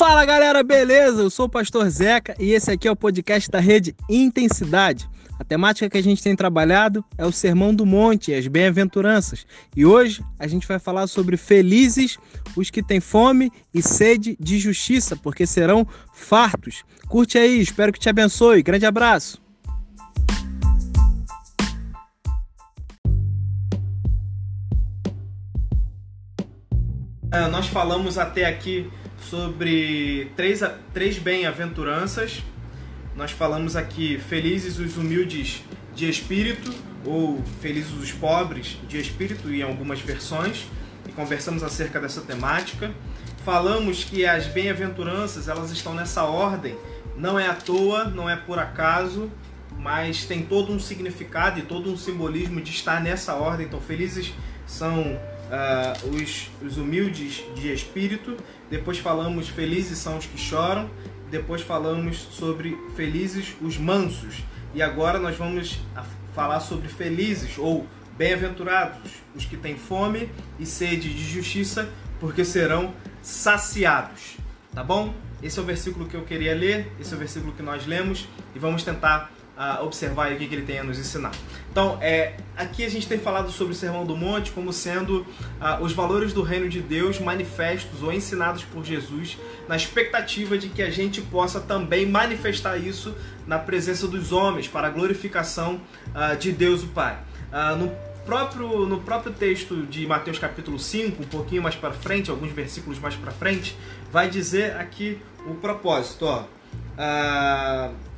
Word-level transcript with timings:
Fala 0.00 0.24
galera, 0.24 0.62
beleza? 0.62 1.20
Eu 1.20 1.28
sou 1.28 1.44
o 1.44 1.48
Pastor 1.48 1.86
Zeca 1.90 2.34
e 2.38 2.52
esse 2.52 2.70
aqui 2.70 2.88
é 2.88 2.90
o 2.90 2.96
podcast 2.96 3.50
da 3.50 3.60
rede 3.60 3.94
Intensidade. 4.08 5.06
A 5.38 5.44
temática 5.44 5.90
que 5.90 5.98
a 5.98 6.02
gente 6.02 6.22
tem 6.22 6.34
trabalhado 6.34 7.04
é 7.18 7.26
o 7.26 7.30
Sermão 7.30 7.74
do 7.74 7.84
Monte, 7.84 8.32
as 8.32 8.46
bem-aventuranças. 8.46 9.46
E 9.76 9.84
hoje 9.84 10.24
a 10.38 10.46
gente 10.46 10.66
vai 10.66 10.78
falar 10.78 11.06
sobre 11.06 11.36
felizes 11.36 12.16
os 12.56 12.70
que 12.70 12.82
têm 12.82 12.98
fome 12.98 13.52
e 13.74 13.82
sede 13.82 14.38
de 14.40 14.58
justiça, 14.58 15.16
porque 15.16 15.46
serão 15.46 15.86
fartos. 16.14 16.82
Curte 17.06 17.36
aí, 17.36 17.60
espero 17.60 17.92
que 17.92 18.00
te 18.00 18.08
abençoe. 18.08 18.62
Grande 18.62 18.86
abraço. 18.86 19.38
É, 27.30 27.46
nós 27.48 27.66
falamos 27.66 28.16
até 28.16 28.46
aqui 28.46 28.90
sobre 29.20 30.30
três, 30.36 30.60
três 30.92 31.18
bem-aventuranças. 31.18 32.42
Nós 33.14 33.30
falamos 33.30 33.76
aqui 33.76 34.18
felizes 34.18 34.78
os 34.78 34.96
humildes 34.96 35.62
de 35.94 36.08
espírito, 36.08 36.72
ou 37.04 37.42
felizes 37.60 37.92
os 37.92 38.12
pobres 38.12 38.78
de 38.88 38.98
espírito, 38.98 39.52
em 39.52 39.62
algumas 39.62 40.00
versões, 40.00 40.66
e 41.08 41.12
conversamos 41.12 41.62
acerca 41.62 42.00
dessa 42.00 42.20
temática. 42.20 42.90
Falamos 43.44 44.04
que 44.04 44.26
as 44.26 44.46
bem-aventuranças 44.46 45.48
elas 45.48 45.70
estão 45.70 45.94
nessa 45.94 46.24
ordem, 46.24 46.76
não 47.16 47.38
é 47.38 47.48
à 47.48 47.54
toa, 47.54 48.04
não 48.04 48.28
é 48.28 48.36
por 48.36 48.58
acaso, 48.58 49.30
mas 49.78 50.24
tem 50.24 50.42
todo 50.42 50.72
um 50.72 50.78
significado 50.78 51.58
e 51.58 51.62
todo 51.62 51.90
um 51.90 51.96
simbolismo 51.96 52.60
de 52.60 52.70
estar 52.70 53.00
nessa 53.00 53.34
ordem. 53.34 53.66
Então, 53.66 53.80
felizes 53.80 54.32
são 54.66 55.18
uh, 55.50 56.14
os, 56.14 56.50
os 56.62 56.76
humildes 56.76 57.44
de 57.54 57.72
espírito, 57.72 58.36
depois 58.70 58.98
falamos 58.98 59.48
felizes 59.48 59.98
são 59.98 60.16
os 60.16 60.26
que 60.26 60.38
choram, 60.38 60.88
depois 61.30 61.60
falamos 61.62 62.16
sobre 62.16 62.76
felizes 62.96 63.54
os 63.60 63.76
mansos, 63.76 64.42
e 64.74 64.80
agora 64.82 65.18
nós 65.18 65.36
vamos 65.36 65.80
falar 66.34 66.60
sobre 66.60 66.88
felizes 66.88 67.58
ou 67.58 67.86
bem-aventurados 68.16 69.10
os 69.34 69.44
que 69.44 69.56
têm 69.56 69.76
fome 69.76 70.30
e 70.58 70.66
sede 70.66 71.12
de 71.12 71.24
justiça, 71.24 71.88
porque 72.18 72.44
serão 72.44 72.94
saciados. 73.22 74.36
Tá 74.72 74.84
bom? 74.84 75.14
Esse 75.42 75.58
é 75.58 75.62
o 75.62 75.64
versículo 75.64 76.06
que 76.06 76.14
eu 76.14 76.22
queria 76.22 76.54
ler, 76.54 76.92
esse 77.00 77.12
é 77.12 77.16
o 77.16 77.18
versículo 77.18 77.52
que 77.52 77.62
nós 77.62 77.86
lemos 77.86 78.28
e 78.54 78.58
vamos 78.58 78.84
tentar 78.84 79.32
uh, 79.56 79.84
observar 79.84 80.32
o 80.32 80.36
que, 80.36 80.46
que 80.46 80.54
ele 80.54 80.64
tem 80.64 80.78
a 80.78 80.84
nos 80.84 80.98
ensinar. 80.98 81.32
Então, 81.70 81.98
é, 82.00 82.34
aqui 82.56 82.84
a 82.84 82.88
gente 82.88 83.06
tem 83.06 83.18
falado 83.18 83.50
sobre 83.50 83.72
o 83.72 83.76
Sermão 83.76 84.04
do 84.04 84.16
Monte 84.16 84.50
como 84.50 84.72
sendo 84.72 85.20
uh, 85.20 85.82
os 85.82 85.92
valores 85.92 86.32
do 86.32 86.42
reino 86.42 86.68
de 86.68 86.80
Deus 86.80 87.18
manifestos 87.18 88.02
ou 88.02 88.12
ensinados 88.12 88.64
por 88.64 88.84
Jesus, 88.84 89.38
na 89.68 89.76
expectativa 89.76 90.58
de 90.58 90.68
que 90.68 90.82
a 90.82 90.90
gente 90.90 91.20
possa 91.20 91.60
também 91.60 92.06
manifestar 92.06 92.76
isso 92.78 93.14
na 93.46 93.58
presença 93.58 94.08
dos 94.08 94.32
homens, 94.32 94.66
para 94.66 94.88
a 94.88 94.90
glorificação 94.90 95.80
uh, 96.08 96.36
de 96.36 96.52
Deus 96.52 96.82
o 96.82 96.88
Pai. 96.88 97.18
no 97.78 97.92
próprio, 98.24 98.86
no 98.86 99.00
próprio 99.00 99.32
texto 99.32 99.86
de 99.86 100.06
Mateus 100.06 100.38
capítulo 100.38 100.78
5, 100.78 101.22
um 101.22 101.26
pouquinho 101.26 101.62
mais 101.62 101.74
para 101.74 101.92
frente, 101.92 102.30
alguns 102.30 102.52
versículos 102.52 102.98
mais 102.98 103.14
para 103.16 103.32
frente, 103.32 103.76
vai 104.12 104.28
dizer 104.28 104.76
aqui 104.76 105.20
o 105.46 105.54
propósito. 105.54 106.26
Ó. 106.26 106.44
Uh, 106.96 108.09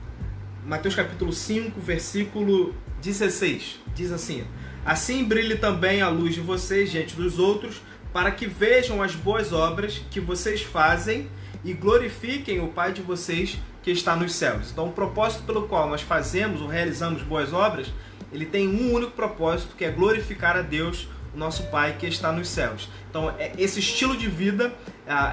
Mateus 0.64 0.94
capítulo 0.94 1.32
5, 1.32 1.80
versículo 1.80 2.72
16. 3.00 3.80
Diz 3.96 4.12
assim: 4.12 4.44
Assim 4.84 5.24
brilhe 5.24 5.56
também 5.56 6.02
a 6.02 6.08
luz 6.08 6.34
de 6.34 6.40
vocês 6.40 6.88
diante 6.88 7.16
dos 7.16 7.40
outros, 7.40 7.82
para 8.12 8.30
que 8.30 8.46
vejam 8.46 9.02
as 9.02 9.16
boas 9.16 9.52
obras 9.52 10.00
que 10.08 10.20
vocês 10.20 10.62
fazem 10.62 11.28
e 11.64 11.72
glorifiquem 11.72 12.60
o 12.60 12.68
Pai 12.68 12.92
de 12.92 13.02
vocês 13.02 13.58
que 13.82 13.90
está 13.90 14.14
nos 14.14 14.36
céus. 14.36 14.70
Então, 14.70 14.86
o 14.86 14.92
propósito 14.92 15.42
pelo 15.42 15.66
qual 15.66 15.88
nós 15.88 16.02
fazemos 16.02 16.60
ou 16.60 16.68
realizamos 16.68 17.22
boas 17.22 17.52
obras, 17.52 17.92
ele 18.32 18.46
tem 18.46 18.68
um 18.68 18.92
único 18.92 19.12
propósito, 19.12 19.74
que 19.76 19.84
é 19.84 19.90
glorificar 19.90 20.56
a 20.56 20.62
Deus, 20.62 21.08
o 21.34 21.36
nosso 21.36 21.64
Pai 21.70 21.96
que 21.98 22.06
está 22.06 22.30
nos 22.30 22.48
céus. 22.48 22.88
Então, 23.10 23.34
é 23.36 23.52
esse 23.58 23.80
estilo 23.80 24.16
de 24.16 24.28
vida, 24.28 24.72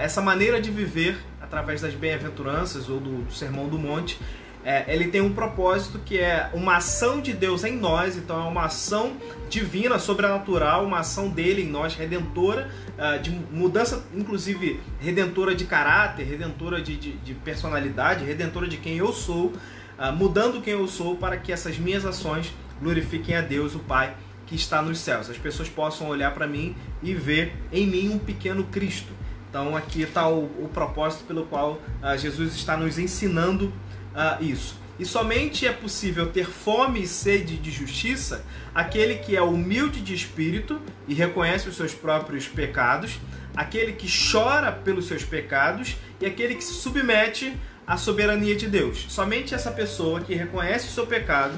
essa 0.01 0.23
maneira 0.23 0.59
de 0.59 0.71
viver 0.71 1.17
através 1.39 1.81
das 1.81 1.93
bem-aventuranças 1.93 2.89
ou 2.89 2.99
do 2.99 3.31
Sermão 3.31 3.67
do 3.67 3.77
Monte, 3.77 4.19
é, 4.63 4.93
ele 4.93 5.07
tem 5.07 5.21
um 5.21 5.33
propósito 5.33 5.99
que 5.99 6.17
é 6.17 6.49
uma 6.53 6.77
ação 6.77 7.21
de 7.21 7.31
Deus 7.31 7.63
em 7.63 7.77
nós, 7.77 8.17
então 8.17 8.45
é 8.45 8.47
uma 8.47 8.65
ação 8.65 9.13
divina, 9.49 9.97
sobrenatural, 9.97 10.85
uma 10.85 10.99
ação 10.99 11.29
dele 11.29 11.63
em 11.63 11.67
nós, 11.67 11.95
redentora, 11.95 12.69
uh, 12.97 13.21
de 13.21 13.31
mudança, 13.31 14.05
inclusive 14.13 14.81
redentora 14.99 15.55
de 15.55 15.63
caráter, 15.63 16.23
redentora 16.23 16.81
de, 16.81 16.97
de, 16.97 17.13
de 17.13 17.33
personalidade, 17.35 18.25
redentora 18.25 18.67
de 18.67 18.77
quem 18.77 18.97
eu 18.97 19.13
sou, 19.13 19.53
uh, 19.97 20.13
mudando 20.13 20.61
quem 20.61 20.73
eu 20.73 20.87
sou 20.87 21.15
para 21.15 21.37
que 21.37 21.53
essas 21.53 21.77
minhas 21.77 22.05
ações 22.05 22.53
glorifiquem 22.81 23.37
a 23.37 23.41
Deus, 23.41 23.75
o 23.75 23.79
Pai, 23.79 24.13
que 24.45 24.55
está 24.55 24.81
nos 24.81 24.99
céus. 24.99 25.29
As 25.29 25.37
pessoas 25.37 25.69
possam 25.69 26.09
olhar 26.09 26.33
para 26.33 26.45
mim 26.45 26.75
e 27.01 27.13
ver 27.13 27.55
em 27.71 27.87
mim 27.87 28.09
um 28.09 28.19
pequeno 28.19 28.65
Cristo. 28.65 29.13
Então 29.49 29.75
aqui 29.75 30.01
está 30.01 30.27
o, 30.27 30.43
o 30.43 30.69
propósito 30.73 31.23
pelo 31.23 31.45
qual 31.45 31.81
uh, 32.03 32.17
Jesus 32.17 32.55
está 32.55 32.75
nos 32.75 32.99
ensinando 32.99 33.71
uh, 34.13 34.43
isso. 34.43 34.75
E 34.99 35.05
somente 35.05 35.65
é 35.65 35.71
possível 35.71 36.27
ter 36.27 36.45
fome 36.45 37.03
e 37.03 37.07
sede 37.07 37.57
de 37.57 37.71
justiça 37.71 38.43
aquele 38.75 39.15
que 39.15 39.35
é 39.35 39.41
humilde 39.41 40.01
de 40.01 40.13
espírito 40.13 40.81
e 41.07 41.13
reconhece 41.13 41.69
os 41.69 41.75
seus 41.77 41.93
próprios 41.93 42.47
pecados, 42.47 43.19
aquele 43.55 43.93
que 43.93 44.07
chora 44.31 44.71
pelos 44.71 45.07
seus 45.07 45.23
pecados 45.23 45.95
e 46.19 46.25
aquele 46.25 46.55
que 46.55 46.63
se 46.63 46.73
submete 46.73 47.57
à 47.87 47.97
soberania 47.97 48.55
de 48.55 48.67
Deus. 48.67 49.05
Somente 49.09 49.55
essa 49.55 49.71
pessoa 49.71 50.21
que 50.21 50.35
reconhece 50.35 50.87
o 50.87 50.91
seu 50.91 51.07
pecado, 51.07 51.57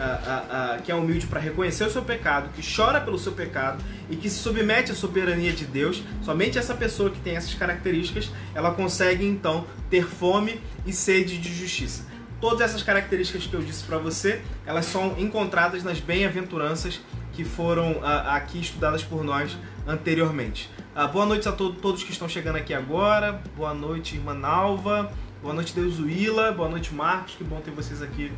uh, 0.00 0.78
uh, 0.78 0.82
que 0.82 0.90
é 0.90 0.94
humilde 0.94 1.26
para 1.26 1.38
reconhecer 1.38 1.84
o 1.84 1.90
seu 1.90 2.02
pecado, 2.02 2.50
que 2.54 2.62
chora 2.62 3.00
pelo 3.00 3.18
seu 3.18 3.32
pecado 3.32 3.82
e 4.08 4.16
que 4.16 4.28
se 4.30 4.38
submete 4.38 4.90
à 4.90 4.94
soberania 4.94 5.52
de 5.52 5.66
Deus, 5.66 6.02
somente 6.22 6.58
essa 6.58 6.74
pessoa 6.74 7.10
que 7.10 7.20
tem 7.20 7.36
essas 7.36 7.54
características, 7.54 8.30
ela 8.54 8.72
consegue 8.72 9.24
então 9.24 9.66
ter 9.90 10.06
fome 10.06 10.60
e 10.86 10.92
sede 10.92 11.38
de 11.38 11.52
justiça. 11.54 12.08
Todas 12.40 12.62
essas 12.62 12.82
características 12.82 13.46
que 13.46 13.54
eu 13.54 13.60
disse 13.60 13.84
para 13.84 13.98
você, 13.98 14.40
elas 14.64 14.86
são 14.86 15.14
encontradas 15.18 15.84
nas 15.84 16.00
bem-aventuranças 16.00 17.00
que 17.32 17.44
foram 17.44 17.92
uh, 17.92 18.04
aqui 18.28 18.58
estudadas 18.58 19.02
por 19.02 19.22
nós 19.22 19.56
anteriormente. 19.86 20.70
Uh, 20.96 21.06
boa 21.08 21.26
noite 21.26 21.48
a 21.48 21.52
to 21.52 21.72
todos 21.74 22.02
que 22.02 22.10
estão 22.10 22.28
chegando 22.28 22.56
aqui 22.56 22.72
agora. 22.72 23.42
Boa 23.56 23.74
noite, 23.74 24.16
irmã 24.16 24.32
Nalva. 24.32 25.12
Boa 25.42 25.54
noite, 25.54 25.74
Deusuíla. 25.74 26.52
Boa 26.52 26.68
noite, 26.68 26.92
Marcos. 26.94 27.34
Que 27.34 27.44
bom 27.44 27.60
ter 27.60 27.70
vocês 27.70 28.02
aqui 28.02 28.32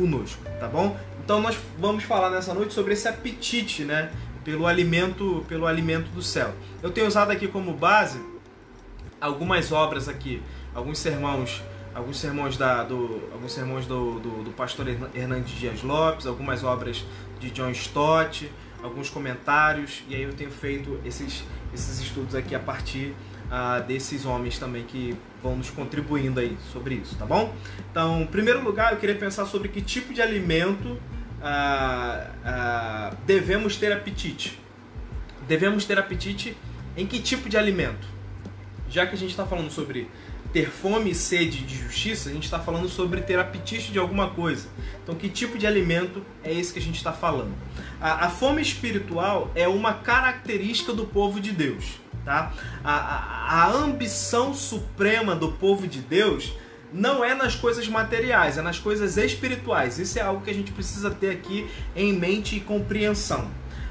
conosco, 0.00 0.42
tá 0.58 0.66
bom? 0.66 0.96
Então 1.22 1.40
nós 1.42 1.58
vamos 1.78 2.04
falar 2.04 2.30
nessa 2.30 2.54
noite 2.54 2.72
sobre 2.72 2.94
esse 2.94 3.06
apetite, 3.06 3.84
né, 3.84 4.10
pelo 4.42 4.66
alimento, 4.66 5.44
pelo 5.46 5.66
alimento 5.66 6.08
do 6.10 6.22
céu. 6.22 6.54
Eu 6.82 6.90
tenho 6.90 7.06
usado 7.06 7.30
aqui 7.30 7.46
como 7.46 7.74
base 7.74 8.18
algumas 9.20 9.70
obras 9.70 10.08
aqui 10.08 10.42
alguns 10.74 10.98
sermões 10.98 11.62
alguns 11.94 12.18
sermões 12.18 12.56
da 12.56 12.82
do 12.82 13.28
alguns 13.32 13.52
sermões 13.52 13.84
do, 13.84 14.18
do, 14.18 14.44
do 14.44 14.50
pastor 14.52 14.88
Hernandes 15.14 15.58
Dias 15.58 15.82
Lopes 15.82 16.26
algumas 16.26 16.64
obras 16.64 17.04
de 17.38 17.50
John 17.50 17.70
Stott 17.70 18.50
alguns 18.82 19.10
comentários 19.10 20.02
e 20.08 20.14
aí 20.14 20.22
eu 20.22 20.32
tenho 20.32 20.50
feito 20.50 20.98
esses 21.04 21.44
esses 21.74 22.00
estudos 22.00 22.34
aqui 22.34 22.54
a 22.54 22.60
partir 22.60 23.14
uh, 23.50 23.84
desses 23.86 24.24
homens 24.24 24.58
também 24.58 24.84
que 24.84 25.16
vão 25.42 25.56
nos 25.56 25.70
contribuindo 25.70 26.40
aí 26.40 26.56
sobre 26.72 26.94
isso 26.94 27.16
tá 27.16 27.26
bom 27.26 27.54
então 27.90 28.22
em 28.22 28.26
primeiro 28.26 28.62
lugar 28.62 28.92
eu 28.92 28.98
queria 28.98 29.16
pensar 29.16 29.46
sobre 29.46 29.68
que 29.68 29.82
tipo 29.82 30.14
de 30.14 30.22
alimento 30.22 30.88
uh, 30.88 30.96
uh, 32.44 33.16
devemos 33.26 33.76
ter 33.76 33.92
apetite 33.92 34.58
devemos 35.46 35.84
ter 35.84 35.98
apetite 35.98 36.56
em 36.96 37.06
que 37.06 37.20
tipo 37.20 37.48
de 37.48 37.56
alimento 37.56 38.06
já 38.88 39.06
que 39.06 39.14
a 39.14 39.18
gente 39.18 39.30
está 39.30 39.46
falando 39.46 39.70
sobre 39.70 40.08
ter 40.52 40.68
fome 40.68 41.10
e 41.10 41.14
sede 41.14 41.64
de 41.64 41.76
justiça, 41.76 42.28
a 42.28 42.32
gente 42.32 42.44
está 42.44 42.58
falando 42.58 42.88
sobre 42.88 43.20
ter 43.20 43.38
apetite 43.38 43.92
de 43.92 43.98
alguma 43.98 44.30
coisa. 44.30 44.68
Então, 45.02 45.14
que 45.14 45.28
tipo 45.28 45.56
de 45.56 45.66
alimento 45.66 46.24
é 46.42 46.52
esse 46.52 46.72
que 46.72 46.78
a 46.78 46.82
gente 46.82 46.96
está 46.96 47.12
falando? 47.12 47.54
A, 48.00 48.26
a, 48.26 48.30
fome 48.30 48.60
espiritual 48.60 49.50
é 49.54 49.68
uma 49.68 49.94
característica 49.94 50.92
do 50.92 51.06
povo 51.06 51.40
de 51.40 51.52
Deus. 51.52 51.99
Tá? 52.24 52.52
A, 52.84 52.94
a, 52.94 53.64
a 53.64 53.72
ambição 53.72 54.54
suprema 54.54 55.34
do 55.34 55.52
povo 55.52 55.86
de 55.86 56.00
Deus 56.00 56.52
não 56.92 57.24
é 57.24 57.34
nas 57.34 57.54
coisas 57.54 57.88
materiais, 57.88 58.58
é 58.58 58.62
nas 58.62 58.78
coisas 58.78 59.16
espirituais. 59.16 59.98
Isso 59.98 60.18
é 60.18 60.22
algo 60.22 60.42
que 60.42 60.50
a 60.50 60.54
gente 60.54 60.72
precisa 60.72 61.10
ter 61.10 61.30
aqui 61.30 61.68
em 61.94 62.12
mente 62.12 62.56
e 62.56 62.60
compreensão 62.60 63.50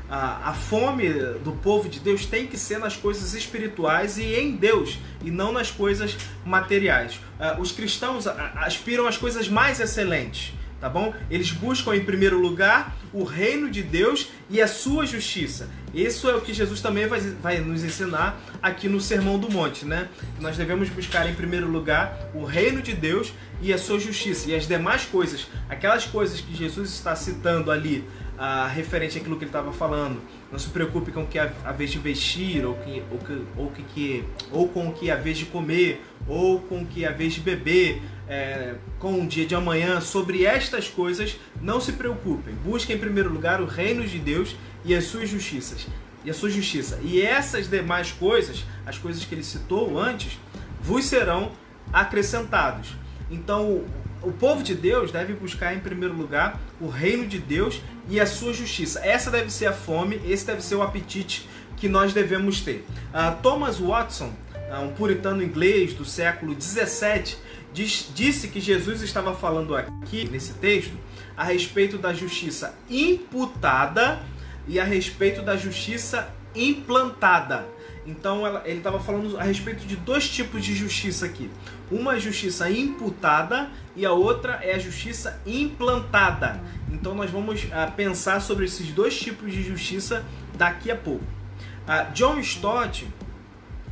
a, 0.10 0.50
a 0.50 0.54
fome 0.54 1.08
do 1.44 1.52
povo 1.52 1.88
de 1.88 2.00
Deus 2.00 2.26
tem 2.26 2.48
que 2.48 2.58
ser 2.58 2.80
nas 2.80 2.98
coisas 2.98 3.34
espirituais 3.34 4.18
e 4.18 4.34
em 4.34 4.56
Deus, 4.56 4.98
e 5.24 5.30
não 5.30 5.52
nas 5.52 5.70
coisas 5.70 6.18
materiais. 6.44 7.20
Os 7.60 7.72
cristãos 7.72 8.26
aspiram 8.28 9.06
às 9.06 9.18
coisas 9.18 9.48
mais 9.48 9.80
excelentes, 9.80 10.54
tá 10.82 10.90
bom? 10.90 11.14
Eles 11.30 11.52
buscam 11.52 11.96
em 11.96 12.04
primeiro 12.04 12.40
lugar 12.40 12.98
o 13.14 13.24
reino 13.24 13.70
de 13.70 13.84
Deus 13.84 14.30
e 14.50 14.60
a 14.62 14.68
sua 14.68 15.06
justiça. 15.06 15.70
Isso 15.94 16.30
é 16.30 16.36
o 16.36 16.42
que 16.42 16.54
Jesus 16.54 16.82
também 16.82 17.08
vai, 17.08 17.20
vai 17.20 17.60
nos 17.60 17.84
ensinar 17.84 18.40
aqui 18.62 18.88
no 18.88 19.02
Sermão 19.02 19.40
do 19.40 19.52
Monte, 19.52 19.86
né? 19.86 20.08
Nós 20.40 20.56
devemos 20.56 20.90
buscar 20.90 21.28
em 21.30 21.34
primeiro 21.34 21.68
lugar 21.68 22.30
o 22.34 22.44
reino 22.44 22.82
de 22.82 22.94
Deus 22.94 23.34
e 23.62 23.74
a 23.74 23.78
sua 23.78 24.00
justiça. 24.00 24.50
E 24.50 24.56
as 24.56 24.68
demais 24.68 25.06
coisas, 25.06 25.48
aquelas 25.68 26.06
coisas 26.06 26.40
que 26.40 26.56
Jesus 26.56 26.92
está 26.92 27.16
citando 27.16 27.72
ali, 27.72 28.06
ah, 28.38 28.68
referente 28.68 29.18
àquilo 29.18 29.36
que 29.36 29.44
ele 29.44 29.50
estava 29.50 29.74
falando, 29.74 30.22
não 30.50 30.58
se 30.58 30.70
preocupe 30.70 31.12
com 31.12 31.24
o 31.24 31.28
que 31.28 31.38
a, 31.38 31.52
a 31.66 31.72
vez 31.74 31.92
de 31.92 32.00
vestir, 32.00 32.66
ou, 32.66 32.76
que, 32.76 33.04
ou, 33.12 33.18
que, 33.20 33.46
ou, 33.58 33.72
que, 33.72 34.24
ou 34.52 34.68
com 34.70 34.88
o 34.88 34.94
que 34.94 35.12
a 35.12 35.16
vez 35.16 35.38
de 35.38 35.46
comer, 35.46 36.02
ou 36.28 36.60
com 36.62 36.82
o 36.82 36.86
que 36.86 37.06
a 37.06 37.12
vez 37.12 37.34
de 37.34 37.42
beber, 37.42 38.02
é, 38.30 38.76
com 38.98 39.22
o 39.22 39.28
dia 39.28 39.46
de 39.46 39.56
amanhã. 39.56 40.00
Sobre 40.00 40.46
estas 40.46 40.88
coisas, 40.88 41.36
não 41.62 41.82
se 41.82 41.92
preocupem. 41.94 42.54
Busquem 42.64 42.96
em 42.96 43.00
primeiro 43.00 43.30
lugar 43.30 43.60
o 43.60 43.66
reino 43.66 44.06
de 44.06 44.20
Deus 44.20 44.56
e 44.84 44.96
as 44.96 45.06
suas 45.06 45.30
justiças. 45.30 45.88
E 46.24 46.30
a 46.30 46.34
sua 46.34 46.50
justiça. 46.50 47.00
E 47.02 47.22
essas 47.22 47.70
demais 47.70 48.12
coisas, 48.12 48.66
as 48.86 48.98
coisas 48.98 49.24
que 49.24 49.34
ele 49.34 49.44
citou 49.44 49.98
antes, 49.98 50.38
vos 50.82 51.06
serão 51.06 51.52
acrescentados. 51.94 52.96
Então, 53.32 53.86
o 54.22 54.32
povo 54.32 54.64
de 54.64 54.76
Deus 54.76 55.12
deve 55.12 55.34
buscar 55.34 55.74
em 55.74 55.80
primeiro 55.80 56.14
lugar 56.14 56.60
o 56.80 56.88
reino 56.88 57.26
de 57.26 57.38
Deus 57.38 57.82
e 58.10 58.20
a 58.20 58.26
sua 58.26 58.54
justiça. 58.54 59.00
Essa 59.06 59.32
deve 59.32 59.50
ser 59.50 59.68
a 59.68 59.74
fome, 59.74 60.20
esse 60.26 60.46
deve 60.46 60.62
ser 60.62 60.76
o 60.76 60.82
apetite 60.82 61.48
que 61.78 61.88
nós 61.88 62.14
devemos 62.14 62.60
ter. 62.60 62.86
Uh, 63.14 63.42
Thomas 63.42 63.78
Watson, 63.78 64.34
uh, 64.70 64.82
um 64.82 64.90
puritano 64.90 65.42
inglês 65.42 65.94
do 65.94 66.04
século 66.04 66.54
17, 66.54 67.38
diz, 67.74 68.12
disse 68.14 68.50
que 68.50 68.60
Jesus 68.60 69.02
estava 69.02 69.34
falando 69.34 69.76
aqui 69.76 70.28
nesse 70.30 70.54
texto 70.54 70.94
a 71.38 71.46
respeito 71.46 71.98
da 71.98 72.14
justiça 72.14 72.76
imputada 72.90 74.22
e 74.68 74.80
a 74.80 74.84
respeito 74.84 75.42
da 75.42 75.56
justiça 75.56 76.30
implantada. 76.56 77.66
Então 78.06 78.44
ele 78.66 78.78
estava 78.78 79.00
falando 79.00 79.38
a 79.38 79.44
respeito 79.44 79.86
de 79.86 79.96
dois 79.96 80.28
tipos 80.28 80.64
de 80.64 80.74
justiça 80.74 81.26
aqui. 81.26 81.50
Uma 81.92 82.16
é 82.16 82.20
justiça 82.20 82.70
imputada 82.70 83.70
e 83.96 84.06
a 84.06 84.12
outra 84.12 84.60
é 84.62 84.74
a 84.74 84.80
justiça 84.80 85.42
implantada. 85.46 86.62
Então 86.92 87.14
nós 87.14 87.30
vamos 87.30 87.64
uh, 87.64 87.92
pensar 87.96 88.40
sobre 88.42 88.66
esses 88.66 88.88
dois 88.92 89.20
tipos 89.20 89.52
de 89.52 89.62
justiça 89.62 90.26
daqui 90.56 90.90
a 90.90 90.96
pouco. 90.96 91.24
Uh, 91.24 92.12
John 92.14 92.40
Stott, 92.40 93.08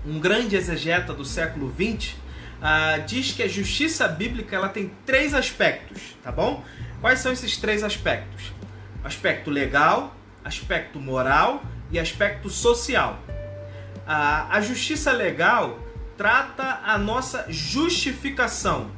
um 0.06 0.20
grande 0.20 0.56
exegeta 0.56 1.14
do 1.14 1.26
século 1.26 1.72
XX, 1.72 2.16
ah, 2.62 2.98
diz 3.06 3.32
que 3.32 3.44
a 3.44 3.48
justiça 3.48 4.08
bíblica 4.08 4.56
ela 4.56 4.70
tem 4.70 4.92
três 5.06 5.34
aspectos, 5.34 6.16
tá 6.24 6.32
bom? 6.32 6.64
Quais 7.00 7.20
são 7.20 7.32
esses 7.32 7.58
três 7.58 7.84
aspectos? 7.84 8.52
Aspecto 9.04 9.52
legal, 9.52 10.16
aspecto 10.48 11.00
moral 11.00 11.62
e 11.92 12.00
aspecto 12.00 12.50
social. 12.50 13.20
A, 14.06 14.56
a 14.56 14.62
justiça 14.62 15.12
legal 15.12 15.80
trata 16.18 16.82
a 16.84 16.98
nossa 16.98 17.46
justificação. 17.50 18.90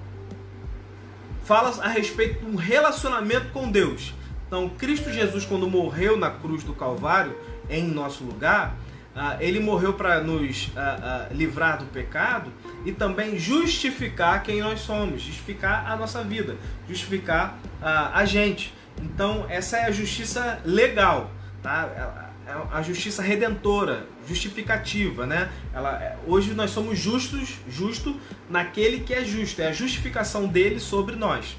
Fala 1.43 1.83
a 1.83 1.87
respeito 1.87 2.45
de 2.45 2.51
um 2.51 2.55
relacionamento 2.55 3.51
com 3.51 3.69
Deus. 3.69 4.13
Então, 4.47 4.69
Cristo 4.69 5.11
Jesus, 5.11 5.45
quando 5.45 5.67
morreu 5.67 6.15
na 6.15 6.29
cruz 6.29 6.63
do 6.63 6.73
Calvário, 6.73 7.35
em 7.69 7.83
nosso 7.83 8.23
lugar, 8.23 8.75
ah, 9.15 9.37
ele 9.39 9.59
morreu 9.59 9.93
para 9.93 10.21
nos 10.21 10.71
ah, 10.75 11.27
ah, 11.29 11.33
livrar 11.33 11.79
do 11.79 11.85
pecado 11.85 12.51
e 12.85 12.91
também 12.91 13.37
justificar 13.37 14.43
quem 14.43 14.61
nós 14.61 14.79
somos, 14.79 15.21
justificar 15.21 15.91
a 15.91 15.95
nossa 15.95 16.23
vida, 16.23 16.55
justificar 16.87 17.57
a 17.81 18.23
gente. 18.25 18.73
Então, 19.01 19.45
essa 19.49 19.77
é 19.77 19.85
a 19.85 19.91
justiça 19.91 20.59
legal. 20.65 21.31
Tá? 21.61 21.89
É 21.95 22.29
a 22.71 22.81
justiça 22.81 23.21
redentora, 23.21 24.07
justificativa, 24.27 25.25
né? 25.25 25.51
Ela, 25.73 26.01
é, 26.01 26.17
hoje 26.25 26.53
nós 26.53 26.71
somos 26.71 26.97
justos, 26.97 27.57
justo 27.69 28.19
naquele 28.50 29.01
que 29.01 29.13
é 29.13 29.23
justo, 29.23 29.61
é 29.61 29.67
a 29.67 29.71
justificação 29.71 30.47
dele 30.47 30.79
sobre 30.79 31.15
nós. 31.15 31.56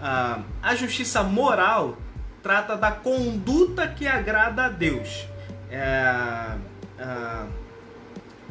Ah, 0.00 0.40
a 0.60 0.74
justiça 0.74 1.22
moral 1.22 1.96
trata 2.42 2.76
da 2.76 2.90
conduta 2.90 3.86
que 3.86 4.08
agrada 4.08 4.64
a 4.64 4.68
Deus. 4.68 5.26
É, 5.70 6.56
ah, 6.98 7.46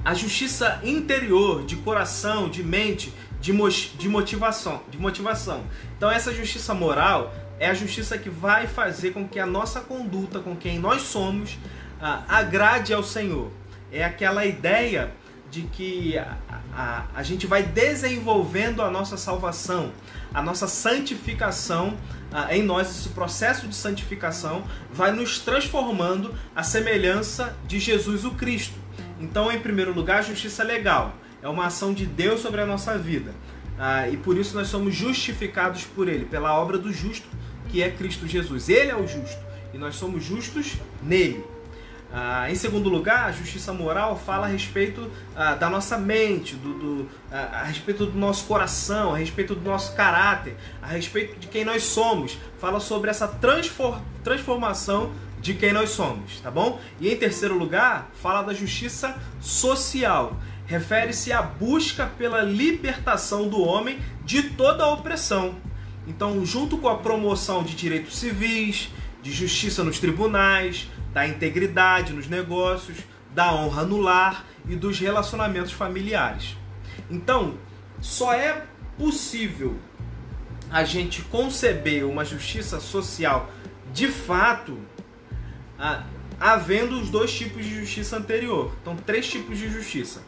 a 0.05 0.13
justiça 0.13 0.79
interior, 0.83 1.65
de 1.65 1.75
coração, 1.77 2.49
de 2.49 2.63
mente, 2.63 3.13
de, 3.41 3.51
de 3.97 4.09
motivação, 4.09 4.81
de 4.89 4.97
motivação. 4.97 5.65
Então 5.97 6.09
essa 6.09 6.33
justiça 6.33 6.73
moral 6.73 7.33
é 7.59 7.69
a 7.69 7.73
justiça 7.73 8.17
que 8.17 8.29
vai 8.29 8.67
fazer 8.67 9.11
com 9.11 9.27
que 9.27 9.39
a 9.39 9.45
nossa 9.45 9.81
conduta, 9.81 10.39
com 10.39 10.55
quem 10.55 10.79
nós 10.79 11.03
somos, 11.03 11.57
ah, 12.01 12.23
agrade 12.27 12.93
ao 12.93 13.03
Senhor. 13.03 13.51
É 13.91 14.03
aquela 14.03 14.45
ideia 14.45 15.11
de 15.49 15.61
que 15.63 16.17
a, 16.17 16.35
a, 16.75 17.05
a, 17.13 17.23
gente 17.23 17.45
vai 17.45 17.61
desenvolvendo 17.61 18.81
a 18.81 18.89
nossa 18.89 19.17
salvação, 19.17 19.91
a 20.33 20.41
nossa 20.41 20.67
santificação 20.67 21.95
ah, 22.31 22.55
em 22.55 22.63
nós, 22.63 22.89
esse 22.89 23.09
processo 23.09 23.67
de 23.67 23.75
santificação 23.75 24.63
vai 24.91 25.11
nos 25.11 25.39
transformando 25.39 26.33
à 26.55 26.63
semelhança 26.63 27.55
de 27.67 27.79
Jesus 27.79 28.25
o 28.25 28.31
Cristo. 28.31 28.77
Então, 29.19 29.51
em 29.51 29.59
primeiro 29.59 29.93
lugar, 29.93 30.19
a 30.19 30.23
justiça 30.23 30.63
legal 30.63 31.13
é 31.41 31.47
uma 31.47 31.67
ação 31.67 31.93
de 31.93 32.05
Deus 32.05 32.41
sobre 32.41 32.59
a 32.59 32.65
nossa 32.65 32.97
vida. 32.97 33.31
Ah, 33.77 34.09
e 34.09 34.17
por 34.17 34.37
isso 34.37 34.55
nós 34.55 34.67
somos 34.67 34.95
justificados 34.95 35.83
por 35.83 36.07
Ele, 36.07 36.25
pela 36.25 36.59
obra 36.59 36.77
do 36.77 36.91
justo 36.91 37.27
que 37.73 37.81
é 37.81 37.89
Cristo 37.89 38.27
Jesus. 38.27 38.69
Ele 38.69 38.91
é 38.91 38.95
o 38.95 39.07
justo 39.07 39.41
e 39.73 39.79
nós 39.79 39.95
somos 39.95 40.23
justos 40.23 40.75
nele. 41.01 41.43
Ah, 42.13 42.45
em 42.51 42.53
segundo 42.53 42.87
lugar, 42.87 43.29
a 43.29 43.31
justiça 43.31 43.73
moral 43.73 44.15
fala 44.15 44.45
a 44.45 44.49
respeito 44.49 45.09
ah, 45.35 45.55
da 45.55 45.67
nossa 45.71 45.97
mente, 45.97 46.55
do, 46.55 46.73
do 46.75 47.09
ah, 47.31 47.61
a 47.61 47.63
respeito 47.63 48.05
do 48.05 48.15
nosso 48.15 48.45
coração, 48.45 49.15
a 49.15 49.17
respeito 49.17 49.55
do 49.55 49.67
nosso 49.67 49.95
caráter, 49.95 50.55
a 50.83 50.85
respeito 50.85 51.39
de 51.39 51.47
quem 51.47 51.65
nós 51.65 51.81
somos. 51.81 52.37
Fala 52.59 52.79
sobre 52.79 53.09
essa 53.09 53.27
transformação 54.23 55.11
de 55.41 55.55
quem 55.55 55.73
nós 55.73 55.89
somos, 55.89 56.39
tá 56.41 56.51
bom? 56.51 56.79
E 57.01 57.09
em 57.09 57.17
terceiro 57.17 57.57
lugar, 57.57 58.11
fala 58.21 58.43
da 58.43 58.53
justiça 58.53 59.17
social. 59.41 60.37
Refere-se 60.67 61.33
à 61.33 61.41
busca 61.41 62.05
pela 62.05 62.43
libertação 62.43 63.49
do 63.49 63.63
homem 63.63 63.99
de 64.23 64.43
toda 64.43 64.83
a 64.83 64.93
opressão. 64.93 65.55
Então, 66.07 66.45
junto 66.45 66.77
com 66.77 66.87
a 66.87 66.97
promoção 66.97 67.63
de 67.63 67.75
direitos 67.75 68.17
civis, 68.17 68.89
de 69.21 69.31
justiça 69.31 69.83
nos 69.83 69.99
tribunais, 69.99 70.89
da 71.13 71.27
integridade 71.27 72.11
nos 72.11 72.27
negócios, 72.27 72.97
da 73.33 73.53
honra 73.53 73.83
no 73.83 73.97
lar 73.97 74.45
e 74.67 74.75
dos 74.75 74.99
relacionamentos 74.99 75.71
familiares. 75.71 76.57
Então, 77.09 77.57
só 78.01 78.33
é 78.33 78.65
possível 78.97 79.77
a 80.69 80.83
gente 80.83 81.21
conceber 81.23 82.05
uma 82.05 82.25
justiça 82.25 82.79
social 82.79 83.49
de 83.93 84.07
fato 84.07 84.77
havendo 86.39 86.99
os 86.99 87.09
dois 87.09 87.33
tipos 87.33 87.63
de 87.63 87.79
justiça 87.79 88.17
anterior. 88.17 88.73
Então, 88.81 88.95
três 88.95 89.27
tipos 89.29 89.57
de 89.57 89.69
justiça. 89.69 90.21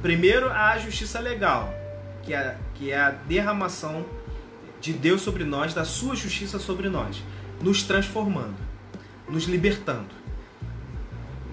Primeiro, 0.00 0.50
a 0.50 0.76
justiça 0.78 1.20
legal, 1.20 1.72
que 2.22 2.34
é, 2.34 2.56
que 2.74 2.90
é 2.90 2.98
a 2.98 3.10
derramação 3.10 4.04
de 4.82 4.92
Deus 4.92 5.22
sobre 5.22 5.44
nós, 5.44 5.72
da 5.72 5.84
sua 5.84 6.16
justiça 6.16 6.58
sobre 6.58 6.88
nós, 6.88 7.22
nos 7.62 7.84
transformando, 7.84 8.56
nos 9.28 9.44
libertando. 9.44 10.10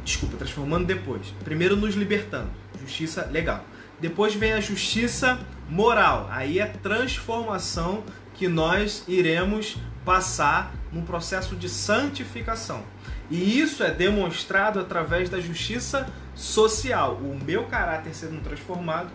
Desculpa, 0.03 0.35
transformando 0.35 0.87
depois. 0.87 1.27
Primeiro 1.43 1.75
nos 1.75 1.93
libertando, 1.93 2.49
justiça 2.81 3.25
legal. 3.31 3.63
Depois 3.99 4.33
vem 4.33 4.53
a 4.53 4.59
justiça 4.59 5.39
moral. 5.69 6.27
Aí 6.31 6.59
é 6.59 6.65
transformação 6.65 8.03
que 8.33 8.47
nós 8.47 9.03
iremos 9.07 9.77
passar 10.03 10.73
num 10.91 11.03
processo 11.03 11.55
de 11.55 11.69
santificação. 11.69 12.83
E 13.29 13.59
isso 13.59 13.83
é 13.83 13.91
demonstrado 13.91 14.79
através 14.79 15.29
da 15.29 15.39
justiça 15.39 16.11
social, 16.33 17.15
o 17.17 17.37
meu 17.45 17.65
caráter 17.65 18.15
sendo 18.15 18.41
transformado 18.41 19.11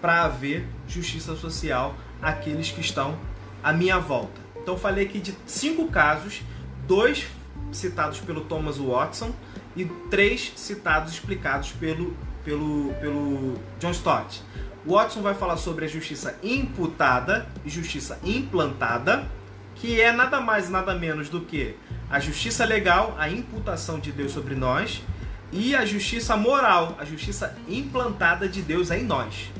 para 0.00 0.22
haver 0.22 0.66
justiça 0.88 1.36
social 1.36 1.94
àqueles 2.22 2.70
que 2.70 2.80
estão 2.80 3.18
à 3.64 3.72
minha 3.72 3.98
volta. 3.98 4.40
Então 4.62 4.76
falei 4.76 5.06
aqui 5.06 5.18
de 5.18 5.34
cinco 5.46 5.88
casos, 5.88 6.42
dois 6.86 7.26
citados 7.72 8.20
pelo 8.20 8.42
Thomas 8.42 8.76
Watson 8.76 9.34
e 9.74 9.86
três 10.10 10.52
citados 10.54 11.12
explicados 11.12 11.72
pelo, 11.72 12.14
pelo, 12.44 12.94
pelo 13.00 13.54
John 13.80 13.90
Stott. 13.90 14.42
Watson 14.86 15.22
vai 15.22 15.34
falar 15.34 15.56
sobre 15.56 15.86
a 15.86 15.88
justiça 15.88 16.38
imputada 16.42 17.46
e 17.64 17.70
justiça 17.70 18.18
implantada, 18.22 19.26
que 19.74 20.00
é 20.00 20.12
nada 20.12 20.40
mais 20.40 20.68
nada 20.68 20.94
menos 20.94 21.28
do 21.30 21.40
que 21.40 21.74
a 22.10 22.20
justiça 22.20 22.64
legal, 22.64 23.14
a 23.18 23.28
imputação 23.28 23.98
de 23.98 24.12
Deus 24.12 24.32
sobre 24.32 24.54
nós, 24.54 25.02
e 25.50 25.74
a 25.74 25.86
justiça 25.86 26.36
moral, 26.36 26.96
a 26.98 27.04
justiça 27.04 27.56
implantada 27.66 28.48
de 28.48 28.60
Deus 28.60 28.90
em 28.90 29.04
nós. 29.04 29.50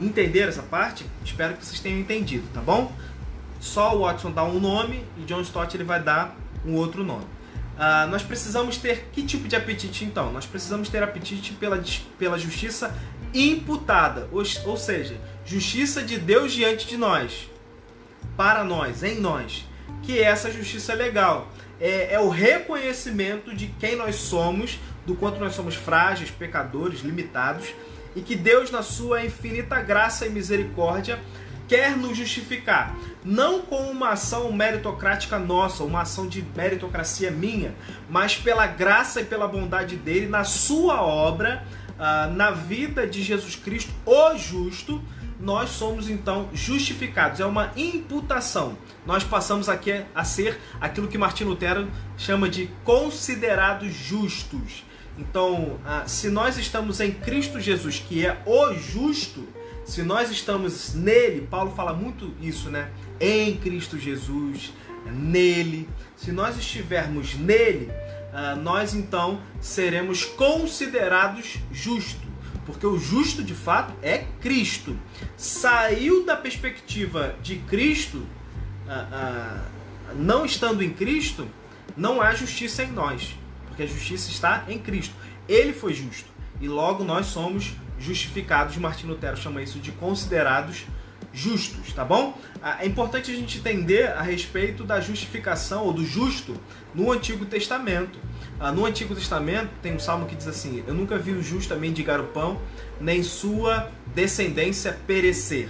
Entenderam 0.00 0.48
essa 0.48 0.62
parte? 0.62 1.04
Espero 1.24 1.54
que 1.54 1.64
vocês 1.64 1.78
tenham 1.78 2.00
entendido, 2.00 2.44
tá 2.52 2.60
bom? 2.60 2.92
Só 3.60 3.94
o 3.94 4.00
Watson 4.00 4.32
dá 4.32 4.42
um 4.42 4.58
nome 4.58 5.04
e 5.18 5.22
John 5.22 5.42
Stott 5.42 5.76
ele 5.76 5.84
vai 5.84 6.02
dar 6.02 6.34
um 6.64 6.74
outro 6.74 7.04
nome. 7.04 7.26
Uh, 7.76 8.10
nós 8.10 8.22
precisamos 8.22 8.76
ter 8.76 9.08
que 9.12 9.22
tipo 9.22 9.46
de 9.46 9.56
apetite 9.56 10.04
então? 10.04 10.32
Nós 10.32 10.44
precisamos 10.44 10.88
ter 10.88 11.02
apetite 11.02 11.52
pela, 11.52 11.82
pela 12.18 12.38
justiça 12.38 12.94
imputada, 13.32 14.28
ou, 14.32 14.42
ou 14.66 14.76
seja, 14.76 15.16
justiça 15.44 16.02
de 16.02 16.18
Deus 16.18 16.52
diante 16.52 16.86
de 16.86 16.96
nós, 16.96 17.48
para 18.36 18.64
nós, 18.64 19.02
em 19.02 19.20
nós, 19.20 19.66
que 20.02 20.18
é 20.18 20.24
essa 20.24 20.50
justiça 20.50 20.94
legal. 20.94 21.48
É, 21.80 22.14
é 22.14 22.20
o 22.20 22.28
reconhecimento 22.28 23.54
de 23.54 23.68
quem 23.78 23.96
nós 23.96 24.16
somos, 24.16 24.78
do 25.06 25.14
quanto 25.14 25.40
nós 25.40 25.54
somos 25.54 25.74
frágeis, 25.74 26.30
pecadores, 26.30 27.00
limitados, 27.00 27.68
e 28.14 28.20
que 28.20 28.34
Deus, 28.34 28.70
na 28.70 28.82
sua 28.82 29.24
infinita 29.24 29.80
graça 29.80 30.26
e 30.26 30.30
misericórdia, 30.30 31.18
quer 31.70 31.96
nos 31.96 32.16
justificar, 32.18 32.96
não 33.24 33.60
com 33.62 33.92
uma 33.92 34.08
ação 34.08 34.52
meritocrática 34.52 35.38
nossa, 35.38 35.84
uma 35.84 36.00
ação 36.00 36.26
de 36.26 36.44
meritocracia 36.56 37.30
minha, 37.30 37.76
mas 38.08 38.36
pela 38.36 38.66
graça 38.66 39.20
e 39.20 39.24
pela 39.24 39.46
bondade 39.46 39.94
dele 39.94 40.26
na 40.26 40.42
sua 40.42 41.00
obra, 41.00 41.64
uh, 41.90 42.28
na 42.34 42.50
vida 42.50 43.06
de 43.06 43.22
Jesus 43.22 43.54
Cristo, 43.54 43.92
o 44.04 44.36
justo, 44.36 45.00
nós 45.38 45.70
somos 45.70 46.10
então 46.10 46.48
justificados. 46.52 47.38
É 47.38 47.46
uma 47.46 47.70
imputação. 47.76 48.76
Nós 49.06 49.22
passamos 49.22 49.68
aqui 49.68 50.02
a 50.12 50.24
ser 50.24 50.58
aquilo 50.80 51.06
que 51.06 51.16
Martin 51.16 51.44
Lutero 51.44 51.88
chama 52.18 52.48
de 52.48 52.68
considerados 52.82 53.94
justos. 53.94 54.84
Então, 55.16 55.78
uh, 55.84 56.02
se 56.04 56.30
nós 56.30 56.58
estamos 56.58 56.98
em 56.98 57.12
Cristo 57.12 57.60
Jesus, 57.60 58.00
que 58.00 58.26
é 58.26 58.42
o 58.44 58.74
justo, 58.74 59.46
se 59.90 60.04
nós 60.04 60.30
estamos 60.30 60.94
nele, 60.94 61.48
Paulo 61.50 61.72
fala 61.72 61.92
muito 61.92 62.32
isso, 62.40 62.70
né? 62.70 62.92
Em 63.18 63.56
Cristo 63.56 63.98
Jesus, 63.98 64.72
nele. 65.04 65.88
Se 66.16 66.30
nós 66.30 66.56
estivermos 66.56 67.34
nele, 67.34 67.90
ah, 68.32 68.54
nós 68.54 68.94
então 68.94 69.42
seremos 69.60 70.24
considerados 70.24 71.58
justos. 71.72 72.22
Porque 72.64 72.86
o 72.86 73.00
justo 73.00 73.42
de 73.42 73.52
fato 73.52 73.92
é 74.00 74.18
Cristo. 74.40 74.96
Saiu 75.36 76.24
da 76.24 76.36
perspectiva 76.36 77.34
de 77.42 77.56
Cristo, 77.56 78.24
ah, 78.88 79.08
ah, 79.12 79.64
não 80.14 80.44
estando 80.44 80.84
em 80.84 80.90
Cristo, 80.90 81.48
não 81.96 82.22
há 82.22 82.32
justiça 82.32 82.84
em 82.84 82.92
nós. 82.92 83.34
Porque 83.66 83.82
a 83.82 83.86
justiça 83.86 84.30
está 84.30 84.64
em 84.68 84.78
Cristo. 84.78 85.16
Ele 85.48 85.72
foi 85.72 85.94
justo. 85.94 86.30
E 86.60 86.68
logo 86.68 87.02
nós 87.02 87.26
somos 87.26 87.74
justificados. 88.00 88.76
Martin 88.78 89.06
Lutero 89.06 89.36
chama 89.36 89.62
isso 89.62 89.78
de 89.78 89.92
considerados 89.92 90.86
justos, 91.32 91.92
tá 91.92 92.04
bom? 92.04 92.36
Ah, 92.62 92.78
é 92.80 92.86
importante 92.86 93.30
a 93.30 93.34
gente 93.34 93.58
entender 93.58 94.08
a 94.08 94.22
respeito 94.22 94.82
da 94.82 95.00
justificação 95.00 95.84
ou 95.84 95.92
do 95.92 96.04
justo 96.04 96.54
no 96.94 97.12
Antigo 97.12 97.44
Testamento. 97.44 98.18
Ah, 98.58 98.72
no 98.72 98.84
Antigo 98.84 99.14
Testamento 99.14 99.70
tem 99.82 99.94
um 99.94 99.98
salmo 99.98 100.26
que 100.26 100.34
diz 100.34 100.48
assim: 100.48 100.82
Eu 100.86 100.94
nunca 100.94 101.18
vi 101.18 101.32
o 101.32 101.42
justo 101.42 101.74
mendigar 101.76 102.20
o 102.20 102.24
pão, 102.24 102.60
nem 103.00 103.22
sua 103.22 103.90
descendência 104.14 104.98
perecer. 105.06 105.68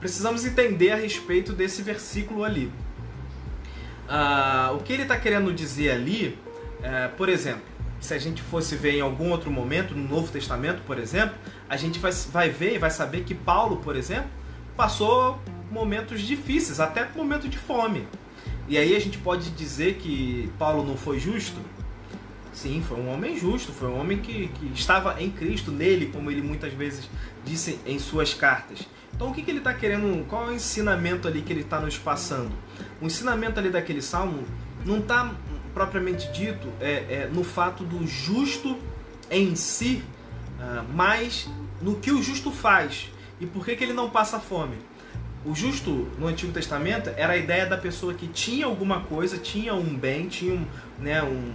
Precisamos 0.00 0.44
entender 0.44 0.92
a 0.92 0.96
respeito 0.96 1.52
desse 1.52 1.82
versículo 1.82 2.44
ali. 2.44 2.72
Ah, 4.08 4.72
o 4.74 4.82
que 4.82 4.92
ele 4.92 5.02
está 5.02 5.18
querendo 5.18 5.52
dizer 5.52 5.90
ali, 5.90 6.38
é, 6.82 7.08
por 7.08 7.28
exemplo, 7.28 7.62
se 8.00 8.14
a 8.14 8.18
gente 8.18 8.42
fosse 8.42 8.76
ver 8.76 8.94
em 8.94 9.00
algum 9.00 9.30
outro 9.30 9.50
momento, 9.50 9.94
no 9.94 10.08
Novo 10.08 10.30
Testamento, 10.30 10.82
por 10.86 10.98
exemplo, 10.98 11.36
a 11.68 11.76
gente 11.76 11.98
vai, 11.98 12.12
vai 12.12 12.50
ver 12.50 12.74
e 12.74 12.78
vai 12.78 12.90
saber 12.90 13.24
que 13.24 13.34
Paulo, 13.34 13.78
por 13.78 13.96
exemplo, 13.96 14.30
passou 14.76 15.40
momentos 15.70 16.20
difíceis, 16.20 16.80
até 16.80 17.06
momento 17.14 17.48
de 17.48 17.58
fome. 17.58 18.06
E 18.68 18.76
aí 18.78 18.94
a 18.94 19.00
gente 19.00 19.18
pode 19.18 19.50
dizer 19.50 19.94
que 19.94 20.50
Paulo 20.58 20.86
não 20.86 20.96
foi 20.96 21.18
justo? 21.18 21.58
Sim, 22.52 22.82
foi 22.86 22.98
um 22.98 23.12
homem 23.12 23.38
justo, 23.38 23.72
foi 23.72 23.88
um 23.88 23.98
homem 23.98 24.18
que, 24.18 24.48
que 24.48 24.72
estava 24.74 25.20
em 25.22 25.30
Cristo, 25.30 25.70
nele, 25.70 26.06
como 26.06 26.30
ele 26.30 26.42
muitas 26.42 26.72
vezes 26.72 27.08
disse 27.44 27.78
em 27.86 27.98
suas 27.98 28.34
cartas. 28.34 28.80
Então 29.14 29.30
o 29.30 29.34
que, 29.34 29.42
que 29.42 29.50
ele 29.50 29.58
está 29.58 29.74
querendo, 29.74 30.24
qual 30.26 30.48
é 30.48 30.52
o 30.52 30.54
ensinamento 30.54 31.26
ali 31.26 31.42
que 31.42 31.52
ele 31.52 31.62
está 31.62 31.80
nos 31.80 31.98
passando? 31.98 32.52
O 33.00 33.06
ensinamento 33.06 33.58
ali 33.58 33.70
daquele 33.70 34.02
salmo 34.02 34.44
não 34.84 34.98
está 34.98 35.34
propriamente 35.78 36.28
dito 36.32 36.66
é, 36.80 36.90
é, 37.08 37.30
no 37.32 37.44
fato 37.44 37.84
do 37.84 38.04
justo 38.04 38.76
em 39.30 39.54
si, 39.54 40.02
uh, 40.58 40.84
mas 40.92 41.48
no 41.80 41.94
que 41.94 42.10
o 42.10 42.20
justo 42.20 42.50
faz 42.50 43.08
e 43.40 43.46
por 43.46 43.64
que, 43.64 43.76
que 43.76 43.84
ele 43.84 43.92
não 43.92 44.10
passa 44.10 44.40
fome. 44.40 44.76
O 45.44 45.54
justo 45.54 46.08
no 46.18 46.26
Antigo 46.26 46.52
Testamento 46.52 47.10
era 47.16 47.34
a 47.34 47.36
ideia 47.36 47.64
da 47.64 47.78
pessoa 47.78 48.12
que 48.12 48.26
tinha 48.26 48.66
alguma 48.66 49.02
coisa, 49.02 49.38
tinha 49.38 49.72
um 49.72 49.96
bem, 49.96 50.26
tinha 50.26 50.52
um, 50.52 50.66
né, 50.98 51.22
um, 51.22 51.52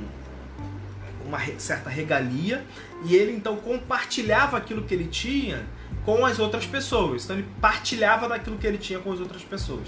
uma 1.25 1.39
certa 1.57 1.89
regalia 1.89 2.63
e 3.05 3.15
ele 3.15 3.33
então 3.33 3.57
compartilhava 3.57 4.55
aquilo 4.55 4.83
que 4.83 4.93
ele 4.93 5.07
tinha 5.07 5.65
com 6.05 6.25
as 6.25 6.39
outras 6.39 6.65
pessoas. 6.65 7.25
Então 7.25 7.35
ele 7.35 7.47
partilhava 7.59 8.29
daquilo 8.29 8.57
que 8.57 8.65
ele 8.65 8.77
tinha 8.77 8.99
com 8.99 9.11
as 9.11 9.19
outras 9.19 9.43
pessoas. 9.43 9.87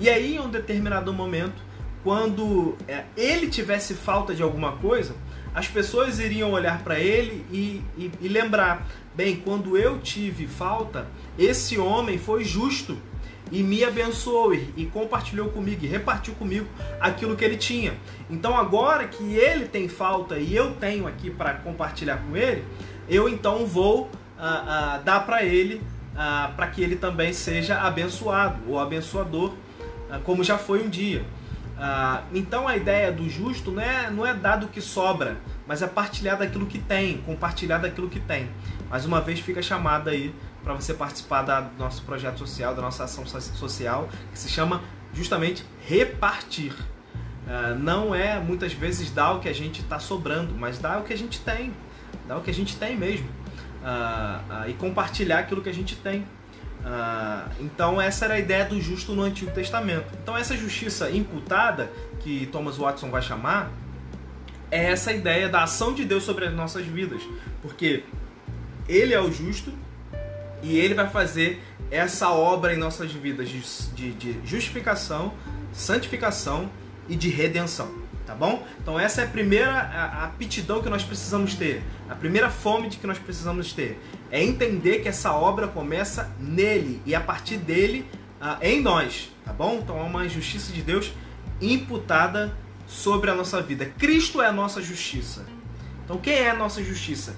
E 0.00 0.08
aí, 0.08 0.34
em 0.34 0.40
um 0.40 0.48
determinado 0.48 1.12
momento, 1.12 1.67
quando 2.02 2.76
é, 2.86 3.04
ele 3.16 3.48
tivesse 3.48 3.94
falta 3.94 4.34
de 4.34 4.42
alguma 4.42 4.72
coisa, 4.72 5.14
as 5.54 5.66
pessoas 5.66 6.18
iriam 6.18 6.52
olhar 6.52 6.82
para 6.82 7.00
ele 7.00 7.44
e, 7.50 7.82
e, 7.96 8.10
e, 8.20 8.28
lembrar: 8.28 8.86
bem, 9.14 9.36
quando 9.36 9.76
eu 9.76 9.98
tive 9.98 10.46
falta, 10.46 11.06
esse 11.38 11.78
homem 11.78 12.18
foi 12.18 12.44
justo 12.44 12.96
e 13.50 13.62
me 13.62 13.82
abençoou 13.82 14.54
e, 14.54 14.88
compartilhou 14.92 15.48
comigo 15.48 15.84
e 15.84 15.88
repartiu 15.88 16.34
comigo 16.34 16.66
aquilo 17.00 17.34
que 17.34 17.44
ele 17.44 17.56
tinha. 17.56 17.94
Então, 18.28 18.56
agora 18.56 19.08
que 19.08 19.34
ele 19.34 19.66
tem 19.66 19.88
falta 19.88 20.38
e 20.38 20.54
eu 20.54 20.72
tenho 20.74 21.06
aqui 21.06 21.30
para 21.30 21.54
compartilhar 21.54 22.18
com 22.18 22.36
ele, 22.36 22.64
eu 23.08 23.28
então 23.28 23.66
vou 23.66 24.10
ah, 24.38 24.94
ah, 24.96 24.98
dar 24.98 25.24
para 25.24 25.42
ele 25.42 25.82
ah, 26.14 26.52
para 26.56 26.66
que 26.66 26.82
ele 26.82 26.96
também 26.96 27.32
seja 27.32 27.80
abençoado 27.80 28.58
ou 28.68 28.78
abençoador, 28.78 29.54
ah, 30.10 30.18
como 30.24 30.44
já 30.44 30.58
foi 30.58 30.82
um 30.82 30.88
dia. 30.88 31.24
Ah, 31.80 32.24
então 32.34 32.66
a 32.66 32.76
ideia 32.76 33.12
do 33.12 33.28
justo 33.28 33.70
não 33.70 33.82
é, 33.82 34.10
não 34.10 34.26
é 34.26 34.34
dar 34.34 34.56
do 34.56 34.66
que 34.66 34.80
sobra, 34.80 35.36
mas 35.66 35.80
é 35.80 35.86
partilhar 35.86 36.36
daquilo 36.36 36.66
que 36.66 36.78
tem, 36.78 37.18
compartilhar 37.18 37.78
daquilo 37.78 38.08
que 38.08 38.18
tem. 38.18 38.50
Mais 38.90 39.04
uma 39.04 39.20
vez 39.20 39.38
fica 39.38 39.62
chamada 39.62 40.10
aí 40.10 40.34
para 40.64 40.74
você 40.74 40.92
participar 40.92 41.42
da, 41.42 41.60
do 41.60 41.78
nosso 41.78 42.02
projeto 42.02 42.38
social, 42.38 42.74
da 42.74 42.82
nossa 42.82 43.04
ação 43.04 43.24
social, 43.24 44.08
que 44.32 44.38
se 44.38 44.48
chama 44.48 44.82
justamente 45.14 45.64
repartir. 45.86 46.74
Ah, 47.46 47.76
não 47.78 48.12
é 48.12 48.40
muitas 48.40 48.72
vezes 48.72 49.10
dar 49.10 49.34
o 49.34 49.40
que 49.40 49.48
a 49.48 49.54
gente 49.54 49.80
está 49.80 50.00
sobrando, 50.00 50.54
mas 50.54 50.78
dar 50.78 51.00
o 51.00 51.04
que 51.04 51.12
a 51.12 51.18
gente 51.18 51.40
tem, 51.40 51.72
dar 52.26 52.38
o 52.38 52.40
que 52.40 52.50
a 52.50 52.54
gente 52.54 52.76
tem 52.76 52.96
mesmo. 52.96 53.28
Ah, 53.84 54.64
e 54.66 54.74
compartilhar 54.74 55.38
aquilo 55.38 55.62
que 55.62 55.68
a 55.68 55.74
gente 55.74 55.94
tem. 55.94 56.26
Ah, 56.84 57.48
então 57.60 58.00
essa 58.00 58.24
era 58.24 58.34
a 58.34 58.38
ideia 58.38 58.64
do 58.64 58.80
justo 58.80 59.12
no 59.12 59.22
Antigo 59.22 59.50
Testamento. 59.50 60.06
Então 60.22 60.36
essa 60.36 60.56
justiça 60.56 61.10
imputada, 61.10 61.90
que 62.20 62.46
Thomas 62.46 62.76
Watson 62.76 63.10
vai 63.10 63.22
chamar, 63.22 63.70
é 64.70 64.84
essa 64.90 65.12
ideia 65.12 65.48
da 65.48 65.62
ação 65.62 65.94
de 65.94 66.04
Deus 66.04 66.24
sobre 66.24 66.46
as 66.46 66.54
nossas 66.54 66.86
vidas. 66.86 67.22
Porque 67.62 68.04
Ele 68.88 69.14
é 69.14 69.20
o 69.20 69.30
justo 69.32 69.72
e 70.62 70.78
Ele 70.78 70.94
vai 70.94 71.08
fazer 71.08 71.62
essa 71.90 72.30
obra 72.30 72.74
em 72.74 72.76
nossas 72.76 73.12
vidas 73.12 73.48
de, 73.48 73.60
de, 73.94 74.12
de 74.12 74.40
justificação, 74.46 75.32
santificação 75.72 76.70
e 77.08 77.16
de 77.16 77.28
redenção 77.28 78.07
tá 78.28 78.34
bom? 78.34 78.62
Então 78.78 79.00
essa 79.00 79.22
é 79.22 79.24
a 79.24 79.26
primeira 79.26 79.80
aptidão 80.22 80.82
que 80.82 80.90
nós 80.90 81.02
precisamos 81.02 81.54
ter, 81.54 81.82
a 82.10 82.14
primeira 82.14 82.50
fome 82.50 82.90
de 82.90 82.98
que 82.98 83.06
nós 83.06 83.18
precisamos 83.18 83.72
ter, 83.72 83.98
é 84.30 84.44
entender 84.44 84.98
que 84.98 85.08
essa 85.08 85.32
obra 85.32 85.66
começa 85.66 86.30
nele 86.38 87.00
e 87.06 87.14
a 87.14 87.22
partir 87.22 87.56
dele 87.56 88.06
uh, 88.38 88.62
em 88.62 88.82
nós, 88.82 89.30
tá 89.46 89.52
bom? 89.54 89.80
Então 89.82 89.98
é 89.98 90.02
uma 90.02 90.28
justiça 90.28 90.74
de 90.74 90.82
Deus 90.82 91.10
imputada 91.58 92.54
sobre 92.86 93.30
a 93.30 93.34
nossa 93.34 93.62
vida. 93.62 93.86
Cristo 93.96 94.42
é 94.42 94.46
a 94.46 94.52
nossa 94.52 94.82
justiça. 94.82 95.46
Então 96.04 96.18
quem 96.18 96.34
é 96.34 96.50
a 96.50 96.54
nossa 96.54 96.84
justiça? 96.84 97.34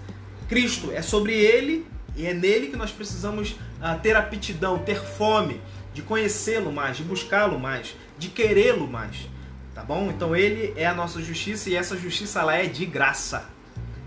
Cristo 0.49 0.91
é 0.91 1.03
sobre 1.03 1.35
ele 1.35 1.87
e 2.17 2.27
é 2.27 2.35
nele 2.35 2.67
que 2.67 2.77
nós 2.77 2.91
precisamos 2.91 3.53
uh, 3.53 3.97
ter 4.03 4.17
aptidão, 4.17 4.81
ter 4.81 5.01
fome 5.01 5.61
de 5.95 6.03
conhecê-lo 6.03 6.73
mais, 6.73 6.97
de 6.97 7.05
buscá-lo 7.05 7.61
mais, 7.61 7.95
de 8.19 8.29
querê-lo 8.29 8.89
mais 8.89 9.30
tá 9.81 9.87
bom? 9.87 10.11
Então 10.11 10.37
ele 10.37 10.75
é 10.77 10.87
a 10.87 10.95
nossa 10.95 11.23
justiça 11.23 11.71
e 11.71 11.75
essa 11.75 11.97
justiça 11.97 12.41
ela 12.41 12.55
é 12.55 12.67
de 12.67 12.85
graça. 12.85 13.49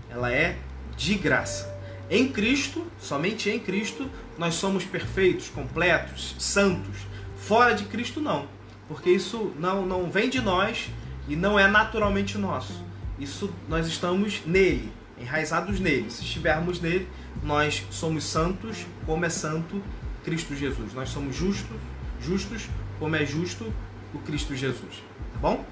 Ela 0.08 0.32
é 0.32 0.56
de 0.96 1.16
graça. 1.16 1.74
Em 2.08 2.28
Cristo, 2.28 2.86
somente 3.00 3.50
em 3.50 3.58
Cristo, 3.58 4.08
nós 4.38 4.54
somos 4.54 4.84
perfeitos, 4.84 5.48
completos, 5.48 6.36
santos. 6.38 6.96
Fora 7.36 7.74
de 7.74 7.86
Cristo 7.86 8.20
não, 8.20 8.46
porque 8.86 9.10
isso 9.10 9.52
não 9.58 9.84
não 9.84 10.08
vem 10.10 10.30
de 10.30 10.40
nós 10.40 10.90
e 11.28 11.34
não 11.34 11.58
é 11.58 11.66
naturalmente 11.66 12.38
nosso. 12.38 12.84
Isso 13.18 13.52
nós 13.68 13.88
estamos 13.88 14.42
nele, 14.46 14.92
enraizados 15.18 15.80
nele. 15.80 16.08
Se 16.08 16.22
estivermos 16.22 16.80
nele, 16.80 17.08
nós 17.42 17.84
somos 17.90 18.22
santos, 18.22 18.86
como 19.04 19.24
é 19.24 19.28
santo 19.28 19.82
Cristo 20.24 20.54
Jesus. 20.54 20.94
Nós 20.94 21.08
somos 21.08 21.34
justos, 21.34 21.76
justos 22.20 22.68
como 23.00 23.16
é 23.16 23.26
justo 23.26 23.72
o 24.14 24.18
Cristo 24.20 24.54
Jesus. 24.54 25.02
Bom? 25.44 25.62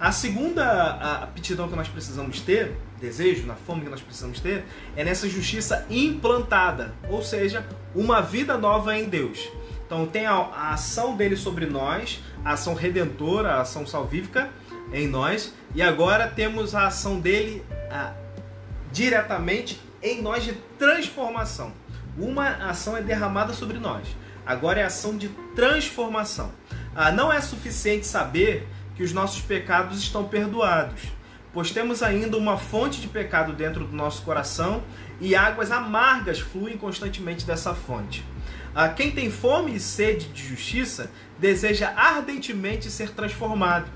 A 0.00 0.10
segunda 0.10 1.20
aptidão 1.22 1.68
que 1.68 1.76
nós 1.76 1.86
precisamos 1.86 2.40
ter, 2.40 2.74
desejo, 2.98 3.46
na 3.46 3.54
fome 3.54 3.82
que 3.82 3.90
nós 3.90 4.00
precisamos 4.00 4.40
ter, 4.40 4.64
é 4.96 5.04
nessa 5.04 5.28
justiça 5.28 5.84
implantada, 5.90 6.94
ou 7.10 7.22
seja, 7.22 7.62
uma 7.94 8.22
vida 8.22 8.56
nova 8.56 8.96
em 8.96 9.04
Deus. 9.10 9.50
Então 9.84 10.06
tem 10.06 10.24
a, 10.24 10.32
a 10.32 10.72
ação 10.72 11.14
dele 11.14 11.36
sobre 11.36 11.66
nós, 11.66 12.22
a 12.42 12.52
ação 12.52 12.72
redentora, 12.72 13.56
a 13.56 13.60
ação 13.60 13.86
salvífica 13.86 14.48
em 14.94 15.06
nós, 15.06 15.52
e 15.74 15.82
agora 15.82 16.26
temos 16.26 16.74
a 16.74 16.86
ação 16.86 17.20
dele 17.20 17.62
a, 17.90 18.14
diretamente 18.90 19.78
em 20.02 20.22
nós 20.22 20.42
de 20.42 20.54
transformação. 20.78 21.70
Uma 22.16 22.48
ação 22.66 22.96
é 22.96 23.02
derramada 23.02 23.52
sobre 23.52 23.78
nós, 23.78 24.08
agora 24.46 24.80
é 24.80 24.84
ação 24.84 25.18
de 25.18 25.28
transformação. 25.54 26.50
Ah, 26.94 27.12
não 27.12 27.30
é 27.30 27.42
suficiente 27.42 28.06
saber 28.06 28.66
que 28.94 29.02
os 29.02 29.12
nossos 29.12 29.40
pecados 29.40 29.98
estão 29.98 30.24
perdoados, 30.24 31.02
pois 31.52 31.70
temos 31.70 32.02
ainda 32.02 32.36
uma 32.36 32.56
fonte 32.56 33.00
de 33.00 33.08
pecado 33.08 33.52
dentro 33.52 33.84
do 33.84 33.96
nosso 33.96 34.22
coração 34.22 34.82
e 35.20 35.34
águas 35.34 35.70
amargas 35.70 36.40
fluem 36.40 36.76
constantemente 36.76 37.46
dessa 37.46 37.74
fonte. 37.74 38.24
Ah, 38.74 38.88
quem 38.88 39.10
tem 39.10 39.30
fome 39.30 39.74
e 39.74 39.80
sede 39.80 40.28
de 40.28 40.48
justiça 40.48 41.10
deseja 41.38 41.92
ardentemente 41.94 42.90
ser 42.90 43.10
transformado. 43.10 43.90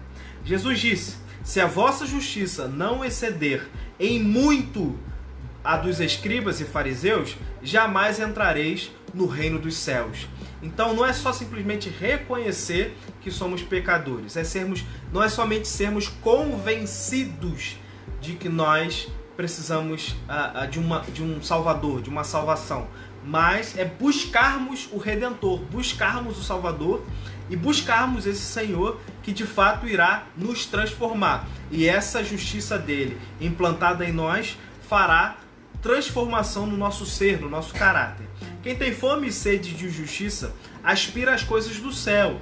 Jesus 0.44 0.78
disse: 0.78 1.16
Se 1.42 1.60
a 1.60 1.66
vossa 1.66 2.06
justiça 2.06 2.68
não 2.68 3.04
exceder 3.04 3.68
em 3.98 4.22
muito 4.22 4.98
a 5.64 5.76
dos 5.76 5.98
escribas 5.98 6.60
e 6.60 6.64
fariseus, 6.64 7.36
jamais 7.62 8.20
entrareis 8.20 8.92
no 9.12 9.26
reino 9.26 9.58
dos 9.58 9.76
céus. 9.76 10.28
Então 10.62 10.94
não 10.94 11.04
é 11.04 11.12
só 11.12 11.32
simplesmente 11.32 11.88
reconhecer 11.88 12.96
que 13.20 13.30
somos 13.30 13.62
pecadores, 13.62 14.36
é 14.36 14.44
sermos, 14.44 14.84
não 15.12 15.22
é 15.22 15.28
somente 15.28 15.68
sermos 15.68 16.08
convencidos 16.08 17.76
de 18.20 18.34
que 18.34 18.48
nós 18.48 19.08
precisamos 19.36 20.12
uh, 20.28 20.64
uh, 20.64 20.68
de, 20.68 20.78
uma, 20.78 21.00
de 21.00 21.22
um 21.22 21.42
Salvador, 21.42 22.00
de 22.00 22.08
uma 22.08 22.24
salvação, 22.24 22.88
mas 23.22 23.76
é 23.76 23.84
buscarmos 23.84 24.88
o 24.92 24.98
Redentor, 24.98 25.58
buscarmos 25.58 26.38
o 26.38 26.42
Salvador 26.42 27.04
e 27.50 27.56
buscarmos 27.56 28.26
esse 28.26 28.40
Senhor 28.42 29.00
que 29.22 29.32
de 29.32 29.44
fato 29.44 29.86
irá 29.86 30.26
nos 30.36 30.66
transformar. 30.66 31.46
E 31.70 31.86
essa 31.86 32.24
justiça 32.24 32.78
dele 32.78 33.20
implantada 33.40 34.04
em 34.04 34.12
nós 34.12 34.56
fará 34.88 35.36
transformação 35.82 36.66
no 36.66 36.76
nosso 36.76 37.04
ser, 37.04 37.40
no 37.40 37.48
nosso 37.48 37.74
caráter. 37.74 38.26
Quem 38.66 38.74
tem 38.74 38.92
fome 38.92 39.28
e 39.28 39.32
sede 39.32 39.74
de 39.74 39.88
justiça 39.88 40.52
aspira 40.82 41.32
às 41.32 41.44
coisas 41.44 41.76
do 41.76 41.92
céu, 41.92 42.36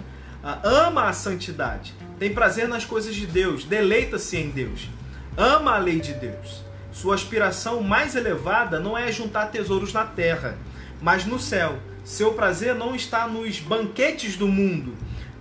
ama 0.63 1.05
a 1.07 1.13
santidade, 1.13 1.93
tem 2.19 2.33
prazer 2.33 2.67
nas 2.67 2.83
coisas 2.83 3.15
de 3.15 3.27
Deus, 3.27 3.65
deleita-se 3.65 4.39
em 4.39 4.49
Deus, 4.49 4.89
ama 5.37 5.75
a 5.75 5.79
lei 5.79 6.01
de 6.01 6.15
Deus. 6.15 6.65
Sua 6.91 7.15
aspiração 7.15 7.83
mais 7.83 8.17
elevada 8.17 8.81
não 8.81 8.97
é 8.97 9.13
juntar 9.13 9.49
tesouros 9.49 9.93
na 9.93 10.07
terra, 10.07 10.57
mas 10.99 11.27
no 11.27 11.39
céu. 11.39 11.79
Seu 12.03 12.33
prazer 12.33 12.75
não 12.75 12.95
está 12.95 13.29
nos 13.29 13.61
banquetes 13.61 14.35
do 14.35 14.49
mundo, 14.49 14.95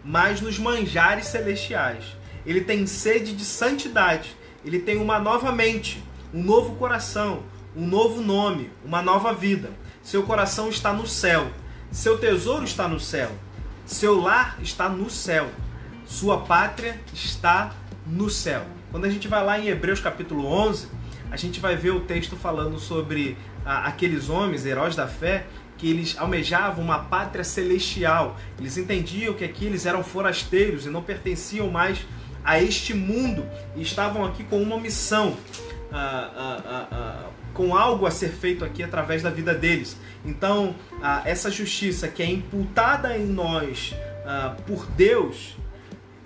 mas 0.04 0.42
nos 0.42 0.60
manjares 0.60 1.28
celestiais. 1.28 2.04
Ele 2.46 2.60
tem 2.60 2.86
sede 2.86 3.32
de 3.32 3.46
santidade, 3.46 4.36
ele 4.66 4.80
tem 4.80 4.98
uma 4.98 5.18
nova 5.18 5.50
mente, 5.50 6.04
um 6.34 6.44
novo 6.44 6.76
coração, 6.76 7.42
um 7.74 7.88
novo 7.88 8.22
nome, 8.22 8.70
uma 8.84 9.02
nova 9.02 9.32
vida. 9.34 9.82
Seu 10.04 10.24
coração 10.24 10.68
está 10.68 10.92
no 10.92 11.08
céu, 11.08 11.48
seu 11.90 12.18
tesouro 12.18 12.66
está 12.66 12.90
no 12.90 13.00
céu, 13.00 13.32
seu 13.86 14.20
lar 14.20 14.58
está 14.62 14.90
no 14.90 15.10
céu, 15.10 15.50
sua 16.06 16.42
pátria 16.42 17.00
está 17.14 17.72
no 18.06 18.30
céu. 18.30 18.66
Quando 18.92 19.06
a 19.06 19.10
gente 19.10 19.30
vai 19.30 19.44
lá 19.44 19.58
em 19.58 19.70
Hebreus 19.70 20.02
capítulo 20.02 20.46
11, 20.46 20.90
a 21.32 21.38
gente 21.38 21.62
vai 21.62 21.78
ver 21.78 21.92
o 21.92 22.02
texto 22.02 22.36
falando 22.36 22.78
sobre 22.80 23.38
aqueles 23.66 24.30
homens, 24.30 24.66
heróis 24.66 24.94
da 24.94 25.08
fé, 25.08 25.48
que 25.78 25.90
eles 25.90 26.18
almejavam 26.18 26.84
uma 26.84 27.00
pátria 27.00 27.46
celestial. 27.46 28.38
Eles 28.60 28.78
entendiam 28.78 29.34
que 29.34 29.46
aqui 29.46 29.66
eles 29.66 29.86
eram 29.86 30.04
forasteiros 30.04 30.86
e 30.86 30.90
não 30.90 31.02
pertenciam 31.02 31.72
mais 31.72 32.06
a 32.44 32.62
este 32.62 32.94
mundo 32.94 33.46
e 33.74 33.82
estavam 33.82 34.26
aqui 34.26 34.44
com 34.44 34.62
uma 34.62 34.78
missão. 34.78 35.38
Com 37.54 37.76
algo 37.76 38.06
a 38.06 38.12
ser 38.12 38.30
feito 38.30 38.66
aqui 38.66 38.82
através 38.82 39.22
da 39.22 39.30
vida 39.30 39.54
deles. 39.54 39.98
Então, 40.26 40.76
essa 41.26 41.52
justiça 41.52 42.08
que 42.08 42.24
é 42.24 42.26
imputada 42.26 43.18
em 43.18 43.26
nós 43.26 43.94
por 44.66 44.86
Deus, 44.88 45.56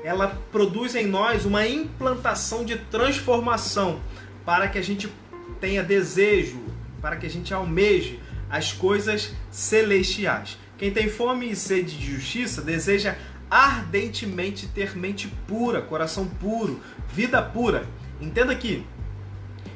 ela 0.04 0.40
produz 0.52 0.96
em 0.96 1.08
nós 1.08 1.46
uma 1.46 1.68
implantação 1.68 2.63
de 2.63 2.78
transformação 2.78 4.00
para 4.46 4.68
que 4.68 4.78
a 4.78 4.84
gente 4.84 5.12
tenha 5.60 5.84
desejo, 5.84 6.62
para 7.02 7.16
que 7.16 7.26
a 7.26 7.30
gente 7.30 7.54
almeje 7.54 8.20
as 8.50 8.72
coisas 8.72 9.34
celestiais. 9.52 10.58
Quem 10.78 10.92
tem 10.92 11.10
fome 11.10 11.52
e 11.52 11.56
sede 11.56 11.98
de 11.98 12.13
justiça 12.13 12.62
deseja 12.62 13.16
ardentemente 13.50 14.68
ter 14.68 14.96
mente 14.96 15.28
pura, 15.48 15.82
coração 15.82 16.28
puro, 16.28 16.80
vida 17.10 17.42
pura. 17.42 17.86
Entenda 18.22 18.54
aqui, 18.54 18.86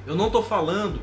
eu 0.05 0.15
não 0.15 0.27
estou 0.27 0.43
falando 0.43 1.01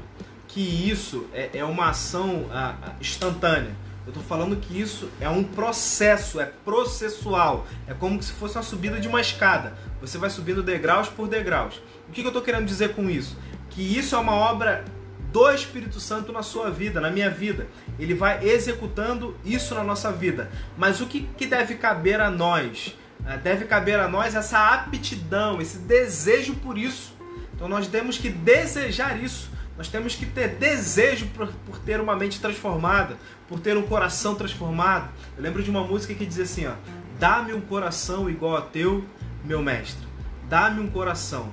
que 0.48 0.60
isso 0.60 1.26
é, 1.32 1.50
é 1.58 1.64
uma 1.64 1.90
ação 1.90 2.46
a, 2.50 2.70
a, 2.70 2.92
instantânea. 3.00 3.76
Eu 4.06 4.10
estou 4.10 4.22
falando 4.22 4.56
que 4.56 4.80
isso 4.80 5.10
é 5.20 5.28
um 5.28 5.44
processo, 5.44 6.40
é 6.40 6.46
processual. 6.46 7.66
É 7.86 7.92
como 7.92 8.22
se 8.22 8.32
fosse 8.32 8.56
uma 8.56 8.62
subida 8.62 8.98
de 8.98 9.06
uma 9.06 9.20
escada. 9.20 9.76
Você 10.00 10.16
vai 10.16 10.30
subindo 10.30 10.62
degraus 10.62 11.08
por 11.08 11.28
degraus. 11.28 11.76
O 12.08 12.12
que, 12.12 12.22
que 12.22 12.26
eu 12.26 12.28
estou 12.28 12.42
querendo 12.42 12.64
dizer 12.64 12.94
com 12.94 13.10
isso? 13.10 13.36
Que 13.68 13.82
isso 13.82 14.16
é 14.16 14.18
uma 14.18 14.32
obra 14.32 14.84
do 15.30 15.50
Espírito 15.50 16.00
Santo 16.00 16.32
na 16.32 16.42
sua 16.42 16.70
vida, 16.70 17.02
na 17.02 17.10
minha 17.10 17.28
vida. 17.28 17.66
Ele 17.98 18.14
vai 18.14 18.42
executando 18.48 19.36
isso 19.44 19.74
na 19.74 19.84
nossa 19.84 20.10
vida. 20.10 20.50
Mas 20.76 21.02
o 21.02 21.06
que, 21.06 21.28
que 21.36 21.46
deve 21.46 21.74
caber 21.74 22.18
a 22.18 22.30
nós? 22.30 22.96
É, 23.26 23.36
deve 23.36 23.66
caber 23.66 24.00
a 24.00 24.08
nós 24.08 24.34
essa 24.34 24.72
aptidão, 24.72 25.60
esse 25.60 25.78
desejo 25.78 26.54
por 26.54 26.78
isso. 26.78 27.14
Então 27.54 27.68
nós 27.68 27.86
temos 27.88 28.16
que 28.16 28.30
desejar 28.30 29.22
isso. 29.22 29.50
Nós 29.78 29.88
temos 29.88 30.16
que 30.16 30.26
ter 30.26 30.56
desejo 30.56 31.28
por, 31.28 31.46
por, 31.64 31.78
ter 31.78 32.00
uma 32.00 32.16
mente 32.16 32.40
transformada, 32.40 33.16
por 33.48 33.60
ter 33.60 33.76
um 33.76 33.82
coração 33.82 34.34
transformado. 34.34 35.08
Eu 35.36 35.42
lembro 35.42 35.62
de 35.62 35.70
uma 35.70 35.84
música 35.84 36.12
que 36.12 36.26
diz 36.26 36.40
assim: 36.40 36.66
ó, 36.66 36.72
Dá-me 37.18 37.52
um 37.52 37.60
coração 37.60 38.28
igual 38.28 38.56
a 38.56 38.60
teu, 38.60 39.04
meu 39.44 39.62
mestre. 39.62 40.06
Dá-me 40.48 40.80
um 40.80 40.88
coração 40.88 41.50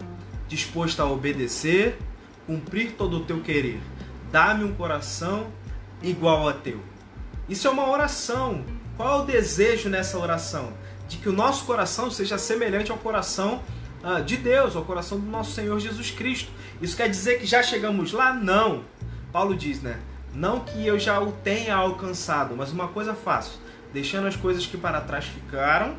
disposto 0.47 0.99
a 1.01 1.05
obedecer, 1.05 1.97
cumprir 2.45 2.93
todo 2.93 3.17
o 3.17 3.25
teu 3.25 3.41
querer. 3.41 3.79
Dá-me 4.31 4.63
um 4.63 4.73
coração 4.73 5.51
igual 6.01 6.47
a 6.47 6.53
teu. 6.53 6.79
Isso 7.47 7.67
é 7.67 7.71
uma 7.71 7.89
oração. 7.89 8.65
Qual 8.97 9.19
é 9.19 9.23
o 9.23 9.25
desejo 9.25 9.89
nessa 9.89 10.17
oração? 10.17 10.73
De 11.07 11.17
que 11.17 11.29
o 11.29 11.33
nosso 11.33 11.65
coração 11.65 12.09
seja 12.09 12.37
semelhante 12.37 12.91
ao 12.91 12.97
coração 12.97 13.61
de 14.25 14.37
Deus, 14.37 14.75
ao 14.75 14.83
coração 14.83 15.19
do 15.19 15.25
nosso 15.25 15.51
Senhor 15.51 15.79
Jesus 15.79 16.11
Cristo. 16.11 16.51
Isso 16.81 16.95
quer 16.95 17.09
dizer 17.09 17.39
que 17.39 17.45
já 17.45 17.63
chegamos 17.63 18.11
lá? 18.11 18.33
Não. 18.33 18.83
Paulo 19.31 19.55
diz, 19.55 19.81
né? 19.81 19.99
Não 20.33 20.59
que 20.59 20.85
eu 20.85 20.99
já 20.99 21.19
o 21.19 21.31
tenha 21.31 21.75
alcançado, 21.75 22.55
mas 22.55 22.71
uma 22.71 22.89
coisa 22.89 23.13
faço, 23.13 23.59
deixando 23.93 24.27
as 24.27 24.35
coisas 24.35 24.65
que 24.65 24.77
para 24.77 24.99
trás 25.01 25.25
ficaram, 25.25 25.95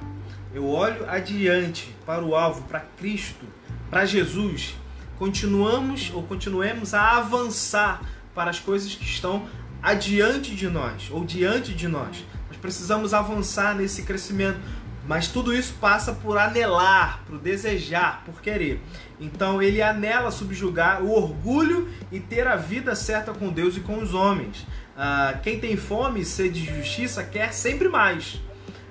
eu 0.55 0.69
olho 0.69 1.09
adiante 1.09 1.95
para 2.05 2.23
o 2.25 2.35
alvo, 2.35 2.63
para 2.63 2.81
Cristo, 2.81 3.45
para 3.91 4.07
Jesus. 4.07 4.75
Continuamos 5.19 6.11
ou 6.15 6.23
continuemos 6.23 6.95
a 6.95 7.17
avançar 7.17 8.03
para 8.35 8.51
as 8.51 8.61
coisas 8.61 8.95
que 8.95 9.05
estão 9.05 9.47
adiante 9.83 10.55
de 10.55 10.69
nós 10.69 11.09
ou 11.11 11.25
diante 11.25 11.73
de 11.73 11.89
nós. 11.89 12.25
Nós 12.49 12.59
precisamos 12.59 13.15
avançar 13.15 13.75
nesse 13.75 14.03
crescimento, 14.03 14.59
mas 15.07 15.29
tudo 15.29 15.55
isso 15.55 15.75
passa 15.81 16.13
por 16.13 16.37
anelar, 16.37 17.23
por 17.27 17.39
desejar, 17.39 18.23
por 18.25 18.41
querer. 18.41 18.83
Então 19.21 19.63
ele 19.63 19.81
anela 19.81 20.31
subjugar 20.31 21.03
o 21.03 21.11
orgulho 21.13 21.89
e 22.11 22.19
ter 22.19 22.47
a 22.47 22.57
vida 22.57 22.95
certa 22.95 23.33
com 23.33 23.51
Deus 23.51 23.77
e 23.77 23.81
com 23.81 23.99
os 23.99 24.15
homens. 24.15 24.67
Ah, 24.97 25.39
quem 25.43 25.61
tem 25.61 25.77
fome 25.77 26.21
e 26.21 26.25
sede 26.25 26.61
de 26.61 26.77
justiça 26.77 27.23
quer 27.23 27.53
sempre 27.53 27.89
mais. 27.89 28.41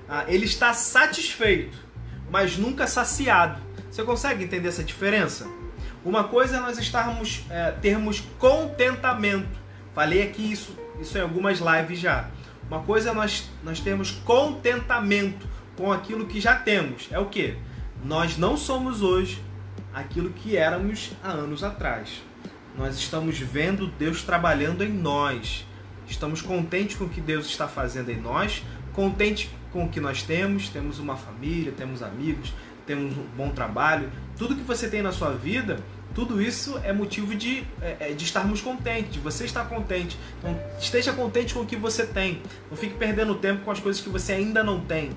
Ah, 0.08 0.24
ele 0.26 0.46
está 0.46 0.72
satisfeito, 0.72 1.76
mas 2.30 2.56
nunca 2.56 2.86
saciado. 2.86 3.60
Você 3.90 4.02
consegue 4.02 4.44
entender 4.44 4.68
essa 4.68 4.84
diferença? 4.84 5.46
Uma 6.04 6.24
coisa 6.24 6.56
é 6.56 6.60
nós 6.60 6.78
estarmos, 6.78 7.44
é, 7.50 7.72
termos 7.72 8.20
contentamento. 8.38 9.58
Falei 9.94 10.22
aqui 10.22 10.52
isso, 10.52 10.78
isso 11.00 11.18
em 11.18 11.20
algumas 11.20 11.58
lives 11.58 11.98
já. 11.98 12.30
Uma 12.70 12.80
coisa 12.82 13.10
é 13.10 13.12
nós, 13.12 13.50
nós 13.62 13.80
termos 13.80 14.10
contentamento 14.10 15.46
com 15.76 15.92
aquilo 15.92 16.26
que 16.26 16.40
já 16.40 16.56
temos. 16.56 17.08
É 17.10 17.18
o 17.18 17.26
que? 17.26 17.56
Nós 18.04 18.36
não 18.36 18.56
somos 18.56 19.02
hoje 19.02 19.42
aquilo 19.92 20.30
que 20.30 20.56
éramos 20.56 21.12
há 21.22 21.30
anos 21.30 21.62
atrás. 21.62 22.22
Nós 22.76 22.96
estamos 22.98 23.38
vendo 23.38 23.86
Deus 23.86 24.22
trabalhando 24.22 24.84
em 24.84 24.92
nós. 24.92 25.66
Estamos 26.06 26.42
contentes 26.42 26.96
com 26.96 27.04
o 27.04 27.08
que 27.08 27.20
Deus 27.20 27.46
está 27.46 27.66
fazendo 27.66 28.10
em 28.10 28.20
nós, 28.20 28.62
contentes 28.92 29.50
com 29.72 29.84
o 29.84 29.88
que 29.88 30.00
nós 30.00 30.22
temos, 30.22 30.68
temos 30.68 30.98
uma 30.98 31.16
família, 31.16 31.72
temos 31.72 32.02
amigos, 32.02 32.52
temos 32.86 33.16
um 33.16 33.24
bom 33.36 33.50
trabalho, 33.50 34.10
tudo 34.38 34.54
que 34.54 34.62
você 34.62 34.88
tem 34.88 35.02
na 35.02 35.10
sua 35.10 35.32
vida, 35.32 35.80
tudo 36.14 36.40
isso 36.40 36.80
é 36.84 36.92
motivo 36.92 37.34
de, 37.34 37.64
é, 37.82 37.96
é 38.00 38.12
de 38.12 38.24
estarmos 38.24 38.62
contentes, 38.62 39.12
de 39.12 39.18
você 39.18 39.44
estar 39.44 39.64
contente. 39.66 40.16
Então, 40.38 40.58
esteja 40.80 41.12
contente 41.12 41.52
com 41.52 41.60
o 41.60 41.66
que 41.66 41.76
você 41.76 42.06
tem. 42.06 42.40
Não 42.70 42.76
fique 42.76 42.94
perdendo 42.94 43.34
tempo 43.34 43.64
com 43.64 43.70
as 43.70 43.80
coisas 43.80 44.00
que 44.00 44.08
você 44.08 44.32
ainda 44.32 44.64
não 44.64 44.80
tem, 44.80 45.10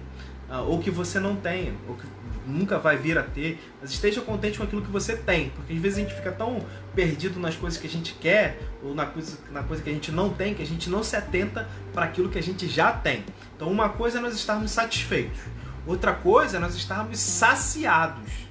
ou 0.57 0.79
que 0.79 0.89
você 0.89 1.19
não 1.19 1.35
tenha, 1.35 1.73
ou 1.88 1.95
que 1.95 2.05
nunca 2.45 2.79
vai 2.79 2.97
vir 2.97 3.17
a 3.17 3.23
ter. 3.23 3.59
Mas 3.79 3.91
esteja 3.91 4.21
contente 4.21 4.57
com 4.57 4.63
aquilo 4.63 4.81
que 4.81 4.91
você 4.91 5.15
tem, 5.15 5.49
porque 5.51 5.73
às 5.73 5.79
vezes 5.79 5.99
a 5.99 6.01
gente 6.01 6.13
fica 6.13 6.31
tão 6.31 6.65
perdido 6.95 7.39
nas 7.39 7.55
coisas 7.55 7.79
que 7.79 7.88
a 7.88 7.89
gente 7.89 8.13
quer, 8.15 8.59
ou 8.83 8.95
na 8.95 9.05
coisa, 9.05 9.38
na 9.51 9.63
coisa 9.63 9.83
que 9.83 9.89
a 9.89 9.93
gente 9.93 10.12
não 10.12 10.29
tem, 10.31 10.53
que 10.53 10.63
a 10.63 10.65
gente 10.65 10.89
não 10.89 11.03
se 11.03 11.15
atenta 11.15 11.67
para 11.93 12.05
aquilo 12.05 12.29
que 12.29 12.39
a 12.39 12.43
gente 12.43 12.67
já 12.67 12.91
tem. 12.91 13.23
Então, 13.55 13.69
uma 13.69 13.89
coisa 13.89 14.17
é 14.17 14.21
nós 14.21 14.33
estarmos 14.33 14.71
satisfeitos, 14.71 15.39
outra 15.85 16.13
coisa 16.13 16.57
é 16.57 16.59
nós 16.59 16.75
estarmos 16.75 17.19
saciados. 17.19 18.49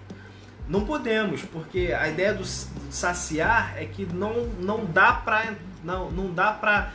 Não 0.68 0.84
podemos, 0.84 1.40
porque 1.42 1.94
a 1.98 2.08
ideia 2.08 2.34
do, 2.34 2.42
do 2.42 2.92
saciar 2.92 3.72
é 3.76 3.86
que 3.86 4.04
não, 4.04 4.46
não 4.60 4.84
dá 4.84 5.14
para 5.14 5.54
não, 5.82 6.10
não 6.10 6.32
dá 6.32 6.52
para 6.52 6.92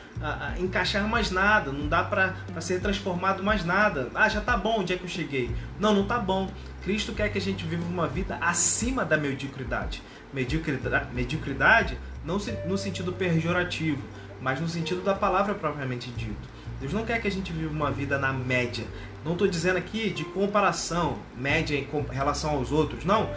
encaixar 0.57 1.07
mais 1.07 1.31
nada, 1.31 1.71
não 1.71 1.87
dá 1.87 2.03
para 2.03 2.35
ser 2.59 2.81
transformado 2.81 3.43
mais 3.43 3.63
nada. 3.63 4.09
Ah, 4.13 4.29
já 4.29 4.41
tá 4.41 4.57
bom 4.57 4.79
onde 4.79 4.93
é 4.93 4.97
que 4.97 5.03
eu 5.03 5.09
cheguei. 5.09 5.51
Não, 5.79 5.93
não 5.93 6.05
tá 6.05 6.19
bom. 6.19 6.49
Cristo 6.83 7.13
quer 7.13 7.29
que 7.29 7.37
a 7.37 7.41
gente 7.41 7.65
viva 7.65 7.85
uma 7.85 8.07
vida 8.07 8.37
acima 8.41 9.05
da 9.05 9.17
mediocridade. 9.17 10.01
Mediocridade, 10.33 11.13
mediocridade 11.13 11.97
não 12.25 12.37
no 12.65 12.77
sentido 12.77 13.13
pejorativo, 13.13 14.01
mas 14.41 14.59
no 14.59 14.67
sentido 14.67 15.01
da 15.01 15.13
palavra 15.13 15.53
propriamente 15.53 16.09
dito. 16.11 16.53
Deus 16.79 16.91
não 16.91 17.05
quer 17.05 17.21
que 17.21 17.27
a 17.27 17.31
gente 17.31 17.53
viva 17.53 17.71
uma 17.71 17.91
vida 17.91 18.17
na 18.17 18.33
média. 18.33 18.85
Não 19.23 19.33
estou 19.33 19.47
dizendo 19.47 19.77
aqui 19.77 20.09
de 20.09 20.25
comparação, 20.25 21.17
média 21.37 21.77
em 21.77 21.87
relação 22.11 22.51
aos 22.51 22.71
outros. 22.71 23.05
Não, 23.05 23.29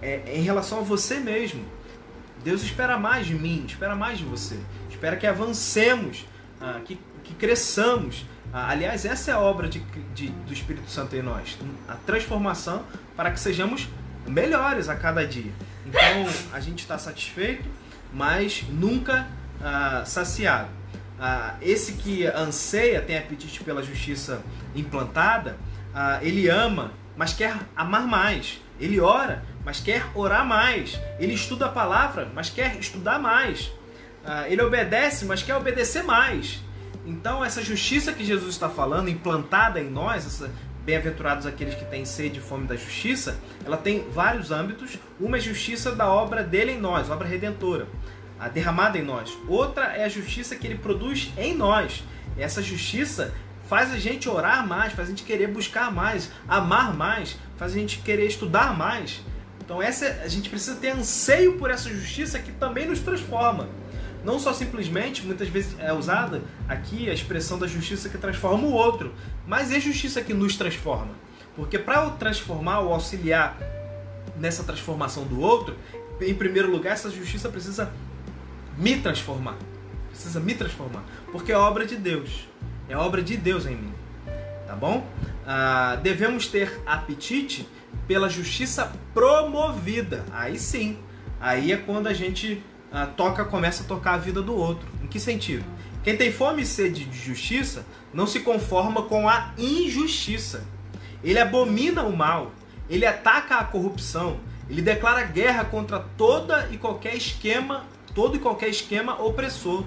é, 0.00 0.22
é 0.26 0.38
em 0.38 0.42
relação 0.42 0.78
a 0.78 0.82
você 0.82 1.18
mesmo. 1.18 1.64
Deus 2.44 2.62
espera 2.62 2.98
mais 2.98 3.26
de 3.26 3.34
mim, 3.34 3.64
espera 3.66 3.94
mais 3.94 4.18
de 4.18 4.24
você. 4.24 4.58
Espera 4.90 5.16
que 5.16 5.26
avancemos, 5.26 6.26
ah, 6.60 6.80
que, 6.84 6.98
que 7.24 7.34
cresçamos. 7.34 8.26
Ah, 8.52 8.70
aliás, 8.70 9.04
essa 9.04 9.30
é 9.30 9.34
a 9.34 9.40
obra 9.40 9.68
de, 9.68 9.80
de, 10.14 10.28
do 10.28 10.52
Espírito 10.52 10.90
Santo 10.90 11.14
em 11.16 11.22
nós. 11.22 11.58
A 11.88 11.94
transformação 11.94 12.84
para 13.16 13.30
que 13.30 13.40
sejamos 13.40 13.88
melhores 14.26 14.88
a 14.88 14.96
cada 14.96 15.26
dia. 15.26 15.52
Então, 15.86 16.00
a 16.52 16.60
gente 16.60 16.80
está 16.80 16.98
satisfeito, 16.98 17.68
mas 18.12 18.64
nunca 18.68 19.28
ah, 19.60 20.02
saciado. 20.04 20.68
Esse 21.60 21.92
que 21.92 22.26
anseia, 22.26 23.00
tem 23.00 23.16
apetite 23.16 23.62
pela 23.62 23.80
justiça 23.80 24.42
implantada, 24.74 25.56
ele 26.20 26.48
ama, 26.48 26.90
mas 27.16 27.32
quer 27.32 27.56
amar 27.76 28.08
mais. 28.08 28.60
Ele 28.80 29.00
ora, 29.00 29.44
mas 29.64 29.80
quer 29.80 30.04
orar 30.14 30.46
mais. 30.46 30.98
Ele 31.18 31.34
estuda 31.34 31.66
a 31.66 31.68
palavra, 31.68 32.30
mas 32.34 32.50
quer 32.50 32.76
estudar 32.78 33.18
mais. 33.18 33.72
Ah, 34.24 34.48
ele 34.48 34.62
obedece, 34.62 35.24
mas 35.24 35.42
quer 35.42 35.56
obedecer 35.56 36.02
mais. 36.02 36.60
Então, 37.04 37.44
essa 37.44 37.62
justiça 37.62 38.12
que 38.12 38.24
Jesus 38.24 38.50
está 38.50 38.68
falando, 38.68 39.08
implantada 39.08 39.80
em 39.80 39.90
nós, 39.90 40.26
essa 40.26 40.50
bem-aventurados 40.84 41.46
aqueles 41.46 41.74
que 41.74 41.84
têm 41.84 42.04
sede 42.04 42.38
e 42.38 42.42
fome 42.42 42.66
da 42.66 42.74
justiça, 42.74 43.38
ela 43.64 43.76
tem 43.76 44.08
vários 44.10 44.50
âmbitos. 44.50 44.98
Uma 45.20 45.36
é 45.36 45.40
a 45.40 45.42
justiça 45.42 45.92
da 45.92 46.12
obra 46.12 46.42
dele 46.42 46.72
em 46.72 46.80
nós, 46.80 47.08
obra 47.08 47.26
redentora, 47.26 47.86
a 48.38 48.48
derramada 48.48 48.98
em 48.98 49.02
nós. 49.02 49.36
Outra 49.46 49.96
é 49.96 50.04
a 50.04 50.08
justiça 50.08 50.56
que 50.56 50.66
ele 50.66 50.76
produz 50.76 51.32
em 51.36 51.54
nós. 51.56 52.02
Essa 52.36 52.62
justiça 52.62 53.32
faz 53.68 53.92
a 53.92 53.98
gente 53.98 54.28
orar 54.28 54.66
mais, 54.66 54.92
faz 54.92 55.08
a 55.08 55.10
gente 55.10 55.24
querer 55.24 55.48
buscar 55.48 55.92
mais, 55.92 56.30
amar 56.48 56.94
mais, 56.94 57.36
faz 57.56 57.72
a 57.72 57.76
gente 57.76 57.98
querer 57.98 58.26
estudar 58.26 58.76
mais. 58.76 59.20
Então 59.64 59.80
essa 59.80 60.06
a 60.22 60.28
gente 60.28 60.50
precisa 60.50 60.76
ter 60.76 60.90
anseio 60.90 61.58
por 61.58 61.70
essa 61.70 61.88
justiça 61.88 62.38
que 62.38 62.52
também 62.52 62.86
nos 62.86 63.00
transforma. 63.00 63.68
Não 64.24 64.38
só 64.38 64.52
simplesmente, 64.52 65.24
muitas 65.24 65.48
vezes 65.48 65.76
é 65.80 65.92
usada 65.92 66.42
aqui 66.68 67.10
a 67.10 67.12
expressão 67.14 67.58
da 67.58 67.66
justiça 67.66 68.08
que 68.08 68.16
transforma 68.16 68.66
o 68.66 68.72
outro, 68.72 69.12
mas 69.46 69.72
é 69.72 69.80
justiça 69.80 70.20
que 70.22 70.32
nos 70.32 70.56
transforma. 70.56 71.10
Porque 71.56 71.78
para 71.78 72.08
transformar 72.10 72.80
ou 72.80 72.92
auxiliar 72.92 73.58
nessa 74.36 74.62
transformação 74.62 75.24
do 75.24 75.40
outro, 75.40 75.76
em 76.20 76.34
primeiro 76.34 76.70
lugar, 76.70 76.92
essa 76.92 77.10
justiça 77.10 77.48
precisa 77.48 77.92
me 78.78 78.96
transformar. 78.96 79.56
Precisa 80.08 80.40
me 80.40 80.54
transformar. 80.54 81.04
Porque 81.30 81.52
é 81.52 81.56
obra 81.56 81.84
de 81.84 81.96
Deus. 81.96 82.48
É 82.92 82.96
obra 82.96 83.22
de 83.22 83.38
Deus 83.38 83.64
em 83.64 83.74
mim. 83.74 83.90
Tá 84.66 84.76
bom? 84.76 85.02
Ah, 85.46 85.98
devemos 86.02 86.46
ter 86.46 86.78
apetite 86.84 87.66
pela 88.06 88.28
justiça 88.28 88.92
promovida. 89.14 90.26
Aí 90.30 90.58
sim. 90.58 90.98
Aí 91.40 91.72
é 91.72 91.78
quando 91.78 92.08
a 92.08 92.12
gente 92.12 92.62
ah, 92.92 93.06
toca, 93.06 93.46
começa 93.46 93.82
a 93.82 93.86
tocar 93.86 94.12
a 94.12 94.18
vida 94.18 94.42
do 94.42 94.54
outro. 94.54 94.86
Em 95.02 95.06
que 95.06 95.18
sentido? 95.18 95.64
Quem 96.04 96.18
tem 96.18 96.30
fome 96.30 96.60
e 96.60 96.66
sede 96.66 97.06
de 97.06 97.18
justiça 97.18 97.86
não 98.12 98.26
se 98.26 98.40
conforma 98.40 99.00
com 99.04 99.26
a 99.26 99.54
injustiça. 99.56 100.62
Ele 101.24 101.38
abomina 101.38 102.02
o 102.02 102.14
mal, 102.14 102.52
ele 102.90 103.06
ataca 103.06 103.56
a 103.56 103.64
corrupção, 103.64 104.38
ele 104.68 104.82
declara 104.82 105.22
guerra 105.22 105.64
contra 105.64 105.98
toda 105.98 106.68
e 106.70 106.76
qualquer 106.76 107.14
esquema, 107.14 107.86
todo 108.14 108.36
e 108.36 108.38
qualquer 108.38 108.68
esquema 108.68 109.18
opressor. 109.22 109.82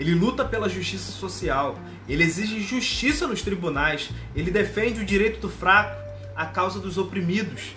Ele 0.00 0.14
luta 0.14 0.46
pela 0.46 0.66
justiça 0.66 1.12
social, 1.12 1.78
ele 2.08 2.24
exige 2.24 2.62
justiça 2.62 3.26
nos 3.26 3.42
tribunais, 3.42 4.08
ele 4.34 4.50
defende 4.50 5.02
o 5.02 5.04
direito 5.04 5.40
do 5.40 5.50
fraco, 5.50 5.94
a 6.34 6.46
causa 6.46 6.80
dos 6.80 6.96
oprimidos. 6.96 7.76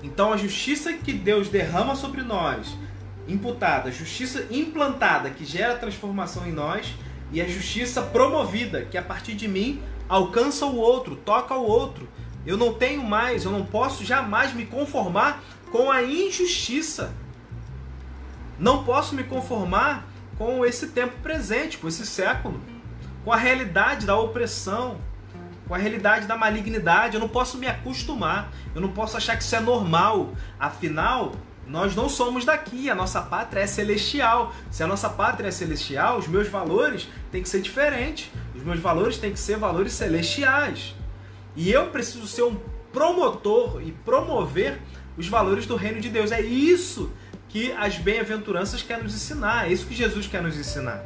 Então 0.00 0.32
a 0.32 0.36
justiça 0.36 0.92
que 0.92 1.12
Deus 1.12 1.48
derrama 1.48 1.96
sobre 1.96 2.22
nós, 2.22 2.78
imputada, 3.26 3.90
justiça 3.90 4.46
implantada 4.52 5.30
que 5.30 5.44
gera 5.44 5.74
transformação 5.74 6.46
em 6.46 6.52
nós 6.52 6.94
e 7.32 7.42
a 7.42 7.48
justiça 7.48 8.02
promovida 8.02 8.82
que 8.84 8.96
a 8.96 9.02
partir 9.02 9.34
de 9.34 9.48
mim 9.48 9.82
alcança 10.08 10.64
o 10.64 10.76
outro, 10.76 11.16
toca 11.16 11.54
o 11.56 11.66
outro. 11.66 12.08
Eu 12.46 12.56
não 12.56 12.72
tenho 12.72 13.02
mais, 13.02 13.44
eu 13.44 13.50
não 13.50 13.66
posso 13.66 14.04
jamais 14.04 14.54
me 14.54 14.64
conformar 14.64 15.42
com 15.72 15.90
a 15.90 16.04
injustiça. 16.04 17.12
Não 18.60 18.84
posso 18.84 19.16
me 19.16 19.24
conformar 19.24 20.07
com 20.38 20.64
esse 20.64 20.88
tempo 20.88 21.18
presente, 21.20 21.76
com 21.76 21.88
esse 21.88 22.06
século 22.06 22.58
com 23.28 23.32
a 23.34 23.36
realidade 23.36 24.06
da 24.06 24.18
opressão, 24.18 24.96
com 25.66 25.74
a 25.74 25.76
realidade 25.76 26.26
da 26.26 26.34
malignidade. 26.34 27.14
Eu 27.14 27.20
não 27.20 27.28
posso 27.28 27.58
me 27.58 27.66
acostumar, 27.66 28.50
eu 28.74 28.80
não 28.80 28.90
posso 28.90 29.18
achar 29.18 29.36
que 29.36 29.42
isso 29.42 29.54
é 29.54 29.60
normal. 29.60 30.32
Afinal, 30.58 31.32
nós 31.66 31.94
não 31.94 32.08
somos 32.08 32.46
daqui, 32.46 32.88
a 32.88 32.94
nossa 32.94 33.20
pátria 33.20 33.60
é 33.60 33.66
celestial. 33.66 34.54
Se 34.70 34.82
a 34.82 34.86
nossa 34.86 35.10
pátria 35.10 35.48
é 35.48 35.50
celestial, 35.50 36.16
os 36.16 36.26
meus 36.26 36.48
valores 36.48 37.06
têm 37.30 37.42
que 37.42 37.48
ser 37.50 37.60
diferentes. 37.60 38.30
Os 38.54 38.62
meus 38.62 38.80
valores 38.80 39.18
têm 39.18 39.30
que 39.30 39.38
ser 39.38 39.58
valores 39.58 39.92
celestiais. 39.92 40.94
E 41.54 41.70
eu 41.70 41.88
preciso 41.88 42.26
ser 42.26 42.44
um 42.44 42.56
promotor 42.90 43.82
e 43.84 43.92
promover 43.92 44.80
os 45.18 45.28
valores 45.28 45.66
do 45.66 45.76
reino 45.76 46.00
de 46.00 46.08
Deus. 46.08 46.32
É 46.32 46.40
isso 46.40 47.12
que 47.48 47.72
as 47.72 47.96
bem-aventuranças 47.96 48.82
querem 48.82 49.04
nos 49.04 49.14
ensinar, 49.14 49.68
é 49.68 49.72
isso 49.72 49.86
que 49.86 49.94
Jesus 49.94 50.26
quer 50.26 50.42
nos 50.42 50.56
ensinar. 50.56 51.02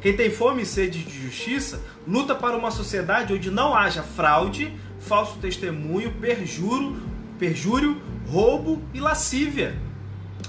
Quem 0.00 0.14
tem 0.16 0.30
fome 0.30 0.62
e 0.62 0.66
sede 0.66 1.02
de 1.02 1.22
justiça 1.22 1.82
luta 2.06 2.34
para 2.34 2.56
uma 2.56 2.70
sociedade 2.70 3.32
onde 3.32 3.50
não 3.50 3.74
haja 3.74 4.02
fraude, 4.02 4.72
falso 5.00 5.38
testemunho, 5.38 6.12
perjuro, 6.20 7.02
perjúrio, 7.38 8.00
roubo 8.28 8.82
e 8.94 9.00
lascívia. 9.00 9.76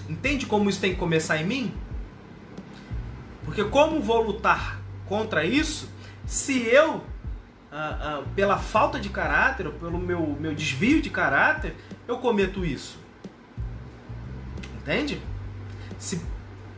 Entende 0.08 0.46
como 0.46 0.70
isso 0.70 0.80
tem 0.80 0.94
que 0.94 1.00
começar 1.00 1.38
em 1.38 1.46
mim? 1.46 1.74
Porque 3.46 3.64
como 3.64 4.02
vou 4.02 4.22
lutar 4.22 4.80
contra 5.08 5.44
isso 5.44 5.90
se 6.26 6.62
eu, 6.68 7.04
ah, 7.72 8.22
ah, 8.22 8.24
pela 8.36 8.60
falta 8.60 9.00
de 9.00 9.10
caráter, 9.10 9.66
ou 9.66 9.74
pelo 9.74 9.98
meu, 9.98 10.38
meu 10.40 10.54
desvio 10.54 11.02
de 11.02 11.10
caráter, 11.10 11.76
eu 12.08 12.18
cometo 12.18 12.64
isso? 12.64 13.00
Entende? 14.78 15.20
Se 16.00 16.22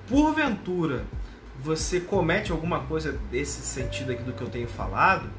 porventura 0.09 1.05
você 1.63 1.99
comete 1.99 2.51
alguma 2.51 2.79
coisa 2.79 3.13
desse 3.29 3.61
sentido 3.61 4.11
aqui 4.11 4.23
do 4.23 4.33
que 4.33 4.41
eu 4.41 4.49
tenho 4.49 4.67
falado, 4.67 5.29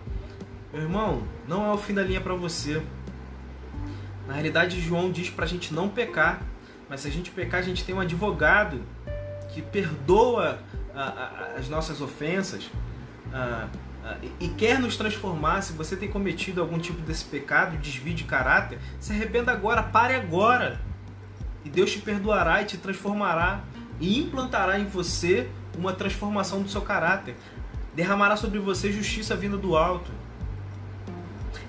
meu 0.72 0.82
irmão, 0.82 1.22
não 1.48 1.66
é 1.66 1.74
o 1.74 1.76
fim 1.76 1.92
da 1.92 2.02
linha 2.02 2.20
para 2.20 2.34
você. 2.34 2.80
Na 4.26 4.34
realidade, 4.34 4.80
João 4.80 5.10
diz 5.10 5.28
para 5.28 5.44
a 5.44 5.48
gente 5.48 5.74
não 5.74 5.88
pecar, 5.88 6.42
mas 6.88 7.00
se 7.00 7.08
a 7.08 7.10
gente 7.10 7.30
pecar, 7.32 7.60
a 7.60 7.62
gente 7.62 7.84
tem 7.84 7.92
um 7.94 8.00
advogado 8.00 8.80
que 9.52 9.60
perdoa 9.60 10.60
a, 10.94 11.02
a, 11.02 11.46
as 11.58 11.68
nossas 11.68 12.00
ofensas 12.00 12.70
a, 13.32 13.68
e 14.38 14.48
quer 14.48 14.78
nos 14.78 14.96
transformar. 14.96 15.60
Se 15.62 15.72
você 15.72 15.96
tem 15.96 16.08
cometido 16.08 16.60
algum 16.60 16.78
tipo 16.78 17.00
desse 17.02 17.24
pecado, 17.24 17.76
desvio 17.78 18.14
de 18.14 18.24
caráter, 18.24 18.78
se 19.00 19.12
arrependa 19.12 19.50
agora, 19.50 19.82
pare 19.82 20.14
agora. 20.14 20.80
E 21.64 21.70
Deus 21.70 21.90
te 21.90 21.98
perdoará 21.98 22.62
e 22.62 22.64
te 22.64 22.76
transformará 22.76 23.62
e 24.02 24.18
implantará 24.18 24.80
em 24.80 24.84
você 24.84 25.48
uma 25.78 25.92
transformação 25.92 26.60
do 26.60 26.68
seu 26.68 26.82
caráter. 26.82 27.36
Derramará 27.94 28.36
sobre 28.36 28.58
você 28.58 28.90
justiça 28.90 29.36
vinda 29.36 29.56
do 29.56 29.76
alto. 29.76 30.10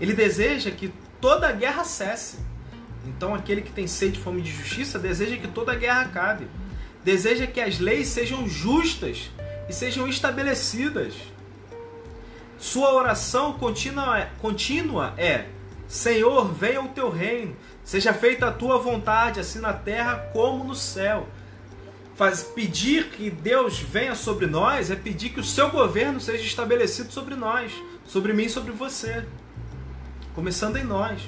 Ele 0.02 0.14
deseja 0.14 0.72
que 0.72 0.92
toda 1.22 1.48
a 1.48 1.52
guerra 1.52 1.84
cesse. 1.84 2.40
Então, 3.06 3.36
aquele 3.36 3.62
que 3.62 3.72
tem 3.72 3.86
sede 3.86 4.18
e 4.18 4.22
fome 4.22 4.42
de 4.42 4.52
justiça 4.52 4.98
deseja 4.98 5.38
que 5.38 5.48
toda 5.48 5.74
a 5.74 5.76
guerra 5.76 6.02
acabe. 6.02 6.48
Deseja 7.04 7.46
que 7.46 7.62
as 7.62 7.78
leis 7.80 8.08
sejam 8.08 8.48
justas 8.48 9.30
e 9.70 9.74
sejam 9.74 10.08
estabelecidas. 10.08 11.14
Sua 12.58 12.94
oração 12.94 13.54
contínua, 13.54 14.28
contínua 14.42 15.14
é: 15.18 15.46
Senhor, 15.88 16.52
venha 16.52 16.82
o 16.82 16.88
teu 16.88 17.12
reino, 17.12 17.56
seja 17.84 18.12
feita 18.12 18.48
a 18.48 18.52
tua 18.52 18.80
vontade, 18.80 19.40
assim 19.40 19.60
na 19.60 19.74
terra 19.74 20.16
como 20.34 20.64
no 20.64 20.74
céu. 20.74 21.28
Faz, 22.16 22.44
pedir 22.44 23.10
que 23.10 23.32
Deus 23.32 23.80
venha 23.80 24.14
sobre 24.14 24.46
nós 24.46 24.92
é 24.92 24.96
pedir 24.96 25.30
que 25.30 25.40
o 25.40 25.44
seu 25.44 25.72
governo 25.72 26.20
seja 26.20 26.44
estabelecido 26.44 27.12
sobre 27.12 27.36
nós, 27.36 27.72
sobre 28.06 28.34
mim 28.34 28.44
e 28.44 28.50
sobre 28.50 28.72
você. 28.72 29.26
Começando 30.36 30.78
em 30.78 30.84
nós. 30.84 31.22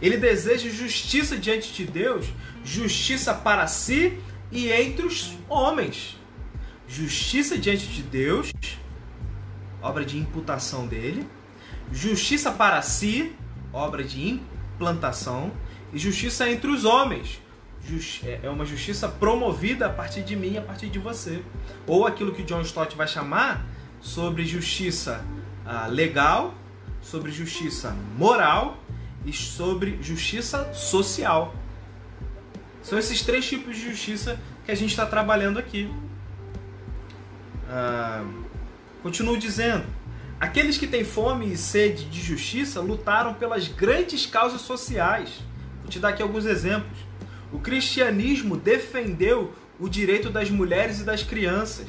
Ele 0.00 0.18
deseja 0.18 0.68
justiça 0.68 1.38
diante 1.38 1.72
de 1.72 1.84
Deus, 1.84 2.26
justiça 2.62 3.32
para 3.32 3.66
si 3.66 4.18
e 4.52 4.70
entre 4.70 5.06
os 5.06 5.32
homens. 5.48 6.18
Justiça 6.86 7.56
diante 7.56 7.86
de 7.86 8.02
Deus, 8.02 8.52
obra 9.82 10.04
de 10.04 10.18
imputação 10.18 10.86
dele. 10.86 11.26
Justiça 11.90 12.52
para 12.52 12.82
si, 12.82 13.34
obra 13.72 14.04
de 14.04 14.28
implantação. 14.28 15.52
E 15.92 15.98
justiça 15.98 16.50
entre 16.50 16.70
os 16.70 16.84
homens. 16.84 17.40
É, 18.24 18.40
é 18.42 18.50
uma 18.50 18.64
justiça 18.64 19.08
promovida 19.08 19.86
a 19.86 19.90
partir 19.90 20.22
de 20.22 20.34
mim, 20.34 20.56
a 20.56 20.62
partir 20.62 20.88
de 20.88 20.98
você. 20.98 21.42
Ou 21.86 22.06
aquilo 22.06 22.32
que 22.32 22.42
John 22.42 22.60
Stott 22.62 22.96
vai 22.96 23.06
chamar 23.06 23.64
sobre 24.00 24.44
justiça 24.44 25.24
ah, 25.64 25.86
legal, 25.86 26.54
sobre 27.00 27.30
justiça 27.30 27.96
moral 28.16 28.78
e 29.24 29.32
sobre 29.32 29.98
justiça 30.02 30.72
social. 30.74 31.54
São 32.82 32.98
esses 32.98 33.22
três 33.22 33.46
tipos 33.48 33.76
de 33.76 33.82
justiça 33.82 34.38
que 34.64 34.70
a 34.70 34.74
gente 34.74 34.90
está 34.90 35.06
trabalhando 35.06 35.58
aqui. 35.58 35.90
Ah, 37.68 38.24
continuo 39.02 39.36
dizendo: 39.36 39.84
aqueles 40.40 40.76
que 40.76 40.86
têm 40.86 41.04
fome 41.04 41.52
e 41.52 41.56
sede 41.56 42.04
de 42.04 42.20
justiça 42.20 42.80
lutaram 42.80 43.34
pelas 43.34 43.68
grandes 43.68 44.26
causas 44.26 44.60
sociais. 44.60 45.40
Vou 45.80 45.90
te 45.90 45.98
dar 45.98 46.08
aqui 46.10 46.22
alguns 46.22 46.46
exemplos. 46.46 47.05
O 47.52 47.58
cristianismo 47.58 48.56
defendeu 48.56 49.52
o 49.78 49.88
direito 49.88 50.30
das 50.30 50.50
mulheres 50.50 51.00
e 51.00 51.04
das 51.04 51.22
crianças 51.22 51.86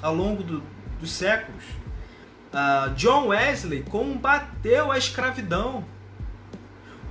ao 0.00 0.14
longo 0.14 0.42
do, 0.42 0.62
dos 1.00 1.10
séculos. 1.10 1.64
Uh, 2.52 2.94
John 2.94 3.28
Wesley 3.28 3.82
combateu 3.82 4.90
a 4.92 4.98
escravidão. 4.98 5.84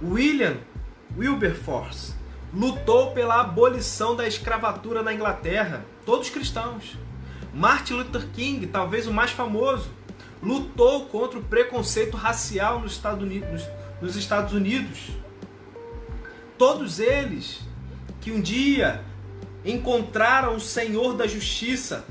William 0.02 0.58
Wilberforce 1.18 2.14
lutou 2.54 3.12
pela 3.12 3.42
abolição 3.42 4.16
da 4.16 4.28
escravatura 4.28 5.04
na 5.04 5.14
Inglaterra, 5.14 5.86
todos 6.06 6.30
cristãos. 6.30 6.98
Martin 7.54 7.94
Luther 7.94 8.28
King, 8.34 8.68
talvez 8.68 9.08
o 9.08 9.14
mais 9.14 9.32
famoso, 9.32 9.90
lutou 10.42 11.06
contra 11.08 11.40
o 11.40 11.44
preconceito 11.44 12.16
racial 12.16 12.80
nos 12.80 12.94
Estados 12.94 13.24
Unidos. 13.24 13.64
Nos 14.02 14.16
Estados 14.16 14.54
Unidos. 14.54 15.10
Todos 16.58 17.00
eles 17.00 17.60
que 18.22 18.32
um 18.32 18.42
dia 18.42 19.04
encontraram 19.64 20.56
o 20.56 20.60
Senhor 20.60 21.14
da 21.14 21.28
Justiça, 21.28 22.06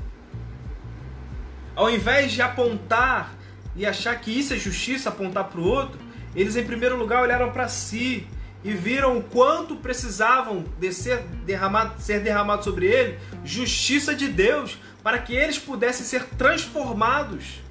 ao 1.75 1.89
invés 1.89 2.31
de 2.31 2.41
apontar 2.41 3.35
e 3.75 3.85
achar 3.85 4.19
que 4.19 4.31
isso 4.31 4.53
é 4.53 4.57
justiça, 4.57 5.09
apontar 5.09 5.45
para 5.45 5.59
o 5.59 5.67
outro, 5.67 5.99
eles 6.35 6.55
em 6.55 6.63
primeiro 6.63 6.97
lugar 6.97 7.21
olharam 7.21 7.51
para 7.51 7.67
si 7.67 8.27
e 8.63 8.73
viram 8.73 9.17
o 9.17 9.23
quanto 9.23 9.75
precisavam 9.75 10.65
de 10.79 10.91
ser 10.91 11.19
derramado, 11.45 12.01
ser 12.01 12.21
derramado 12.21 12.63
sobre 12.63 12.87
ele 12.87 13.19
justiça 13.45 14.15
de 14.15 14.27
Deus, 14.27 14.77
para 15.03 15.19
que 15.19 15.33
eles 15.35 15.57
pudessem 15.59 16.05
ser 16.05 16.25
transformados 16.37 17.61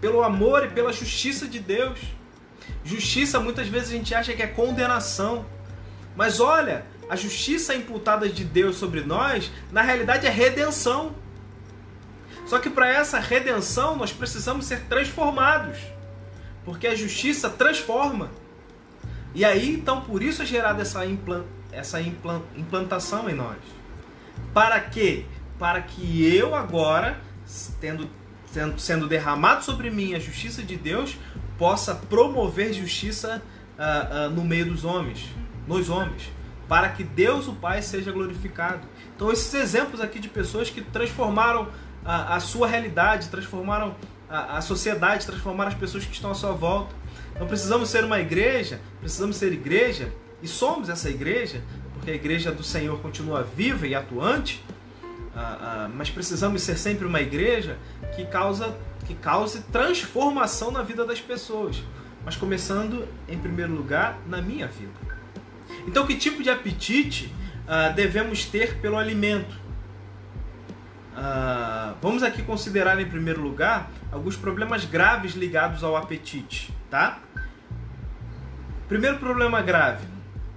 pelo 0.00 0.22
amor 0.22 0.64
e 0.64 0.68
pela 0.68 0.92
justiça 0.92 1.46
de 1.46 1.58
Deus. 1.58 1.98
Justiça 2.84 3.40
muitas 3.40 3.68
vezes 3.68 3.90
a 3.90 3.92
gente 3.92 4.14
acha 4.14 4.34
que 4.34 4.42
é 4.42 4.46
condenação. 4.46 5.46
Mas 6.16 6.40
olha, 6.40 6.84
a 7.08 7.16
justiça 7.16 7.74
imputada 7.74 8.28
de 8.28 8.44
Deus 8.44 8.76
sobre 8.76 9.00
nós, 9.02 9.50
na 9.70 9.82
realidade 9.82 10.26
é 10.26 10.30
redenção. 10.30 11.14
Só 12.46 12.58
que 12.58 12.70
para 12.70 12.88
essa 12.88 13.18
redenção 13.18 13.96
nós 13.96 14.12
precisamos 14.12 14.66
ser 14.66 14.82
transformados. 14.82 15.78
Porque 16.64 16.86
a 16.86 16.94
justiça 16.94 17.50
transforma. 17.50 18.30
E 19.34 19.44
aí, 19.44 19.74
então, 19.74 20.00
por 20.02 20.22
isso 20.22 20.42
é 20.42 20.46
gerada 20.46 20.82
essa, 20.82 21.00
essa 21.72 22.00
implant, 22.00 22.42
implantação 22.56 23.28
em 23.28 23.34
nós. 23.34 23.58
Para 24.52 24.80
quê? 24.80 25.24
Para 25.58 25.82
que 25.82 26.24
eu 26.34 26.54
agora, 26.54 27.20
tendo, 27.80 28.08
tendo, 28.52 28.78
sendo 28.78 29.08
derramado 29.08 29.64
sobre 29.64 29.90
mim 29.90 30.14
a 30.14 30.20
justiça 30.20 30.62
de 30.62 30.76
Deus, 30.76 31.16
possa 31.58 31.94
promover 31.94 32.72
justiça 32.72 33.42
uh, 33.78 34.28
uh, 34.28 34.30
no 34.30 34.44
meio 34.44 34.66
dos 34.66 34.84
homens, 34.84 35.28
nos 35.66 35.88
homens, 35.90 36.30
para 36.68 36.88
que 36.88 37.04
Deus, 37.04 37.48
o 37.48 37.54
Pai, 37.54 37.82
seja 37.82 38.10
glorificado. 38.12 38.86
Então, 39.14 39.30
esses 39.30 39.52
exemplos 39.54 40.00
aqui 40.00 40.18
de 40.18 40.28
pessoas 40.28 40.70
que 40.70 40.80
transformaram 40.80 41.68
a, 42.04 42.36
a 42.36 42.40
sua 42.40 42.66
realidade, 42.66 43.28
transformaram 43.28 43.94
a, 44.28 44.58
a 44.58 44.60
sociedade, 44.60 45.26
transformaram 45.26 45.70
as 45.70 45.76
pessoas 45.76 46.04
que 46.04 46.12
estão 46.12 46.30
à 46.30 46.34
sua 46.34 46.52
volta. 46.52 46.94
Então 47.34 47.46
precisamos 47.46 47.88
ser 47.88 48.04
uma 48.04 48.20
igreja, 48.20 48.80
precisamos 49.00 49.36
ser 49.36 49.52
igreja, 49.52 50.12
e 50.42 50.46
somos 50.46 50.88
essa 50.88 51.10
igreja, 51.10 51.62
porque 51.94 52.10
a 52.10 52.14
igreja 52.14 52.52
do 52.52 52.62
Senhor 52.62 52.98
continua 53.00 53.42
viva 53.42 53.86
e 53.86 53.94
atuante, 53.94 54.64
mas 55.94 56.10
precisamos 56.10 56.62
ser 56.62 56.76
sempre 56.76 57.06
uma 57.06 57.20
igreja 57.20 57.76
que, 58.14 58.24
causa, 58.24 58.76
que 59.06 59.14
cause 59.14 59.62
transformação 59.72 60.70
na 60.70 60.82
vida 60.82 61.04
das 61.04 61.20
pessoas, 61.20 61.82
mas 62.24 62.36
começando, 62.36 63.08
em 63.28 63.38
primeiro 63.38 63.72
lugar, 63.72 64.18
na 64.28 64.40
minha 64.40 64.68
vida. 64.68 65.13
Então, 65.86 66.06
que 66.06 66.16
tipo 66.16 66.42
de 66.42 66.50
apetite 66.50 67.32
ah, 67.66 67.88
devemos 67.88 68.44
ter 68.44 68.76
pelo 68.80 68.98
alimento? 68.98 69.64
Uh, 71.14 71.94
vamos 72.02 72.24
aqui 72.24 72.42
considerar 72.42 73.00
em 73.00 73.06
primeiro 73.06 73.40
lugar 73.40 73.88
alguns 74.10 74.36
problemas 74.36 74.84
graves 74.84 75.34
ligados 75.34 75.84
ao 75.84 75.96
apetite, 75.96 76.74
tá? 76.90 77.20
Primeiro 78.88 79.18
problema 79.18 79.62
grave: 79.62 80.06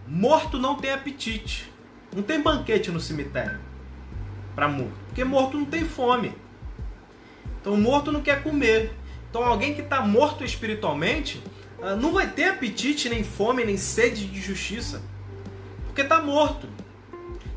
morto 0.08 0.58
não 0.58 0.76
tem 0.76 0.92
apetite. 0.92 1.72
Não 2.16 2.24
tem 2.24 2.42
banquete 2.42 2.90
no 2.90 3.00
cemitério 3.00 3.60
para 4.56 4.68
morto, 4.68 4.98
porque 5.08 5.24
morto 5.24 5.58
não 5.58 5.66
tem 5.66 5.86
fome. 5.86 6.34
Então 7.62 7.78
morto 7.78 8.12
não 8.12 8.22
quer 8.22 8.42
comer. 8.42 8.92
Então 9.30 9.44
alguém 9.44 9.76
que 9.76 9.82
está 9.82 10.02
morto 10.02 10.44
espiritualmente 10.44 11.40
uh, 11.78 11.96
não 11.96 12.12
vai 12.12 12.28
ter 12.28 12.46
apetite, 12.46 13.10
nem 13.10 13.24
fome, 13.24 13.64
nem 13.64 13.78
sede 13.78 14.26
de 14.26 14.42
justiça, 14.42 15.04
porque 15.98 16.04
está 16.04 16.22
morto. 16.22 16.70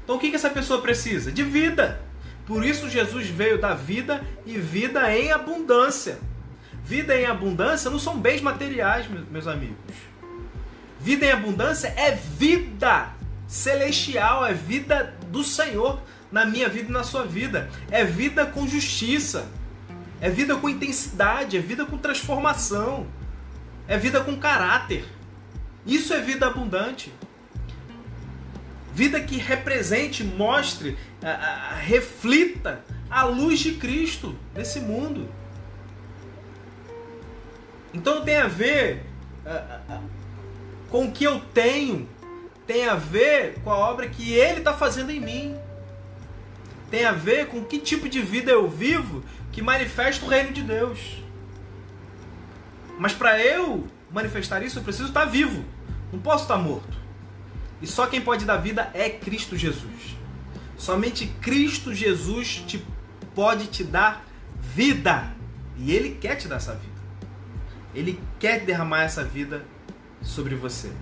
Então 0.03 0.17
o 0.17 0.19
que, 0.19 0.31
que 0.31 0.37
essa 0.37 0.49
pessoa 0.49 0.81
precisa? 0.81 1.31
De 1.31 1.43
vida. 1.43 2.01
Por 2.47 2.65
isso 2.65 2.89
Jesus 2.89 3.29
veio 3.29 3.61
da 3.61 3.75
vida 3.75 4.25
e 4.47 4.57
vida 4.57 5.15
em 5.15 5.31
abundância. 5.31 6.19
Vida 6.83 7.15
em 7.15 7.27
abundância 7.27 7.91
não 7.91 7.99
são 7.99 8.19
bens 8.19 8.41
materiais, 8.41 9.07
meus 9.31 9.47
amigos. 9.47 9.77
Vida 10.99 11.27
em 11.27 11.33
abundância 11.33 11.89
é 11.89 12.13
vida 12.13 13.11
celestial, 13.47 14.47
é 14.47 14.55
vida 14.55 15.15
do 15.27 15.45
Senhor 15.45 16.01
na 16.33 16.47
minha 16.47 16.69
vida 16.69 16.89
e 16.89 16.93
na 16.93 17.05
sua 17.05 17.27
vida. 17.27 17.69
É 17.91 18.05
vida 18.05 18.47
com 18.47 18.67
justiça. 18.67 19.47
É 20.19 20.31
vida 20.31 20.57
com 20.57 20.67
intensidade, 20.67 21.59
é 21.59 21.61
vida 21.61 21.85
com 21.85 21.99
transformação. 21.99 23.07
É 23.87 23.99
vida 23.99 24.23
com 24.23 24.35
caráter. 24.39 25.05
Isso 25.85 26.15
é 26.15 26.23
vida 26.23 26.47
abundante. 26.47 27.13
Vida 28.95 29.21
que 29.21 29.37
represente, 29.37 30.25
mostre, 30.25 30.99
a, 31.23 31.31
a, 31.31 31.75
reflita 31.75 32.85
a 33.11 33.25
luz 33.25 33.61
de 33.61 33.73
Cristo 33.73 34.37
nesse 34.55 34.81
mundo. 34.81 35.29
Então 37.93 38.25
tem 38.25 38.37
a 38.37 38.47
ver 38.47 39.05
com 40.91 41.07
o 41.07 41.13
que 41.13 41.25
eu 41.25 41.41
tenho, 41.41 42.09
tem 42.67 42.87
a 42.87 42.95
ver 42.95 43.61
com 43.63 43.71
a 43.71 43.77
obra 43.77 44.09
que 44.09 44.33
Ele 44.33 44.59
está 44.59 44.73
fazendo 44.73 45.11
em 45.11 45.21
mim. 45.21 45.57
Tem 46.91 47.05
a 47.05 47.13
ver 47.13 47.47
com 47.47 47.65
que 47.65 47.79
tipo 47.79 48.09
de 48.09 48.21
vida 48.21 48.51
eu 48.51 48.69
vivo 48.69 49.23
que 49.53 49.63
manifesta 49.63 50.25
o 50.25 50.29
reino 50.29 50.53
de 50.53 50.63
Deus. 50.63 51.23
Mas 52.99 53.13
para 53.13 53.41
eu 53.41 53.87
manifestar 54.11 54.63
isso, 54.63 54.79
eu 54.79 54.83
preciso 54.83 55.09
estar 55.09 55.25
vivo. 55.25 55.65
Não 56.13 56.19
posso 56.19 56.43
estar 56.43 56.59
morto. 56.59 57.00
E 57.81 57.87
só 57.87 58.07
quem 58.07 58.21
pode 58.21 58.45
dar 58.45 58.57
vida 58.57 58.91
é 58.95 59.09
Cristo 59.09 59.57
Jesus. 59.57 60.17
Somente 60.77 61.27
Cristo 61.41 61.95
Jesus 61.95 62.63
te, 62.67 62.85
pode 63.35 63.67
te 63.67 63.85
dar 63.85 64.25
vida. 64.61 65.33
E 65.77 65.93
Ele 65.93 66.17
quer 66.21 66.37
te 66.37 66.49
dar 66.49 66.57
essa 66.57 66.75
vida. 66.75 67.01
Ele 67.95 68.21
quer 68.39 68.61
derramar 68.61 69.03
essa 69.03 69.25
vida 69.25 69.65
sobre 70.23 70.55
você. 70.55 70.93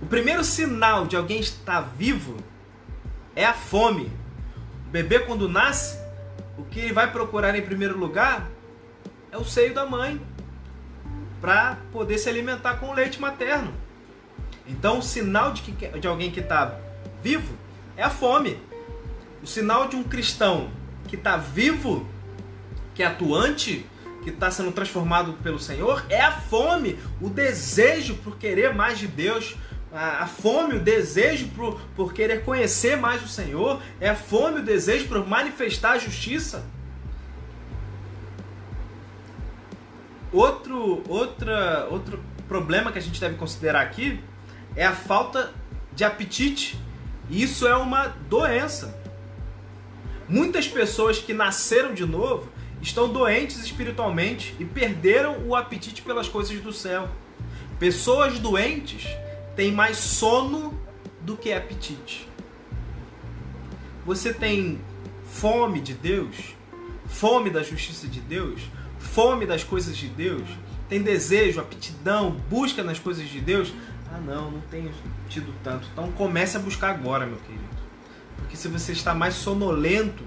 O 0.00 0.06
primeiro 0.06 0.42
sinal 0.42 1.06
de 1.06 1.16
alguém 1.16 1.40
estar 1.40 1.80
vivo 1.80 2.36
é 3.34 3.44
a 3.44 3.52
fome. 3.52 4.10
O 4.86 4.90
bebê, 4.90 5.20
quando 5.20 5.48
nasce, 5.48 5.98
o 6.56 6.64
que 6.64 6.80
ele 6.80 6.92
vai 6.92 7.10
procurar 7.10 7.54
em 7.54 7.62
primeiro 7.62 7.98
lugar 7.98 8.48
é 9.30 9.36
o 9.36 9.44
seio 9.44 9.74
da 9.74 9.86
mãe 9.86 10.20
para 11.40 11.78
poder 11.92 12.18
se 12.18 12.28
alimentar 12.28 12.76
com 12.76 12.90
o 12.90 12.94
leite 12.94 13.20
materno. 13.20 13.72
Então, 14.70 15.00
o 15.00 15.02
sinal 15.02 15.52
de, 15.52 15.62
que, 15.62 15.88
de 15.98 16.06
alguém 16.06 16.30
que 16.30 16.38
está 16.38 16.78
vivo 17.22 17.54
é 17.96 18.04
a 18.04 18.10
fome. 18.10 18.56
O 19.42 19.46
sinal 19.46 19.88
de 19.88 19.96
um 19.96 20.04
cristão 20.04 20.70
que 21.08 21.16
está 21.16 21.36
vivo, 21.36 22.06
que 22.94 23.02
é 23.02 23.06
atuante, 23.06 23.84
que 24.22 24.30
está 24.30 24.50
sendo 24.50 24.70
transformado 24.70 25.32
pelo 25.42 25.58
Senhor, 25.58 26.04
é 26.08 26.20
a 26.20 26.30
fome, 26.30 26.98
o 27.20 27.28
desejo 27.28 28.14
por 28.16 28.36
querer 28.36 28.72
mais 28.72 28.98
de 28.98 29.08
Deus, 29.08 29.56
a, 29.92 30.26
fome, 30.26 30.76
o 30.76 30.80
desejo 30.80 31.48
por, 31.48 31.80
por 31.96 32.12
querer 32.12 32.44
conhecer 32.44 32.96
mais 32.96 33.24
o 33.24 33.28
Senhor, 33.28 33.82
é 34.00 34.08
a 34.08 34.14
fome, 34.14 34.60
o 34.60 34.62
desejo 34.62 35.08
por 35.08 35.26
manifestar 35.26 35.92
a 35.92 35.98
justiça. 35.98 36.64
Outro, 40.32 41.02
outra, 41.08 41.88
outro 41.90 42.22
problema 42.46 42.92
que 42.92 42.98
a 42.98 43.02
gente 43.02 43.20
deve 43.20 43.34
considerar 43.34 43.80
aqui 43.80 44.22
é 44.76 44.84
a 44.84 44.92
falta 44.92 45.52
de 45.94 46.04
apetite. 46.04 46.78
Isso 47.28 47.66
é 47.66 47.76
uma 47.76 48.08
doença. 48.28 48.98
Muitas 50.28 50.68
pessoas 50.68 51.18
que 51.18 51.32
nasceram 51.34 51.92
de 51.92 52.04
novo 52.04 52.50
estão 52.80 53.12
doentes 53.12 53.62
espiritualmente 53.62 54.54
e 54.58 54.64
perderam 54.64 55.46
o 55.46 55.54
apetite 55.54 56.02
pelas 56.02 56.28
coisas 56.28 56.60
do 56.60 56.72
céu. 56.72 57.08
Pessoas 57.78 58.38
doentes 58.38 59.06
têm 59.56 59.72
mais 59.72 59.96
sono 59.96 60.78
do 61.20 61.36
que 61.36 61.52
apetite. 61.52 62.28
Você 64.06 64.32
tem 64.32 64.80
fome 65.24 65.80
de 65.80 65.94
Deus, 65.94 66.36
fome 67.06 67.50
da 67.50 67.62
justiça 67.62 68.06
de 68.06 68.20
Deus, 68.20 68.60
fome 68.98 69.46
das 69.46 69.62
coisas 69.62 69.96
de 69.96 70.08
Deus, 70.08 70.48
tem 70.88 71.02
desejo, 71.02 71.60
aptidão, 71.60 72.32
busca 72.50 72.82
nas 72.82 72.98
coisas 72.98 73.28
de 73.28 73.40
Deus. 73.40 73.72
Ah, 74.12 74.18
não, 74.18 74.50
não 74.50 74.60
tenho 74.62 74.90
tido 75.28 75.54
tanto. 75.62 75.86
Então 75.92 76.10
comece 76.12 76.56
a 76.56 76.60
buscar 76.60 76.90
agora, 76.90 77.26
meu 77.26 77.38
querido. 77.38 77.64
Porque 78.36 78.56
se 78.56 78.68
você 78.68 78.92
está 78.92 79.14
mais 79.14 79.34
sonolento, 79.34 80.24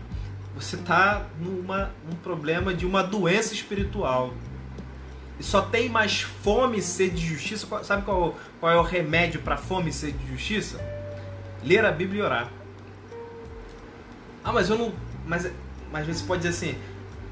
você 0.55 0.75
está 0.75 1.25
numa 1.39 1.91
um 2.09 2.15
problema 2.15 2.73
de 2.73 2.85
uma 2.85 3.03
doença 3.03 3.53
espiritual. 3.53 4.33
E 5.39 5.43
só 5.43 5.61
tem 5.61 5.89
mais 5.89 6.21
fome 6.21 6.77
e 6.77 6.81
sede 6.81 7.15
de 7.15 7.27
justiça. 7.27 7.67
Sabe 7.83 8.03
qual, 8.03 8.37
qual 8.59 8.71
é 8.71 8.77
o 8.77 8.83
remédio 8.83 9.41
para 9.41 9.57
fome 9.57 9.89
e 9.89 9.93
sede 9.93 10.17
de 10.17 10.27
justiça? 10.31 10.79
Ler 11.63 11.83
a 11.83 11.91
Bíblia 11.91 12.21
e 12.21 12.25
orar. 12.25 12.51
Ah, 14.43 14.51
mas 14.51 14.69
eu 14.69 14.77
não. 14.77 14.93
Mas, 15.25 15.49
mas 15.91 16.07
você 16.07 16.23
pode 16.25 16.43
dizer 16.43 16.55
assim: 16.55 16.77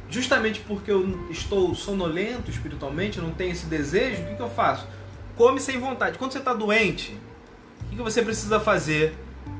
justamente 0.09 0.61
porque 0.61 0.91
eu 0.91 1.27
estou 1.29 1.75
sonolento 1.75 2.49
espiritualmente, 2.49 3.17
eu 3.17 3.23
não 3.23 3.31
tenho 3.31 3.51
esse 3.51 3.65
desejo, 3.65 4.23
o 4.23 4.25
que, 4.27 4.35
que 4.35 4.41
eu 4.41 4.49
faço? 4.49 4.87
Come 5.35 5.59
sem 5.59 5.79
vontade. 5.79 6.17
Quando 6.17 6.31
você 6.31 6.39
está 6.39 6.53
doente, 6.53 7.17
o 7.85 7.95
que, 7.95 8.01
você 8.01 8.21
precisa 8.21 8.59
fazer 8.59 9.15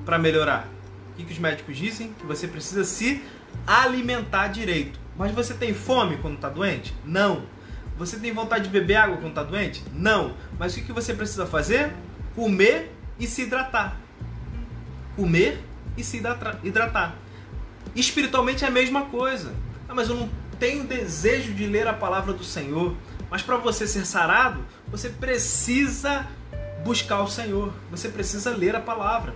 para 0.06 0.18
melhorar? 0.18 0.68
O 1.12 1.18
que, 1.18 1.24
que 1.24 1.34
os 1.34 1.40
médicos 1.40 1.78
dizem? 1.78 2.14
Que 2.14 2.26
você 2.26 2.48
precisa 2.48 2.84
se 2.84 3.22
alimentar 3.66 4.48
direito. 4.48 5.00
Mas 5.18 5.32
você 5.32 5.54
tem 5.54 5.74
fome 5.74 6.18
quando 6.18 6.36
está 6.36 6.50
doente? 6.50 6.96
Não. 7.06 7.44
Você 7.98 8.18
tem 8.18 8.32
vontade 8.32 8.64
de 8.66 8.70
beber 8.70 8.96
água 8.96 9.18
quando 9.18 9.30
está 9.30 9.44
doente? 9.44 9.84
Não. 9.94 10.36
Mas 10.58 10.76
o 10.76 10.82
que 10.82 10.92
você 10.92 11.14
precisa 11.14 11.46
fazer? 11.46 11.94
Comer 12.36 12.92
e 13.20 13.28
se 13.28 13.44
hidratar. 13.44 13.98
Comer 15.16 15.62
e 15.98 16.04
se 16.04 16.22
hidratar. 16.64 17.16
Espiritualmente 17.96 18.64
é 18.64 18.68
a 18.68 18.72
mesma 18.72 19.06
coisa. 19.06 19.54
Ah, 19.88 19.94
mas 19.94 20.10
eu 20.10 20.16
não 20.16 20.30
tenho 20.60 20.84
desejo 20.86 21.54
de 21.54 21.66
ler 21.66 21.88
a 21.88 21.94
palavra 21.94 22.34
do 22.34 22.44
Senhor. 22.44 22.96
Mas 23.30 23.42
para 23.42 23.58
você 23.58 23.86
ser 23.86 24.06
sarado, 24.06 24.66
você 24.92 25.10
precisa 25.10 26.28
buscar 26.84 27.22
o 27.22 27.28
Senhor. 27.28 27.74
Você 27.90 28.10
precisa 28.10 28.52
ler 28.52 28.76
a 28.76 28.82
palavra. 28.82 29.34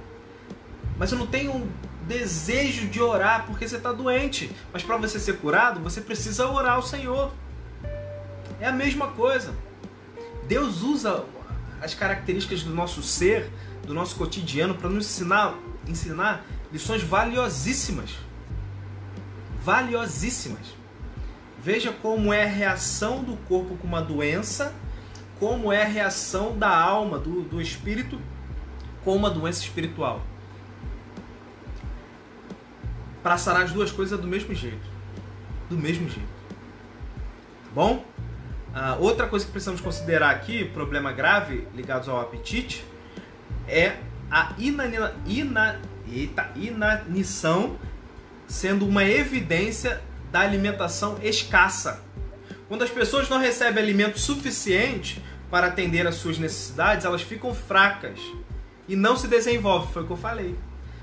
Mas 0.98 1.12
eu 1.12 1.18
não 1.18 1.28
tenho 1.28 1.72
desejo 2.06 2.88
de 2.88 3.02
orar 3.02 3.46
porque 3.46 3.68
você 3.68 3.78
está 3.78 3.92
doente. 3.92 4.52
Mas 4.74 4.84
para 4.84 4.98
você 4.98 5.20
ser 5.20 5.38
curado, 5.38 5.80
você 5.80 6.02
precisa 6.02 6.48
orar 6.48 6.74
ao 6.74 6.84
Senhor. 6.84 7.32
É 8.60 8.68
a 8.68 8.72
mesma 8.72 9.08
coisa. 9.08 9.56
Deus 10.48 10.82
usa 10.82 11.26
as 11.82 11.94
características 11.94 12.64
do 12.64 12.74
nosso 12.74 13.02
ser, 13.02 13.50
do 13.86 13.94
nosso 13.94 14.16
cotidiano, 14.16 14.76
para 14.76 14.90
nos 14.90 15.06
ensinar, 15.06 15.56
ensinar 15.88 16.46
lições 16.72 17.02
valiosíssimas. 17.02 18.12
Valiosíssimas. 19.64 20.76
Veja 21.62 21.92
como 21.92 22.32
é 22.32 22.44
a 22.44 22.48
reação 22.48 23.24
do 23.24 23.36
corpo 23.48 23.76
com 23.78 23.88
uma 23.88 24.02
doença, 24.02 24.74
como 25.46 25.72
é 25.72 25.84
a 25.84 25.88
reação 25.88 26.58
da 26.58 26.76
alma, 26.76 27.20
do, 27.20 27.44
do 27.44 27.62
espírito, 27.62 28.20
com 29.04 29.16
uma 29.16 29.30
doença 29.30 29.62
espiritual 29.62 30.24
para 33.22 33.38
sarar 33.38 33.62
as 33.62 33.72
duas 33.72 33.92
coisas 33.92 34.20
do 34.20 34.28
mesmo 34.28 34.56
jeito. 34.56 34.88
Do 35.70 35.78
mesmo 35.78 36.10
jeito. 36.10 36.28
Tá 37.64 37.72
bom? 37.76 38.04
Ah, 38.74 38.98
outra 39.00 39.28
coisa 39.28 39.46
que 39.46 39.52
precisamos 39.52 39.82
considerar 39.82 40.32
aqui, 40.32 40.66
problema 40.66 41.12
grave 41.12 41.68
ligados 41.76 42.10
ao 42.10 42.20
apetite, 42.20 42.84
é 43.68 43.98
a 44.32 44.52
inanina, 44.58 45.14
ina, 45.28 45.80
eita, 46.12 46.50
inanição 46.56 47.78
sendo 48.48 48.88
uma 48.88 49.04
evidência 49.04 50.02
da 50.32 50.40
alimentação 50.40 51.20
escassa. 51.22 52.04
Quando 52.68 52.84
as 52.84 52.90
pessoas 52.90 53.30
não 53.30 53.38
recebem 53.38 53.84
alimento 53.84 54.20
suficiente 54.20 55.24
para 55.56 55.68
atender 55.68 56.06
às 56.06 56.16
suas 56.16 56.38
necessidades, 56.38 57.06
elas 57.06 57.22
ficam 57.22 57.56
fracas 57.56 58.20
e 58.90 58.94
não 58.94 59.16
se 59.16 59.26
desenvolvem. 59.26 59.90
Foi 59.94 60.04
o 60.04 60.06
que 60.06 60.12
eu 60.12 60.18
falei. 60.18 60.54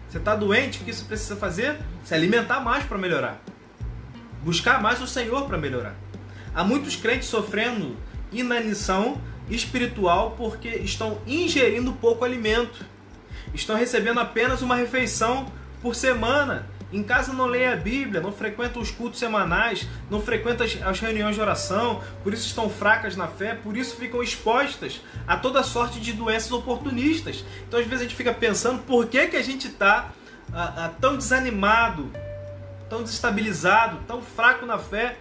Você 0.06 0.18
está 0.18 0.36
doente, 0.36 0.82
o 0.82 0.84
que 0.84 0.90
isso 0.90 1.06
precisa 1.06 1.34
fazer? 1.36 1.78
Se 2.04 2.12
alimentar 2.14 2.60
mais 2.60 2.84
para 2.84 2.98
melhorar. 2.98 3.42
Buscar 4.44 4.82
mais 4.82 5.00
o 5.00 5.06
Senhor 5.06 5.46
para 5.46 5.56
melhorar. 5.56 5.94
Há 6.54 6.62
muitos 6.62 6.96
crentes 6.96 7.28
sofrendo 7.28 7.96
inanição 8.30 9.18
espiritual 9.48 10.32
porque 10.32 10.68
estão 10.68 11.16
ingerindo 11.26 11.90
pouco 11.94 12.22
alimento. 12.22 12.84
Estão 13.54 13.74
recebendo 13.74 14.20
apenas 14.20 14.60
uma 14.60 14.76
refeição 14.76 15.50
por 15.80 15.94
semana 15.94 16.66
em 16.92 17.02
casa 17.02 17.33
não 17.33 17.46
leem 17.46 17.68
a 17.68 17.76
Bíblia, 17.76 18.20
não 18.20 18.33
frequentam 18.33 18.83
os 18.83 18.90
cultos 18.90 19.18
semanais, 19.18 19.88
não 20.11 20.20
frequentam 20.20 20.66
as 20.85 21.00
reuniões 21.00 21.35
de 21.35 21.40
oração, 21.40 22.02
por 22.22 22.35
isso 22.35 22.46
estão 22.46 22.68
fracas 22.68 23.16
na 23.16 23.26
fé, 23.26 23.55
por 23.55 23.76
isso 23.76 23.96
ficam 23.96 24.22
expostas 24.22 25.00
a 25.26 25.37
toda 25.37 25.62
sorte 25.62 25.98
de 25.98 26.12
doenças 26.12 26.52
oportunistas. 26.52 27.44
Então 27.66 27.81
às 27.81 27.87
vezes 27.87 28.00
a 28.00 28.09
gente 28.09 28.16
fica 28.16 28.35
pensando 28.35 28.83
por 28.83 29.07
que, 29.07 29.26
que 29.28 29.37
a 29.37 29.42
gente 29.42 29.68
está 29.68 30.11
ah, 30.52 30.74
ah, 30.76 30.90
tão 31.00 31.16
desanimado, 31.16 32.11
tão 32.90 33.02
desestabilizado, 33.02 33.98
tão 34.07 34.20
fraco 34.20 34.66
na 34.66 34.78
fé. 34.78 35.16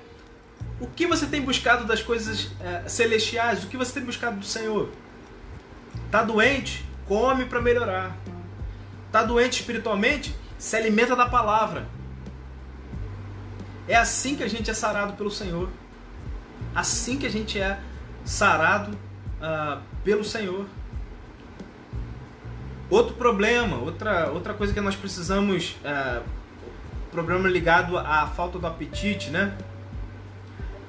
O 0.80 0.88
que 0.88 1.08
você 1.08 1.26
tem 1.26 1.42
buscado 1.42 1.86
das 1.86 2.02
coisas 2.02 2.52
eh, 2.60 2.84
celestiais? 2.88 3.64
O 3.64 3.68
que 3.68 3.78
você 3.78 3.94
tem 3.94 4.04
buscado 4.04 4.38
do 4.38 4.46
Senhor? 4.46 4.90
Está 6.06 6.24
doente? 6.24 6.86
Come 7.08 7.46
para 7.46 7.62
melhorar. 7.62 8.18
Está 9.08 9.24
doente 9.24 9.62
espiritualmente? 9.62 10.36
Se 10.62 10.76
alimenta 10.76 11.16
da 11.16 11.26
palavra. 11.26 11.88
É 13.88 13.96
assim 13.96 14.36
que 14.36 14.44
a 14.44 14.48
gente 14.48 14.70
é 14.70 14.76
sarado 14.76 15.14
pelo 15.14 15.32
Senhor. 15.32 15.68
Assim 16.76 17.18
que 17.18 17.26
a 17.26 17.32
gente 17.32 17.60
é 17.60 17.80
sarado 18.24 18.92
uh, 18.92 19.82
pelo 20.04 20.24
Senhor. 20.24 20.68
Outro 22.92 23.16
problema, 23.16 23.78
outra, 23.78 24.30
outra 24.30 24.54
coisa 24.54 24.72
que 24.72 24.80
nós 24.80 24.96
precisamos, 24.96 25.78
uh, 25.84 26.22
problema 27.10 27.50
ligado 27.50 27.98
à 27.98 28.28
falta 28.28 28.60
do 28.60 28.68
apetite, 28.68 29.32
né? 29.32 29.58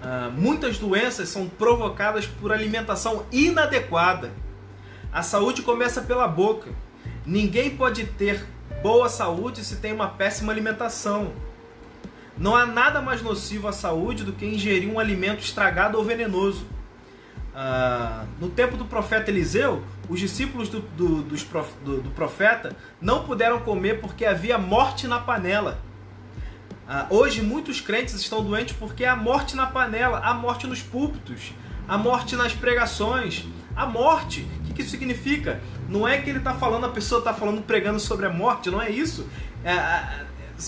Uh, 0.05 0.31
muitas 0.33 0.77
doenças 0.77 1.31
são 1.31 1.49
provocadas 1.49 2.27
por 2.27 2.53
alimentação 2.53 3.25
inadequada. 3.33 4.33
A 5.11 5.23
saúde 5.23 5.62
começa 5.62 6.03
pela 6.03 6.29
boca. 6.29 6.70
Ninguém 7.25 7.75
pode 7.75 8.05
ter 8.05 8.47
boa 8.83 9.09
saúde 9.09 9.64
se 9.64 9.76
tem 9.76 9.93
uma 9.93 10.09
péssima 10.09 10.53
alimentação. 10.53 11.33
Não 12.37 12.57
há 12.57 12.66
nada 12.66 13.01
mais 13.01 13.22
nocivo 13.22 13.68
à 13.68 13.72
saúde 13.72 14.24
do 14.24 14.33
que 14.33 14.45
ingerir 14.45 14.93
um 14.93 14.99
alimento 14.99 15.41
estragado 15.41 15.97
ou 15.97 16.05
venenoso. 16.05 16.66
Ah, 17.55 18.24
no 18.41 18.51
tempo 18.51 18.76
do 18.76 18.85
profeta 18.85 19.30
Eliseu, 19.30 19.85
os 20.09 20.18
discípulos 20.18 20.68
do, 20.68 20.80
do, 20.80 21.22
do, 21.22 22.01
do, 22.01 22.11
profeta 22.11 22.74
não 23.01 23.22
puderam 23.22 23.61
comer 23.61 24.01
porque 24.01 24.24
havia 24.24 24.59
morte 24.59 25.07
na 25.07 25.20
panela. 25.20 25.78
Ah, 26.89 27.07
hoje, 27.09 27.41
muitos 27.41 27.80
crentes 27.80 28.14
estão 28.14 28.43
doentes 28.43 28.74
porque 28.76 29.05
há 29.05 29.14
morte 29.14 29.55
na 29.55 29.66
panela, 29.66 30.18
há 30.24 30.35
morte 30.35 30.66
nos 30.66 30.83
púlpitos, 30.83 31.53
a 31.87 31.97
morte 31.97 32.35
nas 32.35 32.53
pregações. 32.53 33.47
A 33.75 33.87
morte, 33.87 34.47
o 34.61 34.75
que, 34.75 34.83
isso 34.83 34.91
significa? 34.91 35.61
Não 35.89 36.07
é 36.07 36.18
que 36.18 36.29
ele 36.29 36.39
está 36.39 36.55
falando, 36.55 36.87
a 36.87 36.91
pessoa 36.91 37.20
está 37.20 37.33
falando, 37.33 37.62
pregando 37.62 37.99
sobre 37.99 38.27
a 38.27 38.31
morte, 38.31 38.70
não 38.70 38.81
é 38.81 38.91
isso. 38.91 39.27
É, 39.64 40.25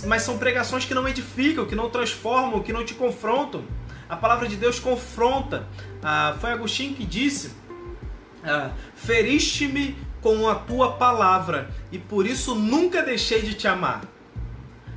mas 0.06 0.22
são 0.22 0.38
pregações 0.38 0.84
que 0.84 0.94
não 0.94 1.06
edificam, 1.06 1.66
que 1.66 1.74
não 1.74 1.90
transformam, 1.90 2.62
que 2.62 2.72
não 2.72 2.84
te 2.84 2.94
confrontam. 2.94 3.64
A 4.08 4.16
palavra 4.16 4.48
de 4.48 4.56
Deus 4.56 4.78
confronta. 4.78 5.66
Ah, 6.02 6.36
foi 6.40 6.52
Agostinho 6.52 6.94
que 6.94 7.04
disse: 7.04 7.52
ah, 8.44 8.70
Feriste-me 8.94 9.96
com 10.20 10.48
a 10.48 10.54
tua 10.54 10.92
palavra, 10.92 11.70
e 11.92 11.98
por 11.98 12.26
isso 12.26 12.54
nunca 12.54 13.02
deixei 13.02 13.42
de 13.42 13.54
te 13.54 13.68
amar. 13.68 14.02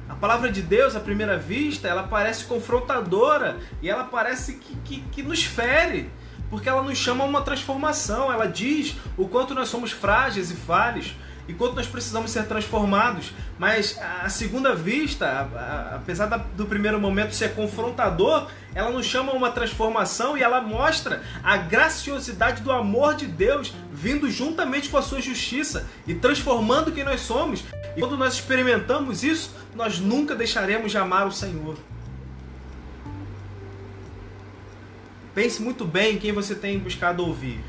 A 0.08 0.16
palavra 0.16 0.50
de 0.50 0.62
Deus, 0.62 0.96
à 0.96 1.02
primeira 1.02 1.38
vista, 1.38 1.88
ela 1.88 2.04
parece 2.04 2.46
confrontadora 2.46 3.58
e 3.82 3.90
ela 3.90 4.06
parece 4.06 4.54
que, 4.54 4.76
que, 4.78 5.02
que 5.12 5.22
nos 5.22 5.44
fere, 5.44 6.10
porque 6.50 6.70
ela 6.70 6.82
nos 6.82 6.98
chama 6.98 7.24
a 7.24 7.28
uma 7.28 7.42
transformação. 7.42 8.32
Ela 8.32 8.48
diz 8.48 8.96
o 9.18 9.28
quanto 9.28 9.54
nós 9.54 9.70
somos 9.70 9.92
frágeis 9.92 10.52
e 10.52 10.56
falhos, 10.56 11.16
e 11.48 11.54
quanto 11.54 11.76
nós 11.76 11.88
precisamos 11.88 12.32
ser 12.32 12.46
transformados. 12.46 13.32
Mas 13.58 13.98
a 14.24 14.30
segunda 14.30 14.76
vista, 14.76 15.50
apesar 15.96 16.28
do 16.28 16.66
primeiro 16.66 17.00
momento 17.00 17.34
ser 17.34 17.56
confrontador, 17.56 18.48
ela 18.76 18.92
nos 18.92 19.06
chama 19.06 19.32
a 19.32 19.36
uma 19.36 19.50
transformação 19.50 20.38
e 20.38 20.44
ela 20.44 20.62
mostra 20.62 21.24
a 21.44 21.58
graciosidade 21.58 22.62
do 22.62 22.72
amor 22.72 23.16
de 23.16 23.26
Deus 23.26 23.74
vindo 23.92 24.30
juntamente 24.30 24.90
com 24.90 24.98
a 24.98 25.02
sua 25.02 25.22
justiça 25.22 25.88
e 26.06 26.14
transformando 26.14 26.92
quem 26.92 27.04
nós 27.04 27.22
somos. 27.22 27.64
E 27.96 28.00
quando 28.00 28.18
nós 28.18 28.34
experimentamos 28.34 29.24
isso, 29.24 29.56
nós 29.74 30.00
nunca 30.00 30.36
deixaremos 30.36 30.92
de 30.92 30.98
amar 30.98 31.26
o 31.26 31.32
Senhor. 31.32 31.78
Pense 35.38 35.62
muito 35.62 35.86
bem 35.86 36.16
em 36.16 36.18
quem 36.18 36.32
você 36.32 36.56
tem 36.56 36.80
buscado 36.80 37.24
ouvir. 37.24 37.64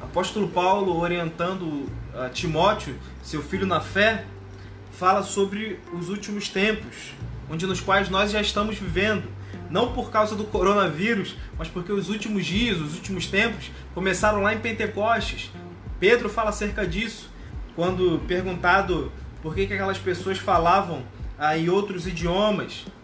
Apóstolo 0.00 0.46
Paulo, 0.46 0.96
orientando 0.96 1.64
uh, 1.64 2.30
Timóteo, 2.32 2.94
seu 3.20 3.42
filho 3.42 3.66
na 3.66 3.80
fé, 3.80 4.26
fala 4.92 5.24
sobre 5.24 5.80
os 5.92 6.08
últimos 6.08 6.48
tempos, 6.48 7.14
onde 7.50 7.66
nos 7.66 7.80
quais 7.80 8.08
nós 8.08 8.30
já 8.30 8.40
estamos 8.40 8.78
vivendo, 8.78 9.24
não 9.68 9.92
por 9.92 10.08
causa 10.12 10.36
do 10.36 10.44
coronavírus, 10.44 11.34
mas 11.58 11.66
porque 11.66 11.90
os 11.90 12.08
últimos 12.10 12.46
dias, 12.46 12.80
os 12.80 12.94
últimos 12.94 13.26
tempos 13.26 13.72
começaram 13.96 14.40
lá 14.40 14.54
em 14.54 14.60
Pentecostes. 14.60 15.50
Pedro 15.98 16.28
fala 16.28 16.50
acerca 16.50 16.86
disso, 16.86 17.28
quando 17.74 18.20
perguntado 18.28 19.10
por 19.42 19.52
que, 19.52 19.66
que 19.66 19.74
aquelas 19.74 19.98
pessoas 19.98 20.38
falavam 20.38 21.02
ah, 21.36 21.58
em 21.58 21.68
outros 21.68 22.06
idiomas, 22.06 22.84
ah, 22.86 22.97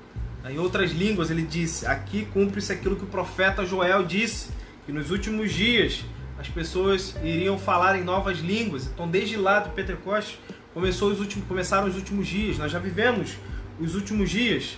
em 0.51 0.59
outras 0.59 0.93
línguas, 0.93 1.31
ele 1.31 1.43
disse: 1.43 1.87
Aqui 1.87 2.27
cumpre-se 2.33 2.73
aquilo 2.73 2.97
que 2.97 3.05
o 3.05 3.09
profeta 3.09 3.65
Joel 3.65 4.05
disse, 4.05 4.51
que 4.85 4.93
nos 4.93 5.11
últimos 5.11 5.53
dias 5.53 6.05
as 6.39 6.49
pessoas 6.49 7.15
iriam 7.23 7.59
falar 7.59 7.99
em 7.99 8.05
novas 8.05 8.39
línguas. 8.39 8.87
Então, 8.87 9.09
desde 9.09 9.37
lá 9.37 9.61
do 9.61 9.71
Pentecostes, 9.71 10.39
começou 10.75 11.11
os 11.11 11.21
últimos, 11.21 11.47
começaram 11.49 11.89
os 11.89 11.97
últimos 11.97 12.27
dias. 12.27 12.59
Nós 12.59 12.71
já 12.71 12.79
vivemos 12.79 13.37
os 13.81 13.95
últimos 13.95 14.31
dias. 14.31 14.77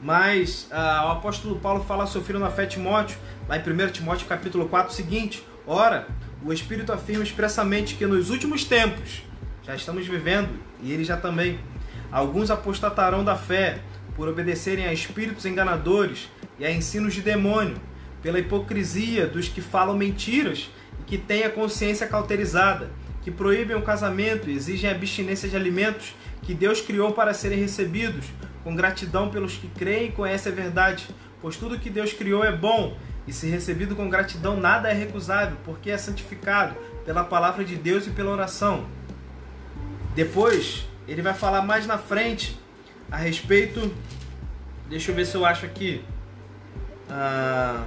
Mas 0.00 0.68
ah, 0.70 1.06
o 1.06 1.12
apóstolo 1.12 1.56
Paulo 1.56 1.82
fala 1.84 2.02
ao 2.02 2.06
seu 2.06 2.22
filho 2.22 2.38
na 2.38 2.50
fé 2.50 2.66
Timóteo, 2.66 3.18
lá 3.48 3.56
em 3.56 3.60
1 3.60 3.90
Timóteo 3.90 4.26
capítulo 4.26 4.68
4, 4.68 4.92
o 4.92 4.94
seguinte: 4.94 5.44
Ora, 5.66 6.06
o 6.44 6.52
Espírito 6.52 6.92
afirma 6.92 7.22
expressamente 7.22 7.94
que 7.94 8.06
nos 8.06 8.28
últimos 8.28 8.64
tempos, 8.64 9.22
já 9.62 9.74
estamos 9.74 10.06
vivendo, 10.06 10.50
e 10.82 10.92
ele 10.92 11.04
já 11.04 11.16
também, 11.16 11.58
alguns 12.12 12.50
apostatarão 12.50 13.24
da 13.24 13.34
fé 13.34 13.80
por 14.16 14.28
obedecerem 14.28 14.86
a 14.86 14.92
espíritos 14.92 15.44
enganadores 15.44 16.28
e 16.58 16.64
a 16.64 16.70
ensinos 16.70 17.14
de 17.14 17.20
demônio, 17.20 17.76
pela 18.22 18.38
hipocrisia 18.38 19.26
dos 19.26 19.48
que 19.48 19.60
falam 19.60 19.96
mentiras 19.96 20.70
que 21.06 21.18
têm 21.18 21.44
a 21.44 21.50
consciência 21.50 22.06
cauterizada, 22.06 22.90
que 23.22 23.30
proíbem 23.30 23.76
o 23.76 23.82
casamento 23.82 24.48
e 24.48 24.54
exigem 24.54 24.90
abstinência 24.90 25.48
de 25.48 25.56
alimentos 25.56 26.14
que 26.42 26.54
Deus 26.54 26.80
criou 26.80 27.12
para 27.12 27.34
serem 27.34 27.58
recebidos, 27.58 28.26
com 28.62 28.74
gratidão 28.74 29.30
pelos 29.30 29.54
que 29.54 29.68
creem 29.68 30.08
e 30.08 30.12
conhecem 30.12 30.52
a 30.52 30.54
verdade, 30.54 31.08
pois 31.40 31.56
tudo 31.56 31.78
que 31.78 31.90
Deus 31.90 32.12
criou 32.12 32.44
é 32.44 32.52
bom, 32.52 32.96
e 33.26 33.32
se 33.32 33.46
recebido 33.46 33.96
com 33.96 34.08
gratidão 34.08 34.58
nada 34.58 34.90
é 34.90 34.92
recusável, 34.92 35.56
porque 35.64 35.90
é 35.90 35.96
santificado 35.96 36.74
pela 37.04 37.24
palavra 37.24 37.64
de 37.64 37.76
Deus 37.76 38.06
e 38.06 38.10
pela 38.10 38.30
oração. 38.30 38.86
Depois, 40.14 40.86
ele 41.08 41.22
vai 41.22 41.34
falar 41.34 41.62
mais 41.62 41.86
na 41.86 41.98
frente 41.98 42.58
a 43.14 43.16
respeito. 43.16 43.94
Deixa 44.88 45.12
eu 45.12 45.14
ver 45.14 45.24
se 45.24 45.36
eu 45.36 45.46
acho 45.46 45.64
aqui. 45.64 46.04
Ah, 47.08 47.86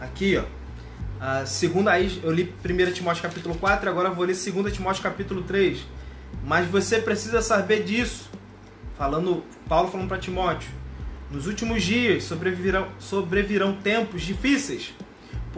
aqui, 0.00 0.36
ó. 0.36 0.44
A 1.20 1.44
segunda 1.46 1.90
aí, 1.90 2.20
eu 2.22 2.30
li 2.30 2.54
1 2.64 2.92
Timóteo 2.92 3.22
capítulo 3.24 3.56
4, 3.56 3.90
agora 3.90 4.08
vou 4.08 4.24
ler 4.24 4.36
2 4.36 4.72
Timóteo 4.72 5.02
capítulo 5.02 5.42
3. 5.42 5.84
Mas 6.44 6.68
você 6.68 7.00
precisa 7.00 7.42
saber 7.42 7.82
disso. 7.82 8.30
Falando, 8.96 9.42
Paulo 9.68 9.90
falando 9.90 10.06
para 10.06 10.18
Timóteo. 10.18 10.70
Nos 11.28 11.48
últimos 11.48 11.82
dias 11.82 12.22
sobrevirão, 12.22 12.88
sobrevirão 13.00 13.74
tempos 13.74 14.22
difíceis, 14.22 14.94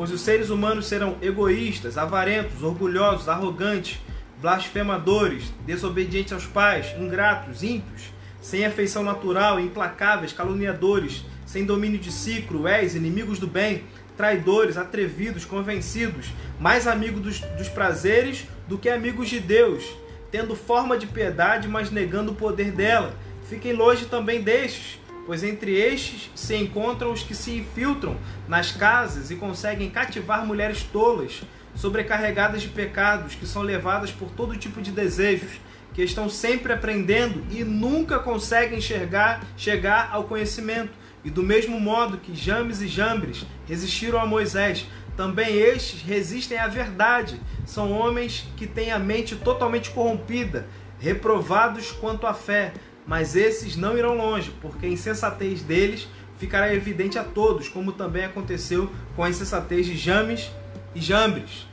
pois 0.00 0.12
os 0.12 0.22
seres 0.22 0.48
humanos 0.48 0.86
serão 0.86 1.18
egoístas, 1.20 1.98
avarentos, 1.98 2.62
orgulhosos, 2.62 3.28
arrogantes, 3.28 4.00
blasfemadores, 4.40 5.52
desobedientes 5.66 6.32
aos 6.32 6.46
pais, 6.46 6.86
ingratos, 6.98 7.62
ímpios, 7.62 8.04
sem 8.40 8.64
afeição 8.64 9.02
natural, 9.02 9.60
implacáveis, 9.60 10.32
caluniadores, 10.32 11.22
sem 11.44 11.66
domínio 11.66 11.98
de 11.98 12.10
si, 12.10 12.40
cruéis, 12.40 12.94
inimigos 12.94 13.38
do 13.38 13.46
bem, 13.46 13.84
traidores, 14.16 14.78
atrevidos, 14.78 15.44
convencidos, 15.44 16.32
mais 16.58 16.86
amigos 16.86 17.20
dos, 17.20 17.40
dos 17.58 17.68
prazeres 17.68 18.46
do 18.66 18.78
que 18.78 18.88
amigos 18.88 19.28
de 19.28 19.38
Deus, 19.38 19.84
tendo 20.30 20.56
forma 20.56 20.96
de 20.96 21.06
piedade, 21.06 21.68
mas 21.68 21.90
negando 21.90 22.32
o 22.32 22.36
poder 22.36 22.72
dela. 22.72 23.14
Fiquem 23.50 23.74
longe 23.74 24.06
também 24.06 24.40
destes, 24.40 24.98
pois 25.30 25.44
entre 25.44 25.78
estes 25.78 26.28
se 26.34 26.56
encontram 26.56 27.12
os 27.12 27.22
que 27.22 27.36
se 27.36 27.52
infiltram 27.52 28.16
nas 28.48 28.72
casas 28.72 29.30
e 29.30 29.36
conseguem 29.36 29.88
cativar 29.88 30.44
mulheres 30.44 30.82
tolas, 30.82 31.42
sobrecarregadas 31.72 32.62
de 32.62 32.68
pecados, 32.68 33.36
que 33.36 33.46
são 33.46 33.62
levadas 33.62 34.10
por 34.10 34.28
todo 34.32 34.56
tipo 34.56 34.82
de 34.82 34.90
desejos, 34.90 35.60
que 35.94 36.02
estão 36.02 36.28
sempre 36.28 36.72
aprendendo 36.72 37.44
e 37.48 37.62
nunca 37.62 38.18
conseguem 38.18 38.78
enxergar, 38.78 39.44
chegar 39.56 40.10
ao 40.10 40.24
conhecimento 40.24 40.90
e 41.24 41.30
do 41.30 41.44
mesmo 41.44 41.78
modo 41.78 42.18
que 42.18 42.34
James 42.34 42.82
e 42.82 42.88
Jambres 42.88 43.46
resistiram 43.68 44.18
a 44.18 44.26
Moisés, 44.26 44.84
também 45.16 45.56
estes 45.56 46.02
resistem 46.02 46.58
à 46.58 46.66
verdade. 46.66 47.40
São 47.64 47.92
homens 47.92 48.48
que 48.56 48.66
têm 48.66 48.90
a 48.90 48.98
mente 48.98 49.36
totalmente 49.36 49.90
corrompida, 49.90 50.66
reprovados 50.98 51.92
quanto 51.92 52.26
à 52.26 52.34
fé. 52.34 52.72
Mas 53.06 53.34
esses 53.34 53.76
não 53.76 53.96
irão 53.96 54.16
longe, 54.16 54.52
porque 54.60 54.86
a 54.86 54.88
insensatez 54.88 55.62
deles 55.62 56.08
ficará 56.38 56.72
evidente 56.74 57.18
a 57.18 57.24
todos, 57.24 57.68
como 57.68 57.92
também 57.92 58.24
aconteceu 58.24 58.90
com 59.14 59.22
a 59.22 59.28
insensatez 59.28 59.86
de 59.86 59.96
James 59.96 60.50
e 60.94 61.00
Jambres. 61.00 61.66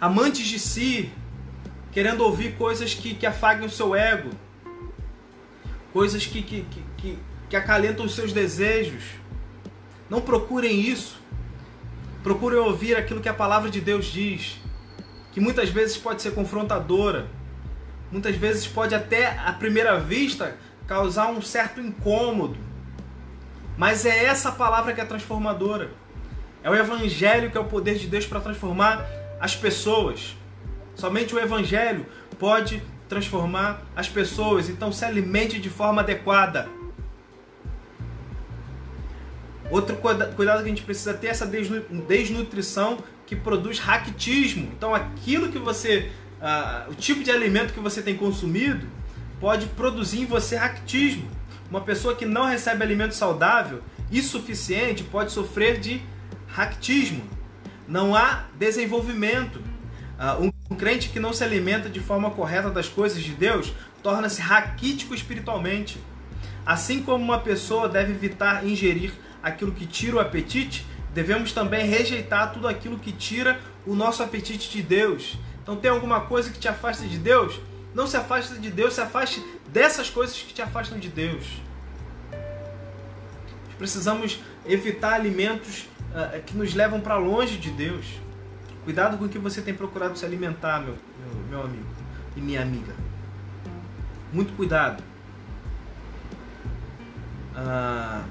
Amantes 0.00 0.46
de 0.46 0.58
si, 0.58 1.12
querendo 1.92 2.24
ouvir 2.24 2.56
coisas 2.56 2.94
que, 2.94 3.14
que 3.14 3.26
afaguem 3.26 3.66
o 3.66 3.70
seu 3.70 3.94
ego, 3.94 4.30
coisas 5.92 6.26
que, 6.26 6.42
que, 6.42 6.64
que, 6.96 7.18
que 7.48 7.56
acalentam 7.56 8.04
os 8.04 8.14
seus 8.14 8.32
desejos. 8.32 9.02
Não 10.08 10.20
procurem 10.20 10.80
isso. 10.80 11.20
Procurem 12.22 12.58
ouvir 12.58 12.96
aquilo 12.96 13.20
que 13.20 13.28
a 13.28 13.34
palavra 13.34 13.70
de 13.70 13.80
Deus 13.80 14.06
diz, 14.06 14.58
que 15.32 15.40
muitas 15.40 15.70
vezes 15.70 15.96
pode 15.96 16.20
ser 16.20 16.32
confrontadora, 16.32 17.28
muitas 18.10 18.36
vezes 18.36 18.66
pode 18.66 18.94
até 18.94 19.38
à 19.38 19.52
primeira 19.52 19.98
vista 19.98 20.56
causar 20.86 21.28
um 21.28 21.40
certo 21.40 21.80
incômodo. 21.80 22.56
Mas 23.76 24.04
é 24.04 24.24
essa 24.24 24.52
palavra 24.52 24.92
que 24.92 25.00
é 25.00 25.04
transformadora. 25.04 25.90
É 26.62 26.70
o 26.70 26.74
evangelho 26.74 27.50
que 27.50 27.56
é 27.56 27.60
o 27.60 27.64
poder 27.64 27.96
de 27.96 28.06
Deus 28.06 28.26
para 28.26 28.40
transformar 28.40 29.06
as 29.40 29.56
pessoas. 29.56 30.36
Somente 30.94 31.34
o 31.34 31.38
evangelho 31.38 32.04
pode 32.38 32.82
transformar 33.08 33.82
as 33.96 34.08
pessoas. 34.08 34.68
Então 34.68 34.92
se 34.92 35.04
alimente 35.04 35.58
de 35.58 35.70
forma 35.70 36.02
adequada. 36.02 36.68
Outro 39.70 39.96
cuidado 39.96 40.62
que 40.62 40.66
a 40.66 40.68
gente 40.68 40.82
precisa 40.82 41.14
ter 41.14 41.28
é 41.28 41.30
essa 41.30 41.46
desnutrição 41.46 42.98
que 43.24 43.36
produz 43.36 43.78
ractismo. 43.78 44.68
Então, 44.76 44.92
aquilo 44.92 45.52
que 45.52 45.58
você, 45.58 46.10
uh, 46.40 46.90
o 46.90 46.94
tipo 46.94 47.22
de 47.22 47.30
alimento 47.30 47.72
que 47.72 47.80
você 47.80 48.02
tem 48.02 48.16
consumido, 48.16 48.86
pode 49.38 49.66
produzir 49.66 50.20
em 50.20 50.26
você 50.26 50.56
ractismo. 50.56 51.30
Uma 51.70 51.80
pessoa 51.80 52.14
que 52.14 52.26
não 52.26 52.44
recebe 52.44 52.82
alimento 52.82 53.14
saudável 53.14 53.82
e 54.10 54.20
suficiente 54.20 55.04
pode 55.04 55.32
sofrer 55.32 55.78
de 55.78 56.02
ractismo. 56.48 57.22
Não 57.86 58.14
há 58.14 58.46
desenvolvimento. 58.58 59.60
Uh, 60.18 60.52
um 60.70 60.76
crente 60.76 61.08
que 61.08 61.18
não 61.18 61.32
se 61.32 61.42
alimenta 61.42 61.88
de 61.88 62.00
forma 62.00 62.30
correta 62.30 62.70
das 62.70 62.88
coisas 62.88 63.22
de 63.22 63.32
Deus 63.32 63.72
torna-se 64.02 64.40
raquítico 64.40 65.14
espiritualmente. 65.14 65.98
Assim 66.64 67.02
como 67.02 67.24
uma 67.24 67.38
pessoa 67.38 67.88
deve 67.88 68.12
evitar 68.12 68.66
ingerir 68.66 69.12
aquilo 69.42 69.72
que 69.72 69.86
tira 69.86 70.16
o 70.16 70.20
apetite, 70.20 70.86
devemos 71.14 71.52
também 71.52 71.86
rejeitar 71.86 72.52
tudo 72.52 72.68
aquilo 72.68 72.98
que 72.98 73.12
tira 73.12 73.58
o 73.86 73.94
nosso 73.94 74.22
apetite 74.22 74.70
de 74.70 74.82
Deus. 74.82 75.38
Então, 75.62 75.76
tem 75.76 75.90
alguma 75.90 76.22
coisa 76.22 76.50
que 76.50 76.58
te 76.58 76.68
afasta 76.68 77.06
de 77.06 77.18
Deus? 77.18 77.60
Não 77.94 78.06
se 78.06 78.16
afaste 78.16 78.58
de 78.58 78.70
Deus, 78.70 78.94
se 78.94 79.00
afaste 79.00 79.44
dessas 79.68 80.08
coisas 80.08 80.36
que 80.36 80.54
te 80.54 80.62
afastam 80.62 80.98
de 80.98 81.08
Deus. 81.08 81.60
Precisamos 83.78 84.40
evitar 84.66 85.14
alimentos 85.14 85.88
uh, 86.10 86.40
que 86.42 86.56
nos 86.56 86.74
levam 86.74 87.00
para 87.00 87.16
longe 87.16 87.56
de 87.56 87.70
Deus. 87.70 88.06
Cuidado 88.84 89.18
com 89.18 89.24
o 89.24 89.28
que 89.28 89.38
você 89.38 89.60
tem 89.62 89.74
procurado 89.74 90.16
se 90.18 90.24
alimentar, 90.24 90.80
meu, 90.80 90.96
meu, 91.18 91.42
meu 91.48 91.62
amigo 91.62 91.86
e 92.36 92.40
minha 92.40 92.62
amiga. 92.62 92.94
Muito 94.32 94.52
cuidado. 94.54 95.02
Uh, 97.54 98.24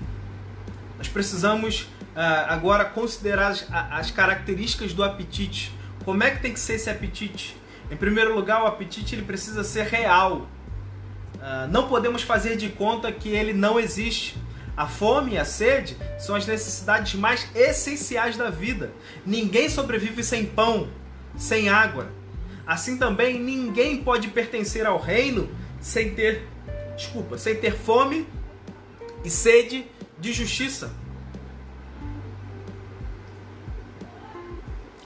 nós 0.97 1.07
precisamos 1.07 1.81
uh, 2.15 2.47
agora 2.47 2.85
considerar 2.85 3.49
as, 3.49 3.67
as 3.71 4.11
características 4.11 4.93
do 4.93 5.03
apetite. 5.03 5.73
Como 6.05 6.23
é 6.23 6.31
que 6.31 6.41
tem 6.41 6.53
que 6.53 6.59
ser 6.59 6.73
esse 6.73 6.89
apetite? 6.89 7.57
Em 7.91 7.95
primeiro 7.95 8.33
lugar, 8.35 8.63
o 8.63 8.67
apetite 8.67 9.15
ele 9.15 9.23
precisa 9.23 9.63
ser 9.63 9.85
real. 9.85 10.47
Uh, 11.35 11.67
não 11.71 11.87
podemos 11.87 12.21
fazer 12.21 12.55
de 12.55 12.69
conta 12.69 13.11
que 13.11 13.29
ele 13.29 13.53
não 13.53 13.79
existe. 13.79 14.37
A 14.77 14.87
fome 14.87 15.33
e 15.33 15.37
a 15.37 15.43
sede 15.43 15.97
são 16.17 16.35
as 16.35 16.45
necessidades 16.45 17.15
mais 17.15 17.49
essenciais 17.53 18.37
da 18.37 18.49
vida. 18.49 18.93
Ninguém 19.25 19.69
sobrevive 19.69 20.23
sem 20.23 20.45
pão, 20.45 20.87
sem 21.35 21.67
água. 21.67 22.09
Assim 22.65 22.97
também 22.97 23.39
ninguém 23.39 24.03
pode 24.03 24.27
pertencer 24.29 24.85
ao 24.85 24.99
reino 24.99 25.49
sem 25.81 26.13
ter, 26.13 26.47
desculpa, 26.95 27.37
sem 27.37 27.55
ter 27.55 27.75
fome 27.75 28.27
e 29.23 29.29
sede 29.29 29.85
de 30.19 30.31
justiça. 30.31 30.91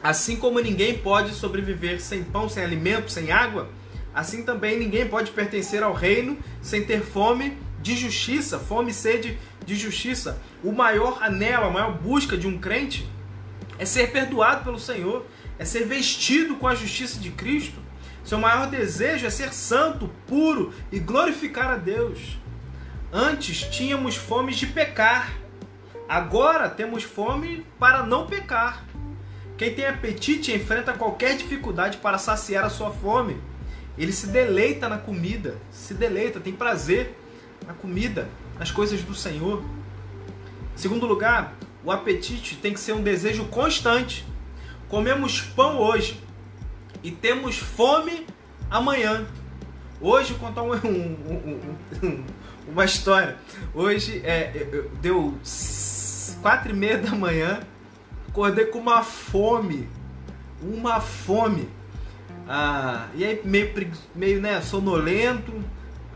Assim 0.03 0.35
como 0.35 0.59
ninguém 0.59 0.97
pode 0.97 1.33
sobreviver 1.33 2.01
sem 2.01 2.25
pão, 2.25 2.49
sem 2.49 2.61
alimento, 2.61 3.09
sem 3.09 3.31
água, 3.31 3.69
assim 4.13 4.43
também 4.43 4.77
ninguém 4.77 5.07
pode 5.07 5.31
pertencer 5.31 5.81
ao 5.81 5.93
reino 5.93 6.37
sem 6.61 6.83
ter 6.83 7.01
fome 7.01 7.57
de 7.81 7.95
justiça, 7.95 8.59
fome 8.59 8.91
e 8.91 8.93
sede 8.93 9.37
de 9.65 9.75
justiça. 9.75 10.41
O 10.61 10.73
maior 10.73 11.23
anelo, 11.23 11.65
a 11.65 11.69
maior 11.69 11.97
busca 11.97 12.35
de 12.35 12.45
um 12.45 12.57
crente 12.57 13.09
é 13.79 13.85
ser 13.85 14.11
perdoado 14.11 14.65
pelo 14.65 14.77
Senhor, 14.77 15.25
é 15.57 15.63
ser 15.63 15.85
vestido 15.85 16.55
com 16.55 16.67
a 16.67 16.75
justiça 16.75 17.17
de 17.17 17.31
Cristo. 17.31 17.81
Seu 18.25 18.37
maior 18.37 18.67
desejo 18.67 19.25
é 19.25 19.29
ser 19.29 19.53
santo, 19.53 20.09
puro 20.27 20.73
e 20.91 20.99
glorificar 20.99 21.71
a 21.71 21.77
Deus. 21.77 22.37
Antes 23.11 23.61
tínhamos 23.61 24.15
fome 24.15 24.53
de 24.53 24.67
pecar, 24.67 25.33
agora 26.09 26.69
temos 26.69 27.03
fome 27.03 27.65
para 27.79 28.03
não 28.03 28.27
pecar. 28.27 28.83
Quem 29.57 29.73
tem 29.73 29.85
apetite 29.85 30.51
enfrenta 30.51 30.93
qualquer 30.93 31.37
dificuldade 31.37 31.97
para 31.97 32.17
saciar 32.17 32.65
a 32.65 32.69
sua 32.69 32.91
fome. 32.91 33.37
Ele 33.97 34.11
se 34.11 34.27
deleita 34.27 34.89
na 34.89 34.97
comida, 34.97 35.57
se 35.71 35.93
deleita, 35.93 36.39
tem 36.39 36.53
prazer 36.53 37.15
na 37.67 37.73
comida 37.73 38.27
as 38.59 38.71
coisas 38.71 39.01
do 39.03 39.13
Senhor. 39.13 39.63
Segundo 40.75 41.05
lugar, 41.05 41.53
o 41.83 41.91
apetite 41.91 42.55
tem 42.55 42.73
que 42.73 42.79
ser 42.79 42.93
um 42.93 43.03
desejo 43.03 43.45
constante. 43.45 44.25
Comemos 44.89 45.41
pão 45.41 45.77
hoje 45.77 46.19
e 47.03 47.11
temos 47.11 47.57
fome 47.57 48.25
amanhã. 48.69 49.25
Hoje, 50.01 50.33
vou 50.33 50.47
contar 50.47 50.63
um, 50.63 50.73
um, 50.83 51.61
um, 52.03 52.23
uma 52.67 52.85
história. 52.85 53.37
Hoje 53.73 54.21
é, 54.25 54.67
deu 55.01 55.37
quatro 56.41 56.71
e 56.71 56.75
meia 56.75 56.97
da 56.97 57.11
manhã, 57.11 57.61
acordei 58.33 58.65
com 58.65 58.79
uma 58.79 59.03
fome, 59.03 59.87
uma 60.59 60.99
fome. 60.99 61.69
Ah, 62.49 63.07
e 63.13 63.23
aí 63.23 63.39
meio, 63.45 63.71
meio 64.15 64.41
né, 64.41 64.59
sonolento, 64.59 65.53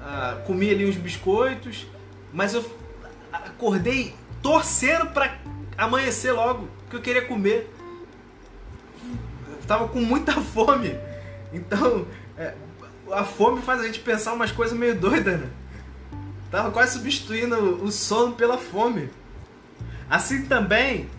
ah, 0.01 0.41
comi 0.45 0.69
ali 0.69 0.85
uns 0.85 0.97
biscoitos 0.97 1.85
mas 2.33 2.53
eu 2.53 2.63
acordei 3.31 4.13
torcendo 4.41 5.07
para 5.07 5.37
amanhecer 5.77 6.31
logo, 6.31 6.67
porque 6.81 6.97
eu 6.97 7.01
queria 7.01 7.25
comer. 7.25 7.73
Eu 9.49 9.57
tava 9.67 9.87
com 9.87 9.99
muita 10.01 10.33
fome. 10.53 10.95
Então, 11.53 12.05
é, 12.37 12.53
a 13.11 13.23
fome 13.23 13.61
faz 13.61 13.81
a 13.81 13.85
gente 13.85 13.99
pensar 14.01 14.33
umas 14.33 14.51
coisas 14.51 14.77
meio 14.77 14.99
doidas, 14.99 15.39
né? 15.39 15.49
Tava 16.51 16.71
quase 16.71 16.93
substituindo 16.93 17.83
o 17.83 17.91
sono 17.91 18.33
pela 18.33 18.57
fome. 18.57 19.09
Assim 20.09 20.45
também 20.45 21.09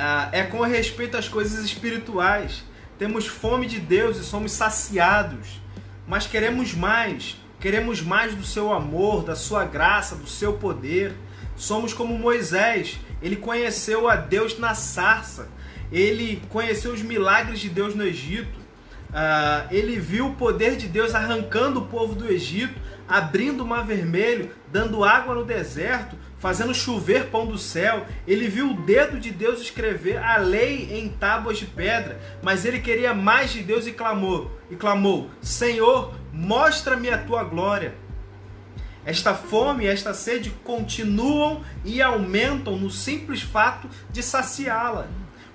ah, 0.00 0.28
é 0.30 0.44
com 0.44 0.60
respeito 0.60 1.16
às 1.16 1.28
coisas 1.28 1.64
espirituais. 1.64 2.62
Temos 2.96 3.26
fome 3.26 3.66
de 3.66 3.80
Deus 3.80 4.16
e 4.16 4.22
somos 4.22 4.52
saciados, 4.52 5.60
mas 6.06 6.26
queremos 6.26 6.72
mais. 6.72 7.36
Queremos 7.58 8.00
mais 8.00 8.32
do 8.32 8.44
seu 8.44 8.72
amor, 8.72 9.24
da 9.24 9.34
sua 9.34 9.64
graça, 9.64 10.14
do 10.14 10.28
seu 10.28 10.52
poder. 10.52 11.16
Somos 11.56 11.92
como 11.92 12.16
Moisés, 12.16 13.00
ele 13.20 13.34
conheceu 13.34 14.08
a 14.08 14.14
Deus 14.14 14.56
na 14.60 14.72
sarça, 14.72 15.48
ele 15.90 16.40
conheceu 16.48 16.92
os 16.92 17.02
milagres 17.02 17.58
de 17.58 17.68
Deus 17.68 17.96
no 17.96 18.04
Egito, 18.04 18.56
uh, 19.10 19.66
ele 19.68 19.98
viu 19.98 20.28
o 20.28 20.34
poder 20.36 20.76
de 20.76 20.86
Deus 20.86 21.16
arrancando 21.16 21.80
o 21.80 21.86
povo 21.86 22.14
do 22.14 22.30
Egito, 22.30 22.80
abrindo 23.08 23.64
o 23.64 23.66
mar 23.66 23.84
vermelho, 23.84 24.52
dando 24.70 25.02
água 25.02 25.34
no 25.34 25.44
deserto, 25.44 26.16
fazendo 26.38 26.74
chover 26.74 27.26
pão 27.26 27.46
do 27.46 27.58
céu. 27.58 28.06
Ele 28.26 28.48
viu 28.48 28.70
o 28.70 28.82
dedo 28.82 29.18
de 29.18 29.30
Deus 29.30 29.60
escrever 29.60 30.18
a 30.18 30.36
lei 30.36 30.98
em 30.98 31.08
tábuas 31.08 31.58
de 31.58 31.66
pedra, 31.66 32.20
mas 32.42 32.64
ele 32.64 32.80
queria 32.80 33.14
mais 33.14 33.52
de 33.52 33.62
Deus 33.62 33.86
e 33.86 33.92
clamou, 33.92 34.50
e 34.70 34.76
clamou: 34.76 35.30
Senhor, 35.40 36.14
mostra-me 36.32 37.10
a 37.10 37.18
tua 37.18 37.44
glória. 37.44 37.94
Esta 39.04 39.34
fome 39.34 39.84
e 39.84 39.88
esta 39.88 40.12
sede 40.12 40.50
continuam 40.62 41.62
e 41.84 42.02
aumentam 42.02 42.76
no 42.76 42.90
simples 42.90 43.40
fato 43.40 43.88
de 44.10 44.22
saciá-la. 44.22 45.08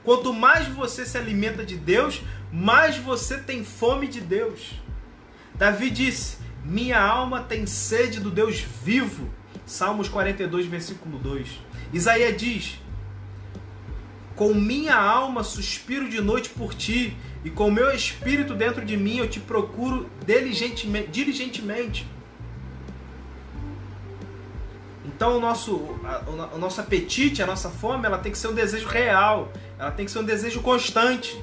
Quanto 0.03 0.33
mais 0.33 0.67
você 0.67 1.05
se 1.05 1.17
alimenta 1.17 1.63
de 1.63 1.77
Deus, 1.77 2.21
mais 2.51 2.97
você 2.97 3.37
tem 3.37 3.63
fome 3.63 4.07
de 4.07 4.19
Deus. 4.19 4.81
Davi 5.55 5.89
disse: 5.89 6.37
Minha 6.65 6.99
alma 6.99 7.41
tem 7.41 7.65
sede 7.65 8.19
do 8.19 8.31
Deus 8.31 8.59
vivo. 8.59 9.29
Salmos 9.65 10.09
42, 10.09 10.65
versículo 10.65 11.17
2. 11.19 11.47
Isaías 11.93 12.35
diz: 12.37 12.79
Com 14.35 14.53
minha 14.53 14.95
alma 14.95 15.43
suspiro 15.43 16.09
de 16.09 16.21
noite 16.21 16.49
por 16.49 16.73
ti, 16.73 17.15
e 17.43 17.49
com 17.49 17.69
meu 17.71 17.91
espírito 17.91 18.53
dentro 18.53 18.85
de 18.85 18.97
mim 18.97 19.17
eu 19.17 19.29
te 19.29 19.39
procuro 19.39 20.09
diligentemente. 20.25 21.09
diligentemente. 21.09 22.07
Então 25.05 25.37
o 25.37 25.39
nosso, 25.39 25.75
o 26.53 26.57
nosso 26.57 26.81
apetite, 26.81 27.41
a 27.41 27.45
nossa 27.45 27.69
fome, 27.69 28.05
ela 28.05 28.17
tem 28.17 28.31
que 28.31 28.37
ser 28.37 28.47
um 28.47 28.53
desejo 28.53 28.87
real, 28.87 29.51
ela 29.77 29.91
tem 29.91 30.05
que 30.05 30.11
ser 30.11 30.19
um 30.19 30.23
desejo 30.23 30.61
constante, 30.61 31.41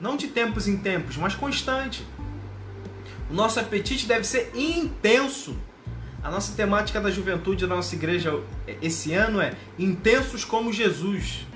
não 0.00 0.16
de 0.16 0.28
tempos 0.28 0.68
em 0.68 0.76
tempos, 0.76 1.16
mas 1.16 1.34
constante. 1.34 2.06
O 3.30 3.34
nosso 3.34 3.60
apetite 3.60 4.06
deve 4.06 4.24
ser 4.24 4.50
intenso. 4.54 5.56
A 6.22 6.30
nossa 6.30 6.54
temática 6.54 7.00
da 7.00 7.10
juventude 7.10 7.66
da 7.66 7.74
nossa 7.74 7.94
igreja 7.94 8.38
esse 8.82 9.14
ano 9.14 9.40
é 9.40 9.54
intensos 9.78 10.44
como 10.44 10.72
Jesus. 10.72 11.46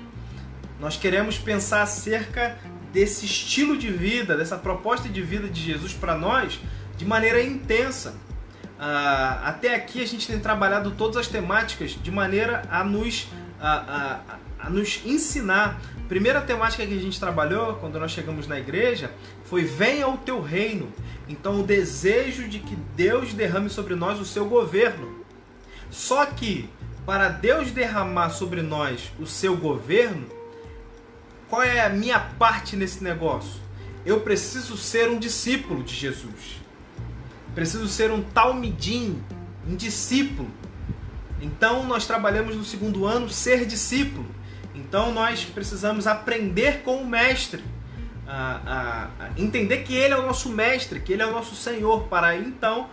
Nós 0.79 0.97
queremos 0.97 1.37
pensar 1.37 1.83
acerca 1.83 2.57
desse 2.91 3.25
estilo 3.25 3.77
de 3.77 3.91
vida, 3.91 4.35
dessa 4.35 4.57
proposta 4.57 5.07
de 5.07 5.21
vida 5.21 5.47
de 5.47 5.61
Jesus 5.61 5.93
para 5.93 6.17
nós 6.17 6.59
de 6.97 7.05
maneira 7.05 7.43
intensa. 7.43 8.11
Uh, 8.77 9.45
até 9.45 9.75
aqui 9.75 10.01
a 10.01 10.07
gente 10.07 10.27
tem 10.27 10.39
trabalhado 10.39 10.91
todas 10.91 11.17
as 11.17 11.27
temáticas 11.27 11.91
de 11.91 12.11
maneira 12.11 12.63
a 12.69 12.83
nos, 12.83 13.27
a, 13.59 13.71
a, 13.71 14.65
a 14.65 14.69
nos 14.69 15.01
ensinar. 15.05 15.79
Primeira 16.07 16.39
temática 16.39 16.85
que 16.85 16.93
a 16.93 17.01
gente 17.01 17.19
trabalhou 17.19 17.75
quando 17.75 17.99
nós 17.99 18.11
chegamos 18.11 18.47
na 18.47 18.59
igreja 18.59 19.11
foi 19.43 19.63
Venha 19.63 20.07
o 20.07 20.17
teu 20.17 20.39
reino. 20.39 20.93
Então, 21.27 21.61
o 21.61 21.63
desejo 21.63 22.47
de 22.47 22.59
que 22.59 22.75
Deus 22.95 23.33
derrame 23.33 23.69
sobre 23.69 23.95
nós 23.95 24.19
o 24.19 24.25
seu 24.25 24.45
governo. 24.45 25.25
Só 25.89 26.25
que, 26.27 26.69
para 27.05 27.29
Deus 27.29 27.71
derramar 27.71 28.29
sobre 28.29 28.61
nós 28.61 29.11
o 29.19 29.25
seu 29.25 29.57
governo, 29.57 30.27
qual 31.49 31.63
é 31.63 31.83
a 31.83 31.89
minha 31.89 32.19
parte 32.19 32.75
nesse 32.75 33.03
negócio? 33.03 33.61
Eu 34.05 34.21
preciso 34.21 34.77
ser 34.77 35.09
um 35.09 35.17
discípulo 35.17 35.83
de 35.83 35.95
Jesus. 35.95 36.61
Preciso 37.55 37.87
ser 37.87 38.11
um 38.11 38.21
talmidim, 38.21 39.23
um 39.67 39.75
discípulo. 39.75 40.49
Então 41.41 41.83
nós 41.85 42.05
trabalhamos 42.05 42.55
no 42.55 42.63
segundo 42.63 43.05
ano 43.05 43.29
ser 43.29 43.65
discípulo. 43.65 44.34
Então 44.75 45.13
nós 45.13 45.45
precisamos 45.45 46.05
aprender 46.05 46.81
com 46.83 46.97
o 46.97 47.07
mestre, 47.07 47.63
a, 48.27 49.09
a, 49.19 49.25
a 49.25 49.29
entender 49.37 49.79
que 49.79 49.95
ele 49.95 50.13
é 50.13 50.17
o 50.17 50.25
nosso 50.25 50.49
mestre, 50.49 50.99
que 50.99 51.13
ele 51.13 51.21
é 51.21 51.25
o 51.25 51.31
nosso 51.31 51.55
Senhor, 51.55 52.03
para 52.03 52.35
então 52.35 52.89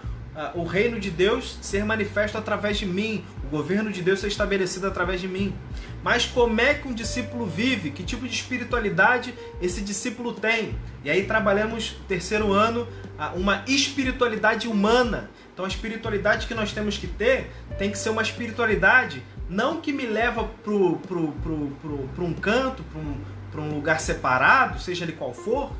o 0.54 0.64
reino 0.64 0.98
de 0.98 1.10
Deus 1.10 1.58
ser 1.60 1.84
manifesto 1.84 2.38
através 2.38 2.78
de 2.78 2.86
mim, 2.86 3.22
o 3.44 3.48
governo 3.48 3.92
de 3.92 4.00
Deus 4.00 4.20
ser 4.20 4.28
estabelecido 4.28 4.86
através 4.86 5.20
de 5.20 5.28
mim. 5.28 5.54
Mas 6.02 6.24
como 6.24 6.58
é 6.60 6.74
que 6.74 6.88
um 6.88 6.94
discípulo 6.94 7.46
vive? 7.46 7.90
Que 7.90 8.02
tipo 8.02 8.26
de 8.26 8.34
espiritualidade 8.34 9.34
esse 9.60 9.82
discípulo 9.82 10.32
tem? 10.32 10.74
E 11.04 11.10
aí 11.10 11.24
trabalhamos 11.24 11.96
terceiro 12.08 12.50
ano 12.52 12.88
uma 13.34 13.62
espiritualidade 13.66 14.68
humana. 14.68 15.30
Então 15.52 15.66
a 15.66 15.68
espiritualidade 15.68 16.46
que 16.46 16.54
nós 16.54 16.72
temos 16.72 16.96
que 16.96 17.06
ter 17.06 17.50
tem 17.78 17.90
que 17.90 17.98
ser 17.98 18.08
uma 18.08 18.22
espiritualidade 18.22 19.22
não 19.52 19.82
que 19.82 19.92
me 19.92 20.06
leva 20.06 20.44
para 20.44 20.62
pro, 20.62 20.98
pro, 21.06 21.32
pro, 21.82 22.08
pro 22.14 22.24
um 22.24 22.32
canto, 22.32 22.82
para 23.52 23.60
um, 23.60 23.64
um 23.66 23.74
lugar 23.74 24.00
separado, 24.00 24.80
seja 24.80 25.04
ele 25.04 25.12
qual 25.12 25.34
for, 25.34 25.70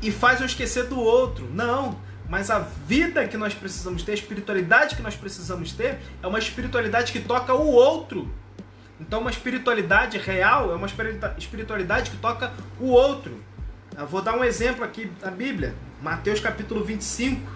e 0.00 0.10
faz 0.10 0.40
eu 0.40 0.46
esquecer 0.46 0.84
do 0.84 0.98
outro. 0.98 1.48
Não. 1.52 1.98
Mas 2.28 2.48
a 2.48 2.60
vida 2.60 3.26
que 3.28 3.36
nós 3.36 3.52
precisamos 3.52 4.02
ter, 4.02 4.12
a 4.12 4.14
espiritualidade 4.14 4.96
que 4.96 5.02
nós 5.02 5.16
precisamos 5.16 5.72
ter, 5.72 5.98
é 6.22 6.26
uma 6.26 6.38
espiritualidade 6.38 7.12
que 7.12 7.20
toca 7.20 7.52
o 7.52 7.66
outro. 7.66 8.32
Então, 8.98 9.20
uma 9.20 9.30
espiritualidade 9.30 10.16
real 10.16 10.70
é 10.72 10.74
uma 10.74 10.86
espiritualidade 11.36 12.10
que 12.10 12.16
toca 12.16 12.52
o 12.78 12.86
outro. 12.86 13.42
Eu 13.98 14.06
vou 14.06 14.22
dar 14.22 14.36
um 14.36 14.44
exemplo 14.44 14.84
aqui 14.84 15.06
da 15.20 15.30
Bíblia. 15.30 15.74
Mateus 16.00 16.40
capítulo 16.40 16.84
25. 16.84 17.50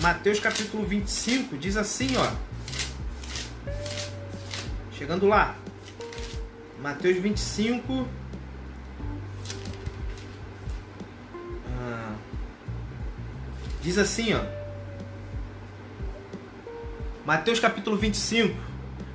Mateus 0.00 0.40
capítulo 0.40 0.84
25 0.84 1.56
diz 1.56 1.76
assim, 1.76 2.08
ó. 2.16 2.48
Chegando 4.98 5.28
lá. 5.28 5.54
Mateus 6.82 7.18
25. 7.18 8.04
Ah, 11.78 12.14
diz 13.80 13.96
assim, 13.96 14.34
ó. 14.34 14.40
Mateus 17.24 17.60
capítulo 17.60 17.96
25, 17.96 18.56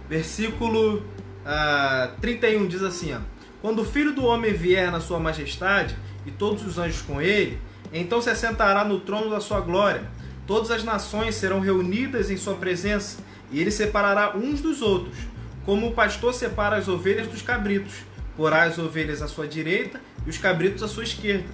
versículo 0.07 1.03
ah, 1.45 2.11
31 2.21 2.65
diz 2.65 2.81
assim, 2.81 3.13
ó. 3.13 3.19
Quando 3.61 3.81
o 3.81 3.85
Filho 3.85 4.13
do 4.13 4.23
Homem 4.23 4.53
vier 4.53 4.89
na 4.89 5.01
sua 5.01 5.19
majestade 5.19 5.97
e 6.25 6.31
todos 6.31 6.65
os 6.65 6.77
anjos 6.77 7.01
com 7.01 7.21
ele, 7.21 7.59
então 7.91 8.21
se 8.21 8.29
assentará 8.29 8.85
no 8.85 9.01
trono 9.01 9.29
da 9.29 9.41
sua 9.41 9.59
glória. 9.59 10.09
Todas 10.47 10.71
as 10.71 10.81
nações 10.85 11.35
serão 11.35 11.59
reunidas 11.59 12.31
em 12.31 12.37
sua 12.37 12.55
presença, 12.55 13.17
e 13.51 13.59
ele 13.59 13.71
separará 13.71 14.35
uns 14.35 14.61
dos 14.61 14.81
outros 14.81 15.32
como 15.65 15.87
o 15.87 15.93
pastor 15.93 16.33
separa 16.33 16.77
as 16.77 16.87
ovelhas 16.87 17.27
dos 17.27 17.41
cabritos, 17.41 17.93
porá 18.35 18.63
as 18.63 18.77
ovelhas 18.77 19.21
à 19.21 19.27
sua 19.27 19.47
direita 19.47 20.01
e 20.25 20.29
os 20.29 20.37
cabritos 20.37 20.83
à 20.83 20.87
sua 20.87 21.03
esquerda. 21.03 21.49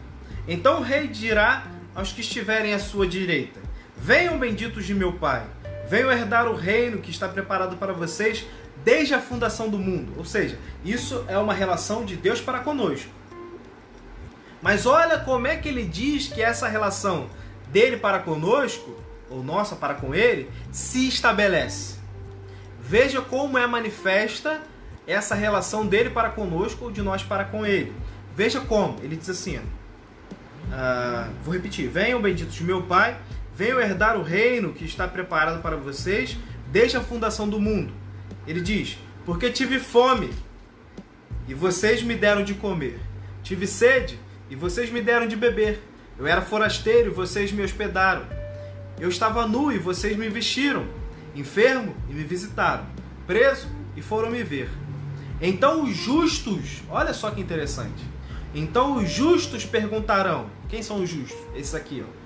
Então 0.47 0.79
o 0.79 0.83
rei 0.83 1.07
dirá 1.07 1.67
aos 1.93 2.11
que 2.11 2.21
estiverem 2.21 2.73
à 2.73 2.79
sua 2.79 3.05
direita: 3.05 3.59
Venham 3.97 4.39
benditos 4.39 4.85
de 4.85 4.93
meu 4.93 5.13
Pai, 5.13 5.45
venham 5.87 6.11
herdar 6.11 6.47
o 6.47 6.55
reino 6.55 6.99
que 6.99 7.11
está 7.11 7.27
preparado 7.27 7.77
para 7.77 7.93
vocês 7.93 8.45
desde 8.83 9.13
a 9.13 9.19
fundação 9.19 9.69
do 9.69 9.77
mundo. 9.77 10.13
Ou 10.17 10.25
seja, 10.25 10.57
isso 10.83 11.23
é 11.27 11.37
uma 11.37 11.53
relação 11.53 12.05
de 12.05 12.15
Deus 12.15 12.41
para 12.41 12.59
conosco. 12.59 13.09
Mas 14.61 14.85
olha 14.85 15.19
como 15.19 15.47
é 15.47 15.55
que 15.55 15.69
ele 15.69 15.85
diz 15.85 16.27
que 16.27 16.41
essa 16.41 16.67
relação 16.67 17.29
dele 17.71 17.97
para 17.97 18.19
conosco, 18.19 18.97
ou 19.29 19.43
nossa 19.43 19.75
para 19.75 19.93
com 19.93 20.13
ele, 20.13 20.49
se 20.71 21.07
estabelece. 21.07 21.98
Veja 22.89 23.21
como 23.21 23.55
é 23.55 23.67
manifesta 23.67 24.63
essa 25.05 25.35
relação 25.35 25.85
dele 25.85 26.09
para 26.09 26.31
conosco 26.31 26.85
ou 26.85 26.91
de 26.91 27.03
nós 27.03 27.21
para 27.21 27.43
com 27.45 27.63
ele. 27.63 27.93
Veja 28.35 28.61
como. 28.61 28.97
Ele 29.03 29.15
diz 29.15 29.29
assim: 29.29 29.57
uh, 29.57 31.31
vou 31.43 31.53
repetir: 31.53 31.87
Venham, 31.87 32.19
benditos 32.19 32.55
de 32.55 32.63
meu 32.63 32.81
Pai, 32.81 33.15
venham 33.53 33.79
herdar 33.79 34.17
o 34.17 34.23
reino 34.23 34.73
que 34.73 34.85
está 34.85 35.07
preparado 35.07 35.61
para 35.61 35.75
vocês 35.77 36.35
desde 36.71 36.97
a 36.97 37.01
fundação 37.01 37.47
do 37.47 37.59
mundo. 37.59 37.93
Ele 38.47 38.59
diz: 38.59 38.97
Porque 39.23 39.51
tive 39.51 39.77
fome 39.77 40.33
e 41.47 41.53
vocês 41.53 42.01
me 42.01 42.15
deram 42.15 42.43
de 42.43 42.55
comer, 42.55 42.99
tive 43.43 43.67
sede 43.67 44.19
e 44.49 44.55
vocês 44.55 44.89
me 44.89 44.99
deram 44.99 45.27
de 45.27 45.35
beber. 45.35 45.79
Eu 46.17 46.25
era 46.25 46.41
forasteiro 46.41 47.11
e 47.11 47.13
vocês 47.13 47.51
me 47.51 47.61
hospedaram. 47.61 48.25
Eu 48.99 49.09
estava 49.09 49.47
nu 49.47 49.71
e 49.71 49.77
vocês 49.77 50.17
me 50.17 50.27
vestiram 50.27 50.97
enfermo 51.39 51.95
e 52.09 52.13
me 52.13 52.23
visitaram, 52.23 52.85
preso 53.25 53.67
e 53.95 54.01
foram 54.01 54.29
me 54.29 54.43
ver. 54.43 54.69
Então 55.41 55.83
os 55.83 55.95
justos, 55.95 56.81
olha 56.89 57.13
só 57.13 57.31
que 57.31 57.41
interessante. 57.41 58.03
Então 58.53 58.97
os 58.97 59.09
justos 59.09 59.65
perguntarão: 59.65 60.47
quem 60.67 60.81
são 60.81 61.01
os 61.01 61.09
justos? 61.09 61.39
Esses 61.55 61.75
aqui, 61.75 62.03
ó. 62.05 62.19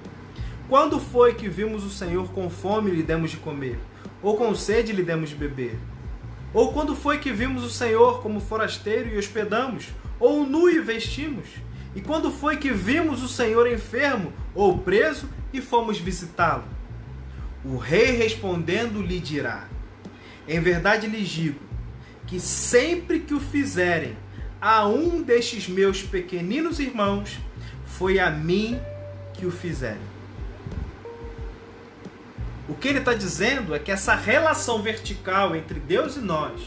Quando 0.68 1.00
foi 1.00 1.36
que 1.36 1.50
vimos 1.50 1.84
o 1.84 1.90
Senhor 1.90 2.32
com 2.32 2.50
fome 2.50 2.90
e 2.90 2.96
lhe 2.96 3.04
demos 3.04 3.32
de 3.32 3.38
comer? 3.38 3.78
Ou 4.22 4.38
com 4.38 4.56
sede 4.56 4.94
lhe 4.94 5.04
demos 5.04 5.30
de 5.30 5.36
beber? 5.36 5.78
Ou 6.54 6.72
quando 6.72 6.96
foi 6.96 7.18
que 7.18 7.32
vimos 7.32 7.64
o 7.64 7.70
Senhor 7.70 8.22
como 8.22 8.40
forasteiro 8.40 9.10
e 9.10 9.18
hospedamos? 9.18 9.90
Ou 10.20 10.46
nu 10.46 10.70
e 10.70 10.80
vestimos? 10.80 11.48
E 11.96 12.02
quando 12.02 12.32
foi 12.32 12.58
que 12.58 12.72
vimos 12.72 13.22
o 13.22 13.28
Senhor 13.28 13.68
enfermo 13.72 14.32
ou 14.56 14.78
preso 14.78 15.30
e 15.52 15.62
fomos 15.62 16.00
visitá-lo? 16.00 16.64
O 17.66 17.78
rei 17.78 18.12
respondendo 18.18 19.02
lhe 19.02 19.20
dirá: 19.20 19.68
Em 20.48 20.60
verdade 20.60 21.08
lhes 21.08 21.30
digo 21.30 21.60
que 22.28 22.40
sempre 22.40 23.20
que 23.20 23.34
o 23.34 23.40
fizerem 23.40 24.16
a 24.60 24.88
um 24.88 25.22
destes 25.22 25.68
meus 25.68 26.02
pequeninos 26.02 26.80
irmãos, 26.80 27.38
foi 27.86 28.18
a 28.18 28.30
mim 28.30 28.80
que 29.34 29.46
o 29.46 29.52
fizeram. 29.52 30.14
O 32.68 32.74
que 32.74 32.88
ele 32.88 33.00
está 33.00 33.14
dizendo 33.14 33.76
é 33.76 33.80
que 33.80 33.92
essa 33.92 34.16
relação 34.16 34.82
vertical 34.82 35.54
entre 35.54 35.80
Deus 35.80 36.16
e 36.16 36.22
nós, 36.22 36.62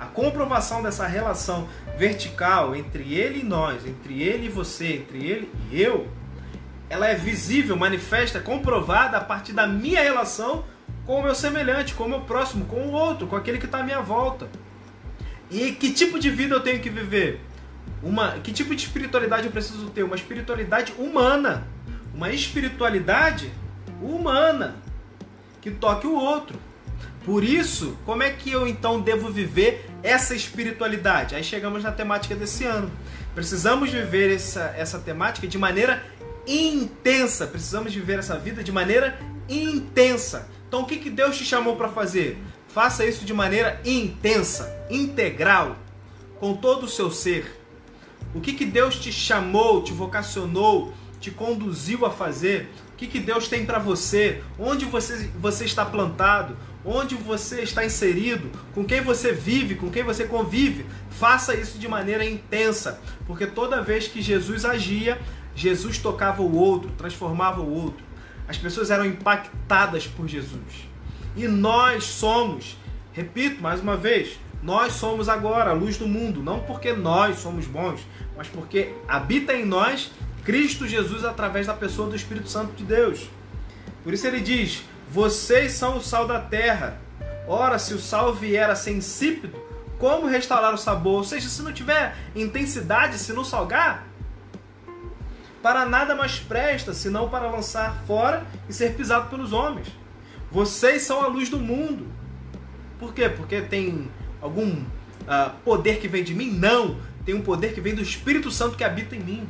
a 0.00 0.06
comprovação 0.06 0.82
dessa 0.82 1.06
relação 1.06 1.68
vertical 1.98 2.74
entre 2.74 3.14
ele 3.14 3.40
e 3.40 3.44
nós, 3.44 3.86
entre 3.86 4.22
ele 4.22 4.46
e 4.46 4.48
você, 4.48 4.94
entre 4.94 5.24
ele 5.24 5.52
e 5.70 5.80
eu, 5.82 6.08
ela 6.92 7.08
é 7.08 7.14
visível, 7.14 7.74
manifesta, 7.74 8.38
comprovada 8.38 9.16
a 9.16 9.20
partir 9.22 9.54
da 9.54 9.66
minha 9.66 10.02
relação 10.02 10.62
com 11.06 11.20
o 11.20 11.22
meu 11.22 11.34
semelhante, 11.34 11.94
com 11.94 12.04
o 12.04 12.08
meu 12.08 12.20
próximo, 12.20 12.66
com 12.66 12.86
o 12.88 12.92
outro, 12.92 13.26
com 13.26 13.34
aquele 13.34 13.56
que 13.56 13.64
está 13.64 13.78
à 13.78 13.82
minha 13.82 14.02
volta. 14.02 14.46
E 15.50 15.72
que 15.72 15.90
tipo 15.90 16.18
de 16.18 16.28
vida 16.28 16.54
eu 16.54 16.60
tenho 16.60 16.80
que 16.80 16.90
viver? 16.90 17.40
Uma, 18.02 18.32
que 18.40 18.52
tipo 18.52 18.74
de 18.74 18.84
espiritualidade 18.84 19.46
eu 19.46 19.50
preciso 19.50 19.88
ter? 19.88 20.02
Uma 20.02 20.16
espiritualidade 20.16 20.92
humana. 20.98 21.66
Uma 22.12 22.30
espiritualidade 22.30 23.50
humana 24.02 24.76
que 25.62 25.70
toque 25.70 26.06
o 26.06 26.14
outro. 26.14 26.60
Por 27.24 27.42
isso, 27.42 27.96
como 28.04 28.22
é 28.22 28.28
que 28.28 28.52
eu 28.52 28.68
então 28.68 29.00
devo 29.00 29.30
viver 29.30 29.88
essa 30.02 30.34
espiritualidade? 30.34 31.34
Aí 31.36 31.42
chegamos 31.42 31.82
na 31.82 31.90
temática 31.90 32.34
desse 32.34 32.64
ano. 32.64 32.90
Precisamos 33.34 33.90
viver 33.90 34.30
essa, 34.30 34.74
essa 34.76 34.98
temática 34.98 35.46
de 35.48 35.56
maneira 35.56 36.02
intensa. 36.46 37.46
Precisamos 37.46 37.94
viver 37.94 38.18
essa 38.18 38.38
vida 38.38 38.62
de 38.62 38.72
maneira 38.72 39.18
intensa. 39.48 40.48
Então, 40.68 40.82
o 40.82 40.86
que, 40.86 40.96
que 40.96 41.10
Deus 41.10 41.36
te 41.36 41.44
chamou 41.44 41.76
para 41.76 41.88
fazer? 41.88 42.38
Faça 42.68 43.04
isso 43.04 43.24
de 43.24 43.34
maneira 43.34 43.80
intensa, 43.84 44.74
integral, 44.88 45.76
com 46.40 46.54
todo 46.54 46.84
o 46.84 46.88
seu 46.88 47.10
ser. 47.10 47.60
O 48.34 48.40
que, 48.40 48.54
que 48.54 48.64
Deus 48.64 48.96
te 48.96 49.12
chamou, 49.12 49.82
te 49.82 49.92
vocacionou, 49.92 50.94
te 51.20 51.30
conduziu 51.30 52.06
a 52.06 52.10
fazer? 52.10 52.70
O 52.94 52.96
que, 52.96 53.06
que 53.06 53.20
Deus 53.20 53.48
tem 53.48 53.66
para 53.66 53.78
você? 53.78 54.42
Onde 54.58 54.86
você, 54.86 55.30
você 55.38 55.66
está 55.66 55.84
plantado? 55.84 56.56
Onde 56.84 57.14
você 57.14 57.60
está 57.60 57.84
inserido? 57.84 58.50
Com 58.74 58.84
quem 58.84 59.02
você 59.02 59.32
vive? 59.32 59.74
Com 59.74 59.90
quem 59.90 60.02
você 60.02 60.24
convive? 60.24 60.86
Faça 61.10 61.54
isso 61.54 61.78
de 61.78 61.86
maneira 61.86 62.24
intensa, 62.24 63.00
porque 63.26 63.46
toda 63.46 63.82
vez 63.82 64.08
que 64.08 64.22
Jesus 64.22 64.64
agia, 64.64 65.20
Jesus 65.54 65.98
tocava 65.98 66.42
o 66.42 66.56
outro, 66.56 66.90
transformava 66.96 67.60
o 67.60 67.72
outro. 67.72 68.04
As 68.48 68.56
pessoas 68.56 68.90
eram 68.90 69.04
impactadas 69.04 70.06
por 70.06 70.26
Jesus. 70.28 70.88
E 71.36 71.48
nós 71.48 72.04
somos, 72.04 72.76
repito 73.12 73.62
mais 73.62 73.80
uma 73.80 73.96
vez, 73.96 74.38
nós 74.62 74.92
somos 74.92 75.28
agora 75.28 75.70
a 75.70 75.74
luz 75.74 75.96
do 75.98 76.06
mundo, 76.06 76.42
não 76.42 76.60
porque 76.60 76.92
nós 76.92 77.38
somos 77.38 77.66
bons, 77.66 78.00
mas 78.36 78.46
porque 78.48 78.94
habita 79.08 79.52
em 79.52 79.64
nós 79.64 80.12
Cristo 80.44 80.86
Jesus 80.86 81.24
através 81.24 81.66
da 81.66 81.74
pessoa 81.74 82.08
do 82.08 82.16
Espírito 82.16 82.48
Santo 82.48 82.72
de 82.74 82.84
Deus. 82.84 83.28
Por 84.02 84.12
isso 84.12 84.26
ele 84.26 84.40
diz: 84.40 84.84
Vocês 85.10 85.72
são 85.72 85.96
o 85.96 86.00
sal 86.00 86.26
da 86.26 86.40
terra. 86.40 87.00
Ora, 87.46 87.78
se 87.78 87.94
o 87.94 87.98
sal 87.98 88.34
vier 88.34 88.70
a 88.70 88.76
ser 88.76 88.92
insípido, 88.92 89.56
como 89.98 90.26
restaurar 90.26 90.72
o 90.74 90.78
sabor? 90.78 91.18
Ou 91.18 91.24
seja, 91.24 91.48
se 91.48 91.62
não 91.62 91.72
tiver 91.72 92.16
intensidade, 92.34 93.18
se 93.18 93.32
não 93.32 93.44
salgar, 93.44 94.06
para 95.62 95.86
nada 95.86 96.14
mais 96.14 96.40
presta, 96.40 96.92
senão 96.92 97.28
para 97.28 97.48
lançar 97.48 98.02
fora 98.06 98.44
e 98.68 98.72
ser 98.72 98.94
pisado 98.94 99.30
pelos 99.30 99.52
homens. 99.52 99.86
Vocês 100.50 101.02
são 101.02 101.22
a 101.22 101.28
luz 101.28 101.48
do 101.48 101.58
mundo. 101.58 102.06
Por 102.98 103.14
quê? 103.14 103.28
Porque 103.28 103.62
tem 103.62 104.10
algum 104.40 104.70
uh, 104.70 105.50
poder 105.64 105.98
que 105.98 106.08
vem 106.08 106.24
de 106.24 106.34
mim? 106.34 106.50
Não. 106.50 106.98
Tem 107.24 107.34
um 107.34 107.42
poder 107.42 107.72
que 107.72 107.80
vem 107.80 107.94
do 107.94 108.02
Espírito 108.02 108.50
Santo 108.50 108.76
que 108.76 108.84
habita 108.84 109.14
em 109.14 109.20
mim. 109.20 109.48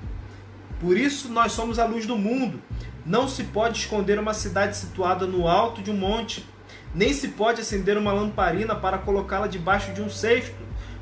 Por 0.78 0.96
isso 0.96 1.28
nós 1.30 1.52
somos 1.52 1.78
a 1.78 1.86
luz 1.86 2.06
do 2.06 2.16
mundo. 2.16 2.60
Não 3.04 3.26
se 3.26 3.44
pode 3.44 3.78
esconder 3.78 4.18
uma 4.18 4.34
cidade 4.34 4.76
situada 4.76 5.26
no 5.26 5.48
alto 5.48 5.82
de 5.82 5.90
um 5.90 5.96
monte, 5.96 6.46
nem 6.94 7.12
se 7.12 7.28
pode 7.28 7.60
acender 7.60 7.96
uma 7.96 8.12
lamparina 8.12 8.76
para 8.76 8.98
colocá-la 8.98 9.48
debaixo 9.48 9.92
de 9.92 10.02
um 10.02 10.10
cesto, 10.10 10.54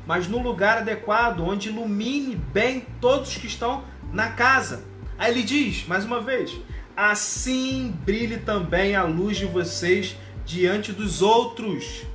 mas 0.07 0.27
no 0.27 0.41
lugar 0.41 0.79
adequado, 0.79 1.41
onde 1.41 1.69
ilumine 1.69 2.35
bem 2.35 2.87
todos 2.99 3.35
que 3.35 3.45
estão 3.45 3.83
na 4.11 4.29
casa. 4.29 4.90
Aí 5.21 5.29
ele 5.29 5.43
diz, 5.43 5.85
mais 5.85 6.03
uma 6.03 6.19
vez: 6.19 6.59
assim 6.97 7.95
brilhe 8.03 8.37
também 8.37 8.95
a 8.95 9.03
luz 9.03 9.37
de 9.37 9.45
vocês 9.45 10.17
diante 10.43 10.91
dos 10.91 11.21
outros, 11.21 12.07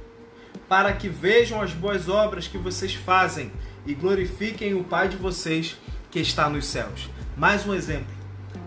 para 0.69 0.93
que 0.93 1.09
vejam 1.09 1.63
as 1.63 1.73
boas 1.73 2.09
obras 2.09 2.49
que 2.49 2.59
vocês 2.59 2.97
fazem 2.97 3.53
e 3.87 3.95
glorifiquem 3.95 4.75
o 4.75 4.83
Pai 4.83 5.09
de 5.09 5.17
vocês 5.17 5.77
que 6.11 6.19
está 6.19 6.51
nos 6.51 6.67
céus. 6.67 7.09
Mais 7.37 7.65
um 7.65 7.73
exemplo. 7.73 8.13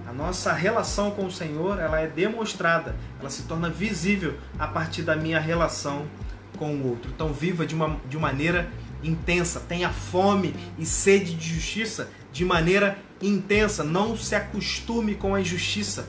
A 0.08 0.14
nossa 0.14 0.54
relação 0.54 1.12
com 1.12 1.26
o 1.26 1.32
Senhor, 1.32 1.78
ela 1.78 2.00
é 2.00 2.08
demonstrada, 2.08 2.96
ela 3.20 3.30
se 3.30 3.44
torna 3.44 3.70
visível 3.70 4.38
a 4.58 4.70
partir 4.70 5.02
da 5.02 5.18
minha 5.18 5.38
relação 5.38 6.08
com 6.58 6.76
o 6.76 6.88
outro. 6.88 7.12
Então 7.14 7.34
viva 7.34 7.66
de 7.66 7.76
uma 7.76 8.00
de 8.08 8.18
maneira 8.18 8.72
intensa, 9.04 9.60
tenha 9.60 9.90
fome 9.90 10.56
e 10.78 10.86
sede 10.86 11.36
de 11.36 11.56
justiça 11.56 12.10
de 12.32 12.46
maneira 12.46 12.98
intensa, 13.22 13.84
não 13.84 14.18
se 14.18 14.36
acostume 14.36 15.16
com 15.16 15.36
a 15.36 15.42
injustiça. 15.42 16.08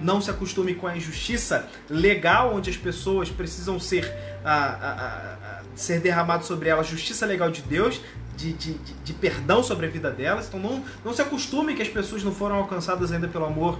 Não 0.00 0.20
se 0.20 0.30
acostume 0.30 0.74
com 0.74 0.86
a 0.86 0.96
injustiça 0.96 1.68
legal, 1.88 2.56
onde 2.56 2.70
as 2.70 2.76
pessoas 2.76 3.30
precisam 3.30 3.78
ser, 3.78 4.12
a, 4.44 4.54
a, 4.54 4.92
a, 4.92 5.62
ser 5.76 6.00
derramado 6.00 6.44
sobre 6.44 6.68
elas 6.68 6.88
justiça 6.88 7.24
legal 7.24 7.50
de 7.50 7.62
Deus, 7.62 8.00
de, 8.36 8.52
de, 8.52 8.74
de, 8.74 9.12
perdão 9.12 9.62
sobre 9.62 9.86
a 9.86 9.88
vida 9.88 10.10
delas. 10.10 10.48
Então 10.48 10.58
não, 10.58 10.82
não 11.04 11.12
se 11.12 11.22
acostume 11.22 11.74
que 11.74 11.82
as 11.82 11.88
pessoas 11.88 12.24
não 12.24 12.32
foram 12.32 12.56
alcançadas 12.56 13.12
ainda 13.12 13.28
pelo 13.28 13.44
amor 13.44 13.78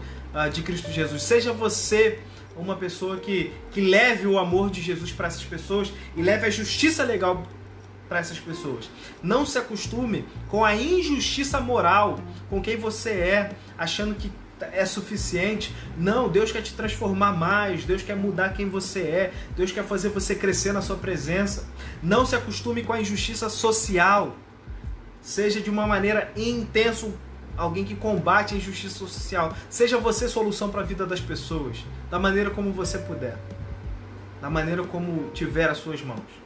de 0.52 0.62
Cristo 0.62 0.92
Jesus. 0.92 1.22
Seja 1.22 1.52
você 1.52 2.20
uma 2.56 2.76
pessoa 2.76 3.16
que, 3.16 3.52
que 3.70 3.80
leve 3.80 4.26
o 4.26 4.38
amor 4.38 4.70
de 4.70 4.80
Jesus 4.80 5.10
para 5.10 5.26
essas 5.26 5.44
pessoas 5.44 5.92
e 6.16 6.22
leve 6.22 6.46
a 6.46 6.50
justiça 6.50 7.02
legal 7.02 7.42
para 8.12 8.20
essas 8.20 8.38
pessoas. 8.38 8.90
Não 9.22 9.46
se 9.46 9.56
acostume 9.56 10.26
com 10.50 10.62
a 10.62 10.76
injustiça 10.76 11.58
moral 11.58 12.20
com 12.50 12.60
quem 12.60 12.76
você 12.76 13.08
é, 13.08 13.52
achando 13.78 14.14
que 14.14 14.30
é 14.60 14.84
suficiente. 14.84 15.74
Não, 15.96 16.28
Deus 16.28 16.52
quer 16.52 16.60
te 16.60 16.74
transformar 16.74 17.32
mais, 17.32 17.86
Deus 17.86 18.02
quer 18.02 18.14
mudar 18.14 18.50
quem 18.50 18.68
você 18.68 19.00
é, 19.00 19.32
Deus 19.56 19.72
quer 19.72 19.82
fazer 19.82 20.10
você 20.10 20.34
crescer 20.34 20.74
na 20.74 20.82
sua 20.82 20.96
presença. 20.96 21.66
Não 22.02 22.26
se 22.26 22.36
acostume 22.36 22.82
com 22.82 22.92
a 22.92 23.00
injustiça 23.00 23.48
social. 23.48 24.36
Seja 25.22 25.58
de 25.62 25.70
uma 25.70 25.86
maneira 25.86 26.30
intensa 26.36 27.10
alguém 27.56 27.82
que 27.82 27.94
combate 27.94 28.52
a 28.52 28.58
injustiça 28.58 28.98
social. 28.98 29.56
Seja 29.70 29.96
você 29.96 30.28
solução 30.28 30.68
para 30.68 30.82
a 30.82 30.84
vida 30.84 31.06
das 31.06 31.20
pessoas, 31.20 31.78
da 32.10 32.18
maneira 32.18 32.50
como 32.50 32.72
você 32.72 32.98
puder, 32.98 33.38
da 34.38 34.50
maneira 34.50 34.84
como 34.84 35.30
tiver 35.30 35.70
as 35.70 35.78
suas 35.78 36.02
mãos. 36.02 36.41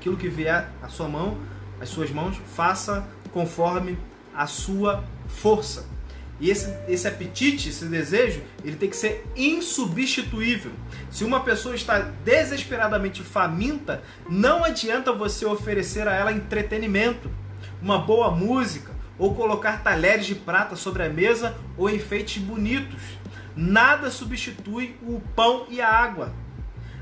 Aquilo 0.00 0.16
que 0.16 0.30
vier 0.30 0.66
a 0.82 0.88
sua 0.88 1.06
mão, 1.06 1.36
as 1.78 1.90
suas 1.90 2.10
mãos, 2.10 2.40
faça 2.56 3.06
conforme 3.34 3.98
a 4.34 4.46
sua 4.46 5.04
força. 5.28 5.86
E 6.40 6.48
esse, 6.48 6.74
esse 6.88 7.06
apetite, 7.06 7.68
esse 7.68 7.84
desejo, 7.84 8.40
ele 8.64 8.76
tem 8.76 8.88
que 8.88 8.96
ser 8.96 9.30
insubstituível. 9.36 10.72
Se 11.10 11.22
uma 11.22 11.40
pessoa 11.40 11.74
está 11.74 11.98
desesperadamente 12.24 13.22
faminta, 13.22 14.02
não 14.26 14.64
adianta 14.64 15.12
você 15.12 15.44
oferecer 15.44 16.08
a 16.08 16.14
ela 16.14 16.32
entretenimento, 16.32 17.30
uma 17.82 17.98
boa 17.98 18.30
música, 18.30 18.92
ou 19.18 19.34
colocar 19.34 19.82
talheres 19.82 20.24
de 20.24 20.34
prata 20.34 20.76
sobre 20.76 21.02
a 21.02 21.10
mesa 21.10 21.54
ou 21.76 21.90
enfeites 21.90 22.42
bonitos. 22.42 23.02
Nada 23.54 24.10
substitui 24.10 24.96
o 25.02 25.20
pão 25.36 25.66
e 25.68 25.78
a 25.78 25.90
água. 25.90 26.32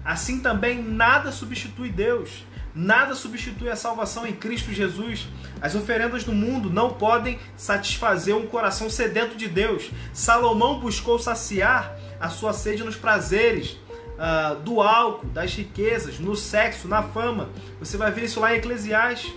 Assim 0.04 0.40
também 0.40 0.82
nada 0.82 1.30
substitui 1.30 1.90
Deus. 1.90 2.44
Nada 2.78 3.16
substitui 3.16 3.68
a 3.70 3.74
salvação 3.74 4.24
em 4.24 4.32
Cristo 4.32 4.72
Jesus. 4.72 5.26
As 5.60 5.74
oferendas 5.74 6.22
do 6.22 6.30
mundo 6.30 6.70
não 6.70 6.90
podem 6.90 7.36
satisfazer 7.56 8.36
um 8.36 8.46
coração 8.46 8.88
sedento 8.88 9.34
de 9.34 9.48
Deus. 9.48 9.90
Salomão 10.12 10.78
buscou 10.78 11.18
saciar 11.18 11.98
a 12.20 12.28
sua 12.28 12.52
sede 12.52 12.84
nos 12.84 12.94
prazeres 12.94 13.72
uh, 13.72 14.54
do 14.62 14.80
álcool, 14.80 15.26
das 15.26 15.52
riquezas, 15.54 16.20
no 16.20 16.36
sexo, 16.36 16.86
na 16.86 17.02
fama. 17.02 17.50
Você 17.80 17.96
vai 17.96 18.12
ver 18.12 18.26
isso 18.26 18.38
lá 18.38 18.54
em 18.54 18.58
Eclesiastes. 18.58 19.34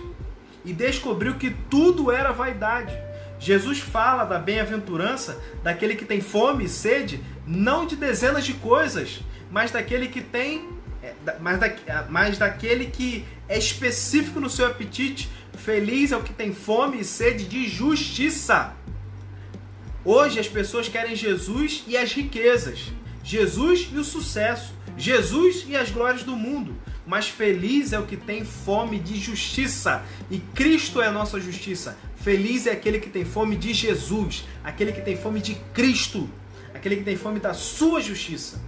E 0.64 0.72
descobriu 0.72 1.34
que 1.34 1.50
tudo 1.68 2.12
era 2.12 2.30
vaidade. 2.30 2.96
Jesus 3.40 3.80
fala 3.80 4.24
da 4.24 4.38
bem-aventurança 4.38 5.42
daquele 5.64 5.96
que 5.96 6.04
tem 6.04 6.20
fome 6.20 6.66
e 6.66 6.68
sede, 6.68 7.20
não 7.44 7.86
de 7.86 7.96
dezenas 7.96 8.44
de 8.44 8.54
coisas, 8.54 9.20
mas 9.50 9.72
daquele 9.72 10.06
que 10.06 10.20
tem 10.20 10.80
mas, 11.40 11.58
da, 11.58 12.06
mas 12.08 12.38
daquele 12.38 12.86
que 12.86 13.24
é 13.48 13.58
específico 13.58 14.40
no 14.40 14.48
seu 14.48 14.66
apetite. 14.66 15.28
Feliz 15.54 16.12
é 16.12 16.16
o 16.16 16.22
que 16.22 16.32
tem 16.32 16.52
fome 16.52 17.00
e 17.00 17.04
sede 17.04 17.44
de 17.44 17.68
justiça. 17.68 18.74
Hoje 20.04 20.40
as 20.40 20.48
pessoas 20.48 20.88
querem 20.88 21.14
Jesus 21.14 21.84
e 21.86 21.96
as 21.96 22.12
riquezas, 22.12 22.92
Jesus 23.22 23.88
e 23.92 23.98
o 23.98 24.04
sucesso, 24.04 24.74
Jesus 24.96 25.64
e 25.68 25.76
as 25.76 25.90
glórias 25.90 26.24
do 26.24 26.34
mundo. 26.34 26.74
Mas 27.06 27.28
feliz 27.28 27.92
é 27.92 27.98
o 27.98 28.06
que 28.06 28.16
tem 28.16 28.44
fome 28.44 28.98
de 28.98 29.18
justiça, 29.18 30.04
e 30.30 30.38
Cristo 30.38 31.00
é 31.00 31.06
a 31.06 31.12
nossa 31.12 31.40
justiça. 31.40 31.96
Feliz 32.16 32.66
é 32.66 32.72
aquele 32.72 33.00
que 33.00 33.10
tem 33.10 33.24
fome 33.24 33.56
de 33.56 33.72
Jesus, 33.74 34.44
aquele 34.62 34.92
que 34.92 35.00
tem 35.00 35.16
fome 35.16 35.40
de 35.40 35.56
Cristo, 35.74 36.28
aquele 36.74 36.96
que 36.96 37.04
tem 37.04 37.16
fome 37.16 37.38
da 37.38 37.54
sua 37.54 38.00
justiça. 38.00 38.60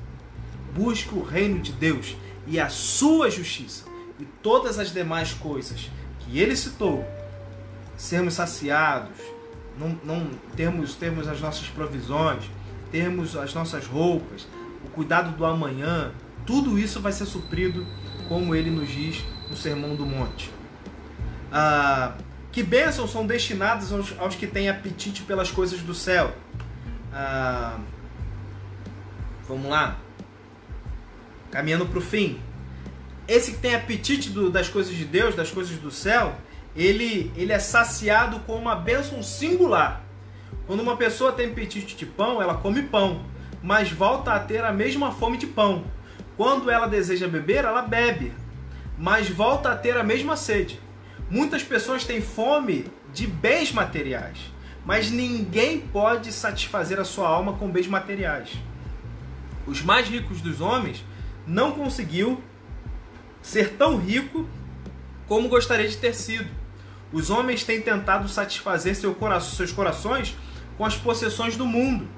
Busque 0.75 1.15
o 1.15 1.23
reino 1.23 1.61
de 1.61 1.73
Deus 1.73 2.17
e 2.47 2.61
a 2.61 2.69
sua 2.69 3.31
justiça, 3.31 3.85
e 4.19 4.25
todas 4.43 4.79
as 4.79 4.93
demais 4.93 5.33
coisas 5.33 5.91
que 6.21 6.39
ele 6.39 6.55
citou, 6.57 7.05
sermos 7.97 8.35
saciados, 8.35 9.17
não, 9.79 9.99
não 10.05 10.31
termos, 10.57 10.95
termos 10.95 11.27
as 11.27 11.41
nossas 11.41 11.69
provisões, 11.69 12.45
termos 12.91 13.37
as 13.37 13.55
nossas 13.55 13.87
roupas, 13.87 14.47
o 14.85 14.89
cuidado 14.91 15.37
do 15.37 15.45
amanhã, 15.45 16.13
tudo 16.47 16.79
isso 16.79 17.01
vai 17.01 17.13
ser 17.13 17.27
suprido, 17.27 17.87
como 18.29 18.55
ele 18.55 18.71
nos 18.71 18.89
diz 18.89 19.25
no 19.51 19.57
Sermão 19.57 19.97
do 19.97 20.07
Monte. 20.07 20.51
Ah, 21.51 22.15
que 22.53 22.63
bênçãos 22.63 23.11
são 23.11 23.27
destinadas 23.27 23.93
aos, 23.93 24.19
aos, 24.19 24.35
que 24.35 24.47
têm 24.47 24.69
apetite 24.69 25.23
pelas 25.23 25.51
coisas 25.51 25.81
do 25.81 25.95
céu? 25.95 26.35
Ah, 27.13 27.79
vamos 29.49 29.71
lá 29.71 29.99
caminhando 31.55 31.87
para 31.87 31.99
o 32.01 32.03
fim. 32.03 32.41
Esse 33.29 33.53
que 33.53 33.59
tem 33.59 33.77
apetite 33.77 34.29
do, 34.29 34.51
das 34.51 34.69
coisas 34.69 34.93
de 34.93 35.05
Deus, 35.05 35.37
das 35.37 35.53
coisas 35.53 35.79
do 35.79 35.91
céu, 35.91 36.35
ele, 36.75 37.33
ele 37.37 37.53
é 37.53 37.61
saciado 37.61 38.41
com 38.41 38.57
uma 38.57 38.75
bênção 38.75 39.23
singular. 39.23 40.03
Quando 40.67 40.81
uma 40.81 40.97
pessoa 40.97 41.31
tem 41.31 41.47
apetite 41.47 41.95
de 41.95 42.05
pão, 42.05 42.43
ela 42.43 42.55
come 42.55 42.83
pão, 42.83 43.25
mas 43.63 43.93
volta 43.93 44.33
a 44.33 44.41
ter 44.41 44.65
a 44.65 44.73
mesma 44.73 45.13
fome 45.13 45.39
de 45.39 45.47
pão. 45.47 45.85
Quando 46.37 46.69
ela 46.69 46.89
deseja 46.89 47.29
beber, 47.29 47.65
ela 47.65 47.83
bebe, 47.83 48.33
mas 48.99 49.29
volta 49.29 49.71
a 49.71 49.77
ter 49.77 49.97
a 49.97 50.03
mesma 50.03 50.37
sede. 50.37 50.81
Muitas 51.31 51.63
pessoas 51.63 52.05
têm 52.05 52.21
fome 52.21 52.87
de 53.13 53.29
bens 53.29 53.71
materiais, 53.71 54.39
mas 54.85 55.09
ninguém 55.09 55.79
pode 55.79 56.33
satisfazer 56.33 56.99
a 56.99 57.05
sua 57.05 57.29
alma 57.29 57.53
com 57.53 57.71
bens 57.71 57.87
materiais. 57.87 58.51
Os 59.69 59.83
mais 59.83 60.09
ricos 60.09 60.41
dos 60.41 60.61
homens 60.61 61.05
não 61.47 61.73
conseguiu 61.73 62.43
ser 63.43 63.75
tão 63.75 63.99
rico 63.99 64.49
como 65.27 65.49
gostaria 65.49 65.89
de 65.89 65.97
ter 65.97 66.15
sido. 66.15 66.49
Os 67.13 67.31
homens 67.31 67.63
têm 67.63 67.81
tentado 67.81 68.29
satisfazer 68.29 68.97
seu 68.97 69.15
coração, 69.15 69.55
seus 69.55 69.73
corações 69.73 70.37
com 70.77 70.85
as 70.85 70.97
possessões 70.97 71.57
do 71.57 71.67
mundo. 71.67 72.09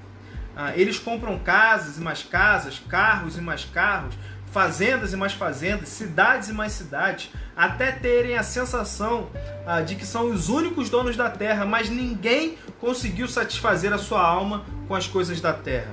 Ah, 0.56 0.72
eles 0.74 0.98
compram 0.98 1.38
casas 1.38 1.98
e 1.98 2.00
mais 2.00 2.22
casas, 2.22 2.78
carros 2.88 3.36
e 3.36 3.40
mais 3.40 3.64
carros, 3.64 4.14
fazendas 4.50 5.12
e 5.12 5.16
mais 5.16 5.34
fazendas, 5.34 5.90
cidades 5.90 6.48
e 6.48 6.52
mais 6.52 6.72
cidades, 6.72 7.30
até 7.54 7.92
terem 7.92 8.38
a 8.38 8.42
sensação 8.42 9.28
ah, 9.66 9.82
de 9.82 9.96
que 9.96 10.06
são 10.06 10.30
os 10.30 10.48
únicos 10.48 10.88
donos 10.88 11.14
da 11.14 11.28
terra, 11.28 11.66
mas 11.66 11.90
ninguém 11.90 12.56
conseguiu 12.80 13.28
satisfazer 13.28 13.92
a 13.92 13.98
sua 13.98 14.22
alma 14.22 14.64
com 14.88 14.94
as 14.94 15.06
coisas 15.06 15.42
da 15.42 15.52
terra. 15.52 15.92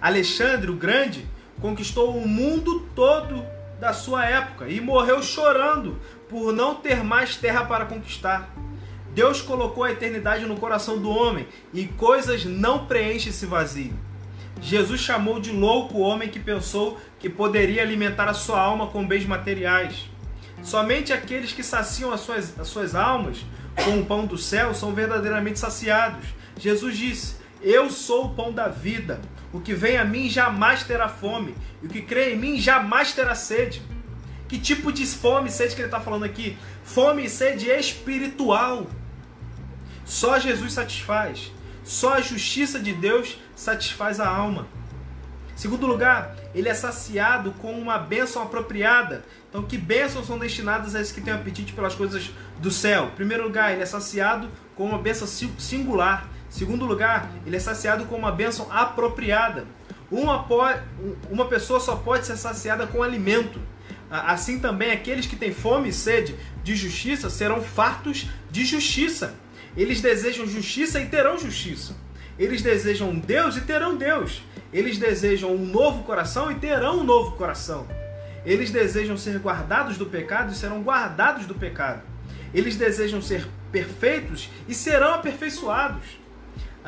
Alexandre 0.00 0.70
o 0.70 0.74
Grande 0.74 1.24
conquistou 1.60 2.16
o 2.16 2.26
mundo 2.26 2.88
todo 2.94 3.44
da 3.80 3.92
sua 3.92 4.24
época 4.24 4.68
e 4.68 4.80
morreu 4.80 5.22
chorando 5.22 5.98
por 6.28 6.52
não 6.52 6.74
ter 6.74 7.02
mais 7.02 7.36
terra 7.36 7.64
para 7.64 7.86
conquistar. 7.86 8.52
Deus 9.14 9.40
colocou 9.40 9.84
a 9.84 9.92
eternidade 9.92 10.44
no 10.46 10.56
coração 10.56 10.98
do 10.98 11.10
homem 11.10 11.46
e 11.72 11.86
coisas 11.86 12.44
não 12.44 12.86
preenchem 12.86 13.30
esse 13.30 13.46
vazio. 13.46 13.94
Jesus 14.60 15.00
chamou 15.00 15.40
de 15.40 15.52
louco 15.52 15.98
o 15.98 16.00
homem 16.00 16.28
que 16.28 16.40
pensou 16.40 16.98
que 17.18 17.28
poderia 17.28 17.82
alimentar 17.82 18.28
a 18.28 18.34
sua 18.34 18.60
alma 18.60 18.88
com 18.88 19.06
bens 19.06 19.24
materiais. 19.24 20.08
Somente 20.62 21.12
aqueles 21.12 21.52
que 21.52 21.62
saciam 21.62 22.12
as 22.12 22.20
suas, 22.20 22.58
as 22.58 22.66
suas 22.68 22.94
almas 22.94 23.44
com 23.84 24.00
o 24.00 24.04
pão 24.04 24.26
do 24.26 24.36
céu 24.36 24.74
são 24.74 24.92
verdadeiramente 24.92 25.58
saciados. 25.58 26.26
Jesus 26.58 26.96
disse: 26.96 27.36
Eu 27.62 27.88
sou 27.90 28.26
o 28.26 28.34
pão 28.34 28.52
da 28.52 28.68
vida. 28.68 29.20
O 29.52 29.60
que 29.60 29.74
vem 29.74 29.96
a 29.96 30.04
mim 30.04 30.28
jamais 30.28 30.82
terá 30.82 31.08
fome, 31.08 31.54
e 31.82 31.86
o 31.86 31.88
que 31.88 32.02
crê 32.02 32.34
em 32.34 32.36
mim 32.36 32.60
jamais 32.60 33.12
terá 33.12 33.34
sede. 33.34 33.82
Que 34.46 34.58
tipo 34.58 34.92
de 34.92 35.06
fome 35.06 35.48
e 35.48 35.52
sede 35.52 35.74
que 35.74 35.80
ele 35.80 35.88
está 35.88 36.00
falando 36.00 36.24
aqui? 36.24 36.56
Fome 36.82 37.24
e 37.24 37.30
sede 37.30 37.68
espiritual. 37.70 38.86
Só 40.04 40.38
Jesus 40.38 40.72
satisfaz. 40.72 41.52
Só 41.84 42.14
a 42.14 42.20
justiça 42.20 42.78
de 42.78 42.92
Deus 42.92 43.38
satisfaz 43.54 44.20
a 44.20 44.28
alma. 44.28 44.66
Segundo 45.54 45.86
lugar, 45.86 46.36
ele 46.54 46.68
é 46.68 46.74
saciado 46.74 47.50
com 47.52 47.72
uma 47.72 47.98
bênção 47.98 48.42
apropriada. 48.42 49.24
Então, 49.48 49.64
que 49.64 49.76
bênçãos 49.76 50.26
são 50.26 50.38
destinadas 50.38 50.94
a 50.94 51.00
esses 51.00 51.12
que 51.12 51.20
têm 51.20 51.34
apetite 51.34 51.72
pelas 51.72 51.94
coisas 51.94 52.30
do 52.58 52.70
céu? 52.70 53.10
Primeiro 53.16 53.42
lugar, 53.42 53.72
ele 53.72 53.82
é 53.82 53.86
saciado 53.86 54.48
com 54.76 54.86
uma 54.86 54.98
bênção 54.98 55.26
singular. 55.26 56.28
Segundo 56.50 56.86
lugar, 56.86 57.30
ele 57.46 57.56
é 57.56 57.60
saciado 57.60 58.06
com 58.06 58.16
uma 58.16 58.32
bênção 58.32 58.66
apropriada. 58.70 59.66
Uma, 60.10 60.46
uma 61.30 61.46
pessoa 61.46 61.80
só 61.80 61.96
pode 61.96 62.26
ser 62.26 62.36
saciada 62.36 62.86
com 62.86 63.02
alimento. 63.02 63.60
Assim 64.10 64.58
também, 64.58 64.90
aqueles 64.90 65.26
que 65.26 65.36
têm 65.36 65.52
fome 65.52 65.90
e 65.90 65.92
sede 65.92 66.34
de 66.64 66.74
justiça 66.74 67.28
serão 67.28 67.62
fartos 67.62 68.26
de 68.50 68.64
justiça. 68.64 69.34
Eles 69.76 70.00
desejam 70.00 70.46
justiça 70.46 71.00
e 71.00 71.06
terão 71.06 71.38
justiça. 71.38 71.94
Eles 72.38 72.62
desejam 72.62 73.14
Deus 73.18 73.56
e 73.56 73.60
terão 73.60 73.96
Deus. 73.96 74.42
Eles 74.72 74.96
desejam 74.98 75.54
um 75.54 75.64
novo 75.64 76.04
coração 76.04 76.50
e 76.50 76.54
terão 76.54 77.00
um 77.00 77.04
novo 77.04 77.32
coração. 77.32 77.86
Eles 78.44 78.70
desejam 78.70 79.16
ser 79.16 79.38
guardados 79.38 79.98
do 79.98 80.06
pecado 80.06 80.52
e 80.52 80.56
serão 80.56 80.82
guardados 80.82 81.46
do 81.46 81.54
pecado. 81.54 82.02
Eles 82.54 82.76
desejam 82.76 83.20
ser 83.20 83.46
perfeitos 83.70 84.48
e 84.66 84.74
serão 84.74 85.14
aperfeiçoados. 85.14 86.17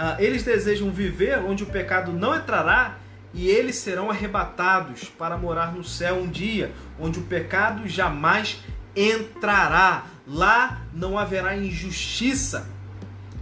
Uh, 0.00 0.16
eles 0.18 0.42
desejam 0.42 0.90
viver 0.90 1.40
onde 1.40 1.62
o 1.62 1.66
pecado 1.66 2.10
não 2.10 2.34
entrará 2.34 2.96
e 3.34 3.48
eles 3.48 3.76
serão 3.76 4.10
arrebatados 4.10 5.04
para 5.04 5.36
morar 5.36 5.74
no 5.74 5.84
céu 5.84 6.22
um 6.22 6.26
dia, 6.26 6.72
onde 6.98 7.18
o 7.18 7.22
pecado 7.24 7.86
jamais 7.86 8.62
entrará. 8.96 10.06
Lá 10.26 10.80
não 10.94 11.18
haverá 11.18 11.54
injustiça. 11.54 12.66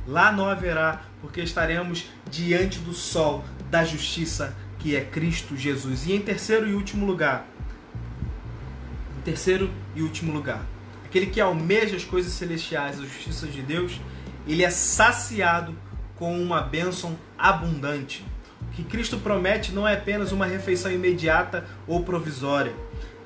Lá 0.04 0.32
não 0.32 0.48
haverá, 0.48 1.02
porque 1.20 1.40
estaremos 1.40 2.06
diante 2.28 2.80
do 2.80 2.92
sol 2.92 3.44
da 3.70 3.84
justiça 3.84 4.52
que 4.80 4.96
é 4.96 5.04
Cristo 5.04 5.56
Jesus. 5.56 6.08
E 6.08 6.12
em 6.12 6.20
terceiro 6.20 6.66
e 6.66 6.74
último 6.74 7.06
lugar, 7.06 7.46
em 9.16 9.22
terceiro 9.22 9.70
e 9.94 10.02
último 10.02 10.32
lugar, 10.32 10.66
aquele 11.04 11.26
que 11.26 11.40
almeja 11.40 11.94
as 11.94 12.04
coisas 12.04 12.32
celestiais, 12.32 12.98
a 12.98 13.04
justiça 13.04 13.46
de 13.46 13.62
Deus, 13.62 14.00
ele 14.44 14.64
é 14.64 14.70
saciado 14.70 15.72
com 16.18 16.36
uma 16.40 16.60
bênção 16.60 17.16
abundante. 17.38 18.24
O 18.60 18.70
que 18.72 18.82
Cristo 18.82 19.18
promete 19.18 19.72
não 19.72 19.86
é 19.86 19.94
apenas 19.94 20.32
uma 20.32 20.46
refeição 20.46 20.90
imediata 20.90 21.64
ou 21.86 22.02
provisória, 22.02 22.72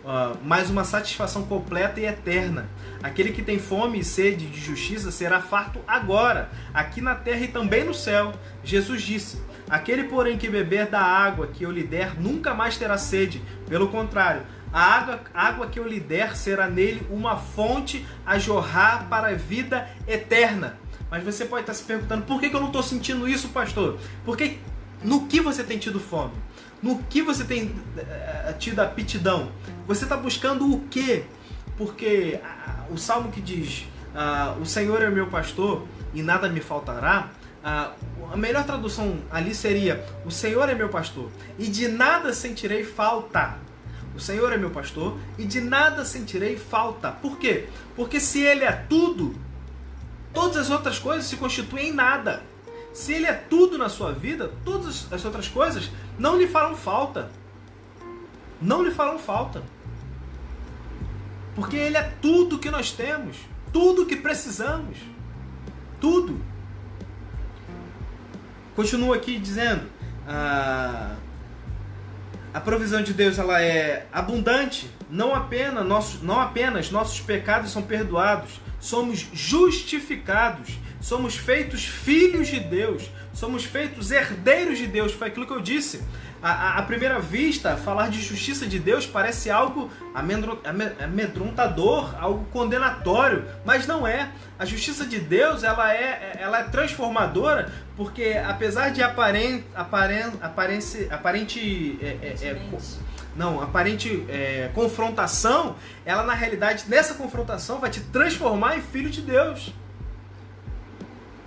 uh, 0.05 0.37
mas 0.45 0.69
uma 0.69 0.85
satisfação 0.85 1.45
completa 1.45 2.01
e 2.01 2.05
eterna. 2.05 2.69
Aquele 3.03 3.33
que 3.33 3.43
tem 3.43 3.59
fome 3.59 3.99
e 3.99 4.05
sede 4.05 4.47
de 4.47 4.61
justiça 4.61 5.11
será 5.11 5.41
farto 5.41 5.81
agora, 5.87 6.51
aqui 6.73 7.01
na 7.01 7.15
terra 7.15 7.41
e 7.41 7.49
também 7.49 7.85
no 7.85 7.95
céu. 7.95 8.33
Jesus 8.63 9.03
disse: 9.03 9.41
Aquele, 9.69 10.05
porém, 10.05 10.37
que 10.37 10.51
beber 10.51 10.87
da 10.87 11.01
água 11.01 11.47
que 11.47 11.65
eu 11.65 11.71
lhe 11.71 11.83
der 11.83 12.21
nunca 12.21 12.55
mais 12.55 12.77
terá 12.77 12.99
sede. 12.99 13.43
Pelo 13.69 13.89
contrário, 13.89 14.43
a 14.73 14.81
água, 14.81 15.21
água 15.35 15.67
que 15.67 15.79
eu 15.79 15.87
lhe 15.87 15.99
der 15.99 16.37
será 16.37 16.67
nele 16.69 17.07
uma 17.11 17.37
fonte 17.37 18.07
a 18.25 18.39
jorrar 18.39 19.09
para 19.09 19.29
a 19.29 19.35
vida 19.35 19.89
eterna. 20.07 20.82
Mas 21.13 21.23
você 21.23 21.45
pode 21.45 21.65
estar 21.65 21.75
se 21.75 21.83
perguntando: 21.83 22.25
por 22.25 22.41
que, 22.41 22.47
eu 22.47 22.59
não 22.59 22.69
estou 22.69 22.83
sentindo 22.83 23.29
isso, 23.29 23.51
pastor? 23.51 23.99
Porque 24.25 24.57
no 25.05 25.27
que 25.27 25.43
você 25.43 25.63
tem 25.63 25.77
tido 25.77 26.01
fome? 26.01 26.33
No 26.83 27.03
que 27.03 27.21
você 27.21 27.45
tem 27.45 27.67
uh, 27.67 28.59
tido 28.59 28.81
aptidão? 28.81 29.53
Você 29.87 30.05
está 30.05 30.17
buscando 30.17 30.73
o 30.73 30.81
quê? 30.89 31.25
Porque 31.77 32.41
uh, 32.43 32.95
o 32.95 32.97
salmo 32.97 33.31
que 33.31 33.43
diz: 33.43 33.87
uh, 34.15 34.59
O 34.59 34.65
Senhor 34.65 35.03
é 35.03 35.11
meu 35.11 35.27
pastor 35.27 35.87
e 36.15 36.23
nada 36.23 36.49
me 36.49 36.63
faltará. 36.63 37.31
a 37.63 38.37
melhor 38.39 38.65
tradução 38.65 39.19
ali 39.31 39.55
seria: 39.55 40.03
O 40.25 40.31
Senhor 40.31 40.67
é 40.71 40.75
meu 40.75 40.89
pastor 40.89 41.29
e 41.59 41.67
de 41.67 41.89
nada 41.89 42.33
sentirei 42.33 42.85
falta. 42.85 43.59
O 44.17 44.21
Senhor 44.21 44.51
é 44.51 44.57
meu 44.57 44.71
pastor 44.71 45.19
e 45.37 45.45
de 45.45 45.61
nada 45.61 46.07
sentirei 46.07 46.57
falta. 46.57 47.11
Por 47.13 47.37
quê? 47.37 47.69
Porque 47.95 48.19
se 48.19 48.41
Ele 48.41 48.65
é 48.65 48.73
tudo, 48.73 49.35
Todas 50.33 50.57
as 50.57 50.71
outras 50.71 50.99
coisas 50.99 51.27
se 51.27 51.37
constituem 51.37 51.89
em 51.89 51.93
nada. 51.93 52.43
Se 52.93 53.13
ele 53.13 53.27
é 53.27 53.33
tudo 53.33 53.79
na 53.79 53.89
sua 53.89 54.13
vida, 54.13 54.53
todas 54.65 55.11
as 55.13 55.25
outras 55.25 55.49
coisas 55.49 55.91
não 56.19 56.39
lhe 56.39 56.47
farão 56.47 56.77
falta. 56.77 57.31
Não 58.61 58.83
lhe 58.83 58.91
farão 58.91 59.19
falta. 59.19 59.63
Porque 61.55 61.77
ele 61.77 61.97
é 61.97 62.13
tudo 62.23 62.59
que 62.59 62.71
nós 62.71 62.93
temos, 62.93 63.37
tudo 63.73 64.07
que 64.07 64.17
precisamos. 64.17 64.99
Tudo. 66.01 66.41
Continua 68.75 69.17
aqui 69.17 69.39
dizendo: 69.39 69.87
a, 70.27 71.15
a 72.55 72.61
provisão 72.61 73.03
de 73.03 73.13
Deus 73.13 73.39
ela 73.39 73.61
é 73.61 74.07
abundante, 74.13 74.91
não 75.11 75.35
apenas, 75.35 75.87
nossos, 75.87 76.23
não 76.23 76.41
apenas 76.41 76.91
nossos 76.91 77.21
pecados 77.21 77.71
são 77.71 77.83
perdoados, 77.83 78.61
somos 78.83 79.29
justificados, 79.33 80.77
somos 81.01 81.37
feitos 81.37 81.85
filhos 81.85 82.49
de 82.49 82.59
Deus, 82.59 83.09
somos 83.33 83.65
feitos 83.65 84.11
herdeiros 84.11 84.77
de 84.77 84.89
Deus. 84.89 85.13
Foi 85.13 85.29
aquilo 85.29 85.47
que 85.47 85.53
eu 85.53 85.61
disse. 85.61 86.03
À, 86.43 86.83
primeira 86.83 87.21
vista, 87.21 87.77
falar 87.77 88.11
de 88.11 88.21
justiça 88.21 88.67
de 88.67 88.77
Deus 88.77 89.07
parece 89.07 89.49
algo 89.49 89.89
amedrontador, 91.01 92.13
algo 92.21 92.45
condenatório, 92.47 93.45
mas 93.65 93.87
não 93.87 94.05
é. 94.05 94.33
A 94.59 94.65
justiça 94.65 95.07
de 95.07 95.21
Deus 95.21 95.63
ela 95.63 95.95
é, 95.95 96.39
ela 96.41 96.59
é 96.59 96.65
transformadora, 96.65 97.71
porque 97.97 98.33
apesar 98.45 98.91
de 98.91 99.01
aparente, 99.01 99.65
aparente, 99.73 100.37
aparente, 100.41 101.07
aparente 101.09 101.99
é, 102.03 102.07
é, 102.21 102.49
é 102.49 102.55
não, 103.35 103.63
aparente 103.63 104.25
é, 104.29 104.71
confrontação, 104.75 105.77
ela 106.05 106.23
na 106.23 106.35
realidade, 106.35 106.85
nessa 106.89 107.15
confrontação, 107.15 107.81
vai 107.81 107.91
te 107.91 108.01
transformar 108.01 108.77
em 108.77 108.83
filho 108.83 109.09
de 109.09 109.23
Deus. 109.23 109.73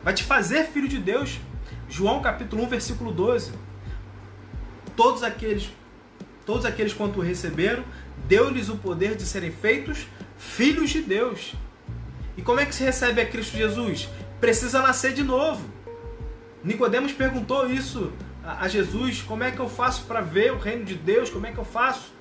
Vai 0.03 0.13
te 0.13 0.23
fazer 0.23 0.65
filho 0.65 0.87
de 0.87 0.97
Deus. 0.97 1.39
João 1.87 2.21
capítulo 2.21 2.63
1, 2.63 2.69
versículo 2.69 3.11
12. 3.11 3.53
Todos 4.95 5.23
aqueles, 5.23 5.69
todos 6.45 6.65
aqueles 6.65 6.93
quanto 6.93 7.19
receberam, 7.19 7.83
deu-lhes 8.27 8.69
o 8.69 8.77
poder 8.77 9.15
de 9.15 9.23
serem 9.23 9.51
feitos 9.51 10.07
filhos 10.37 10.89
de 10.89 11.01
Deus. 11.01 11.53
E 12.37 12.41
como 12.41 12.59
é 12.59 12.65
que 12.65 12.73
se 12.73 12.83
recebe 12.83 13.21
a 13.21 13.25
Cristo 13.25 13.55
Jesus? 13.55 14.09
Precisa 14.41 14.81
nascer 14.81 15.13
de 15.13 15.23
novo. 15.23 15.69
Nicodemos 16.63 17.13
perguntou 17.13 17.69
isso 17.69 18.11
a, 18.45 18.67
Jesus, 18.67 19.21
como 19.21 19.43
é 19.43 19.51
que 19.51 19.59
eu 19.59 19.69
faço 19.69 20.03
para 20.05 20.21
ver 20.21 20.53
o 20.53 20.57
reino 20.57 20.85
de 20.85 20.95
Deus, 20.95 21.29
como 21.29 21.47
é 21.47 21.51
que 21.51 21.57
eu 21.57 21.65
faço 21.65 22.13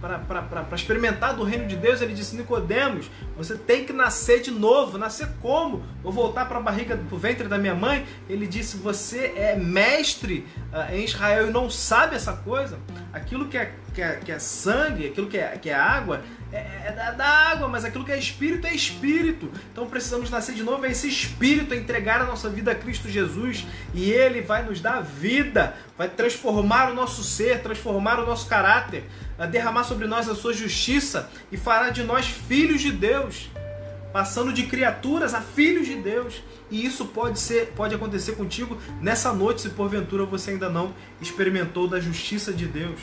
para 0.00 0.74
experimentar 0.74 1.36
do 1.36 1.44
reino 1.44 1.66
de 1.66 1.76
Deus, 1.76 2.00
ele 2.00 2.14
disse: 2.14 2.34
Nicodemos, 2.34 3.10
você 3.36 3.54
tem 3.54 3.84
que 3.84 3.92
nascer 3.92 4.40
de 4.40 4.50
novo. 4.50 4.96
Nascer 4.96 5.28
como? 5.42 5.82
Vou 6.02 6.10
voltar 6.10 6.46
para 6.46 6.58
a 6.58 6.62
barriga, 6.62 6.96
para 6.96 7.14
o 7.14 7.18
ventre 7.18 7.46
da 7.48 7.58
minha 7.58 7.74
mãe. 7.74 8.06
Ele 8.28 8.46
disse: 8.46 8.78
Você 8.78 9.32
é 9.36 9.56
mestre 9.56 10.46
uh, 10.72 10.94
em 10.94 11.04
Israel 11.04 11.48
e 11.48 11.52
não 11.52 11.68
sabe 11.68 12.16
essa 12.16 12.32
coisa. 12.32 12.78
Aquilo 13.12 13.48
que 13.48 13.58
é, 13.58 13.74
que 14.00 14.02
é, 14.02 14.16
que 14.16 14.32
é 14.32 14.38
sangue, 14.38 15.08
aquilo 15.08 15.26
que 15.26 15.36
é, 15.36 15.48
que 15.58 15.68
é 15.68 15.74
água, 15.74 16.22
é, 16.50 16.86
é 16.86 16.92
da, 16.92 17.10
da, 17.10 17.26
água, 17.26 17.68
mas 17.68 17.84
aquilo 17.84 18.02
que 18.02 18.10
é 18.10 18.18
espírito 18.18 18.66
é 18.66 18.74
espírito. 18.74 19.50
Então 19.70 19.86
precisamos 19.86 20.30
nascer 20.30 20.54
de 20.54 20.62
novo, 20.62 20.86
é 20.86 20.90
esse 20.90 21.06
espírito, 21.06 21.74
entregar 21.74 22.22
a 22.22 22.24
nossa 22.24 22.48
vida 22.48 22.72
a 22.72 22.74
Cristo 22.74 23.10
Jesus 23.10 23.66
e 23.92 24.10
Ele 24.10 24.40
vai 24.40 24.62
nos 24.62 24.80
dar 24.80 25.02
vida, 25.02 25.74
vai 25.98 26.08
transformar 26.08 26.90
o 26.90 26.94
nosso 26.94 27.22
ser, 27.22 27.62
transformar 27.62 28.18
o 28.20 28.26
nosso 28.26 28.48
caráter, 28.48 29.04
derramar 29.50 29.84
sobre 29.84 30.06
nós 30.06 30.30
a 30.30 30.34
sua 30.34 30.54
justiça 30.54 31.30
e 31.52 31.58
fará 31.58 31.90
de 31.90 32.02
nós 32.02 32.26
filhos 32.26 32.80
de 32.80 32.92
Deus, 32.92 33.50
passando 34.14 34.50
de 34.50 34.62
criaturas 34.62 35.34
a 35.34 35.42
filhos 35.42 35.86
de 35.86 35.96
Deus. 35.96 36.42
E 36.70 36.86
isso 36.86 37.04
pode 37.04 37.38
ser, 37.38 37.72
pode 37.76 37.94
acontecer 37.94 38.32
contigo 38.32 38.78
nessa 39.02 39.30
noite, 39.32 39.60
se 39.60 39.70
porventura 39.70 40.24
você 40.24 40.52
ainda 40.52 40.70
não 40.70 40.94
experimentou 41.20 41.86
da 41.86 42.00
justiça 42.00 42.50
de 42.50 42.64
Deus. 42.64 42.98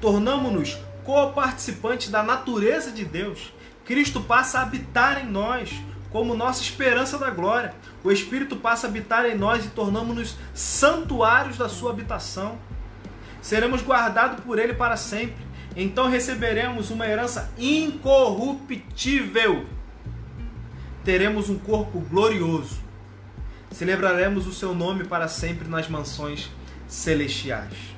Tornamos-nos 0.00 0.76
co-participantes 1.04 2.10
da 2.10 2.22
natureza 2.22 2.90
de 2.90 3.04
Deus. 3.04 3.52
Cristo 3.84 4.20
passa 4.20 4.58
a 4.58 4.62
habitar 4.62 5.24
em 5.24 5.30
nós 5.30 5.70
como 6.10 6.34
nossa 6.34 6.62
esperança 6.62 7.18
da 7.18 7.30
glória. 7.30 7.74
O 8.02 8.10
Espírito 8.10 8.56
passa 8.56 8.86
a 8.86 8.90
habitar 8.90 9.26
em 9.26 9.36
nós 9.36 9.64
e 9.64 9.68
tornamos-nos 9.68 10.36
santuários 10.54 11.56
da 11.56 11.68
sua 11.68 11.92
habitação. 11.92 12.58
Seremos 13.40 13.82
guardados 13.82 14.44
por 14.44 14.58
Ele 14.58 14.74
para 14.74 14.96
sempre. 14.96 15.46
Então 15.76 16.08
receberemos 16.08 16.90
uma 16.90 17.06
herança 17.06 17.52
incorruptível. 17.58 19.66
Teremos 21.04 21.48
um 21.48 21.58
corpo 21.58 22.00
glorioso. 22.00 22.80
Celebraremos 23.70 24.46
o 24.46 24.52
seu 24.52 24.74
nome 24.74 25.04
para 25.04 25.28
sempre 25.28 25.68
nas 25.68 25.88
mansões 25.88 26.50
celestiais. 26.88 27.95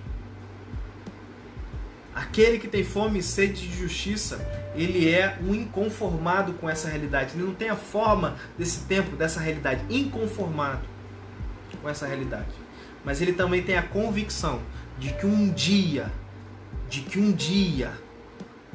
Aquele 2.18 2.58
que 2.58 2.66
tem 2.66 2.82
fome 2.82 3.20
e 3.20 3.22
sede 3.22 3.68
de 3.68 3.78
justiça, 3.78 4.44
ele 4.74 5.08
é 5.08 5.38
um 5.40 5.54
inconformado 5.54 6.52
com 6.54 6.68
essa 6.68 6.88
realidade. 6.88 7.36
Ele 7.36 7.44
não 7.44 7.54
tem 7.54 7.70
a 7.70 7.76
forma 7.76 8.36
desse 8.58 8.80
tempo, 8.86 9.14
dessa 9.14 9.38
realidade, 9.38 9.82
inconformado 9.88 10.82
com 11.80 11.88
essa 11.88 12.08
realidade. 12.08 12.50
Mas 13.04 13.22
ele 13.22 13.34
também 13.34 13.62
tem 13.62 13.78
a 13.78 13.84
convicção 13.84 14.60
de 14.98 15.12
que 15.12 15.26
um 15.26 15.48
dia, 15.52 16.10
de 16.90 17.02
que 17.02 17.20
um 17.20 17.30
dia, 17.30 17.92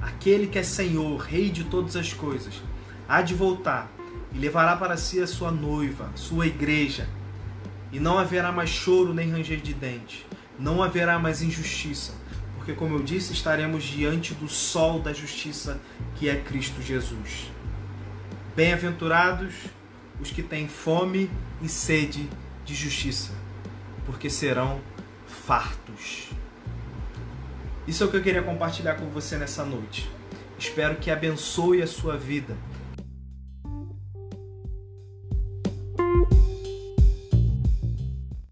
aquele 0.02 0.48
que 0.48 0.58
é 0.58 0.64
Senhor, 0.64 1.18
Rei 1.18 1.50
de 1.50 1.66
todas 1.66 1.98
as 1.98 2.14
coisas, 2.14 2.62
há 3.10 3.22
de 3.22 3.34
voltar 3.34 3.91
e 4.32 4.38
levará 4.38 4.78
para 4.78 4.96
si 4.96 5.20
a 5.20 5.28
sua 5.28 5.52
noiva, 5.52 6.10
sua 6.16 6.48
igreja, 6.48 7.10
e 7.91 8.00
não 8.00 8.18
haverá 8.18 8.54
mais 8.54 8.70
choro 8.70 9.14
nem 9.14 9.30
ranger 9.30 9.60
de 9.60 9.74
dente, 9.74 10.26
não 10.58 10.82
haverá 10.82 11.20
mais 11.20 11.41
injustiça, 11.41 12.23
porque, 12.64 12.80
como 12.80 12.95
eu 12.95 13.03
disse, 13.03 13.34
estaremos 13.34 13.84
diante 13.84 14.34
do 14.34 14.47
sol 14.47 15.01
da 15.01 15.11
justiça 15.11 15.82
que 16.16 16.30
é 16.30 16.38
Cristo 16.38 16.82
Jesus. 16.82 17.51
Bem-aventurados 18.55 19.53
os 20.18 20.32
que 20.32 20.41
têm 20.41 20.70
fome 20.70 21.30
e 21.61 21.68
sede 21.68 22.30
de 22.64 22.74
justiça, 22.74 23.34
porque 24.05 24.30
serão 24.30 24.80
fartos. 25.28 26.30
Isso 27.86 28.01
é 28.01 28.07
o 28.07 28.09
que 28.09 28.16
eu 28.16 28.24
queria 28.24 28.41
compartilhar 28.41 28.95
com 28.95 29.07
você 29.09 29.38
nessa 29.38 29.66
noite. 29.66 30.09
Espero 30.57 30.95
que 30.95 31.11
abençoe 31.11 31.82
a 31.82 31.88
sua 31.88 32.16
vida 32.16 32.55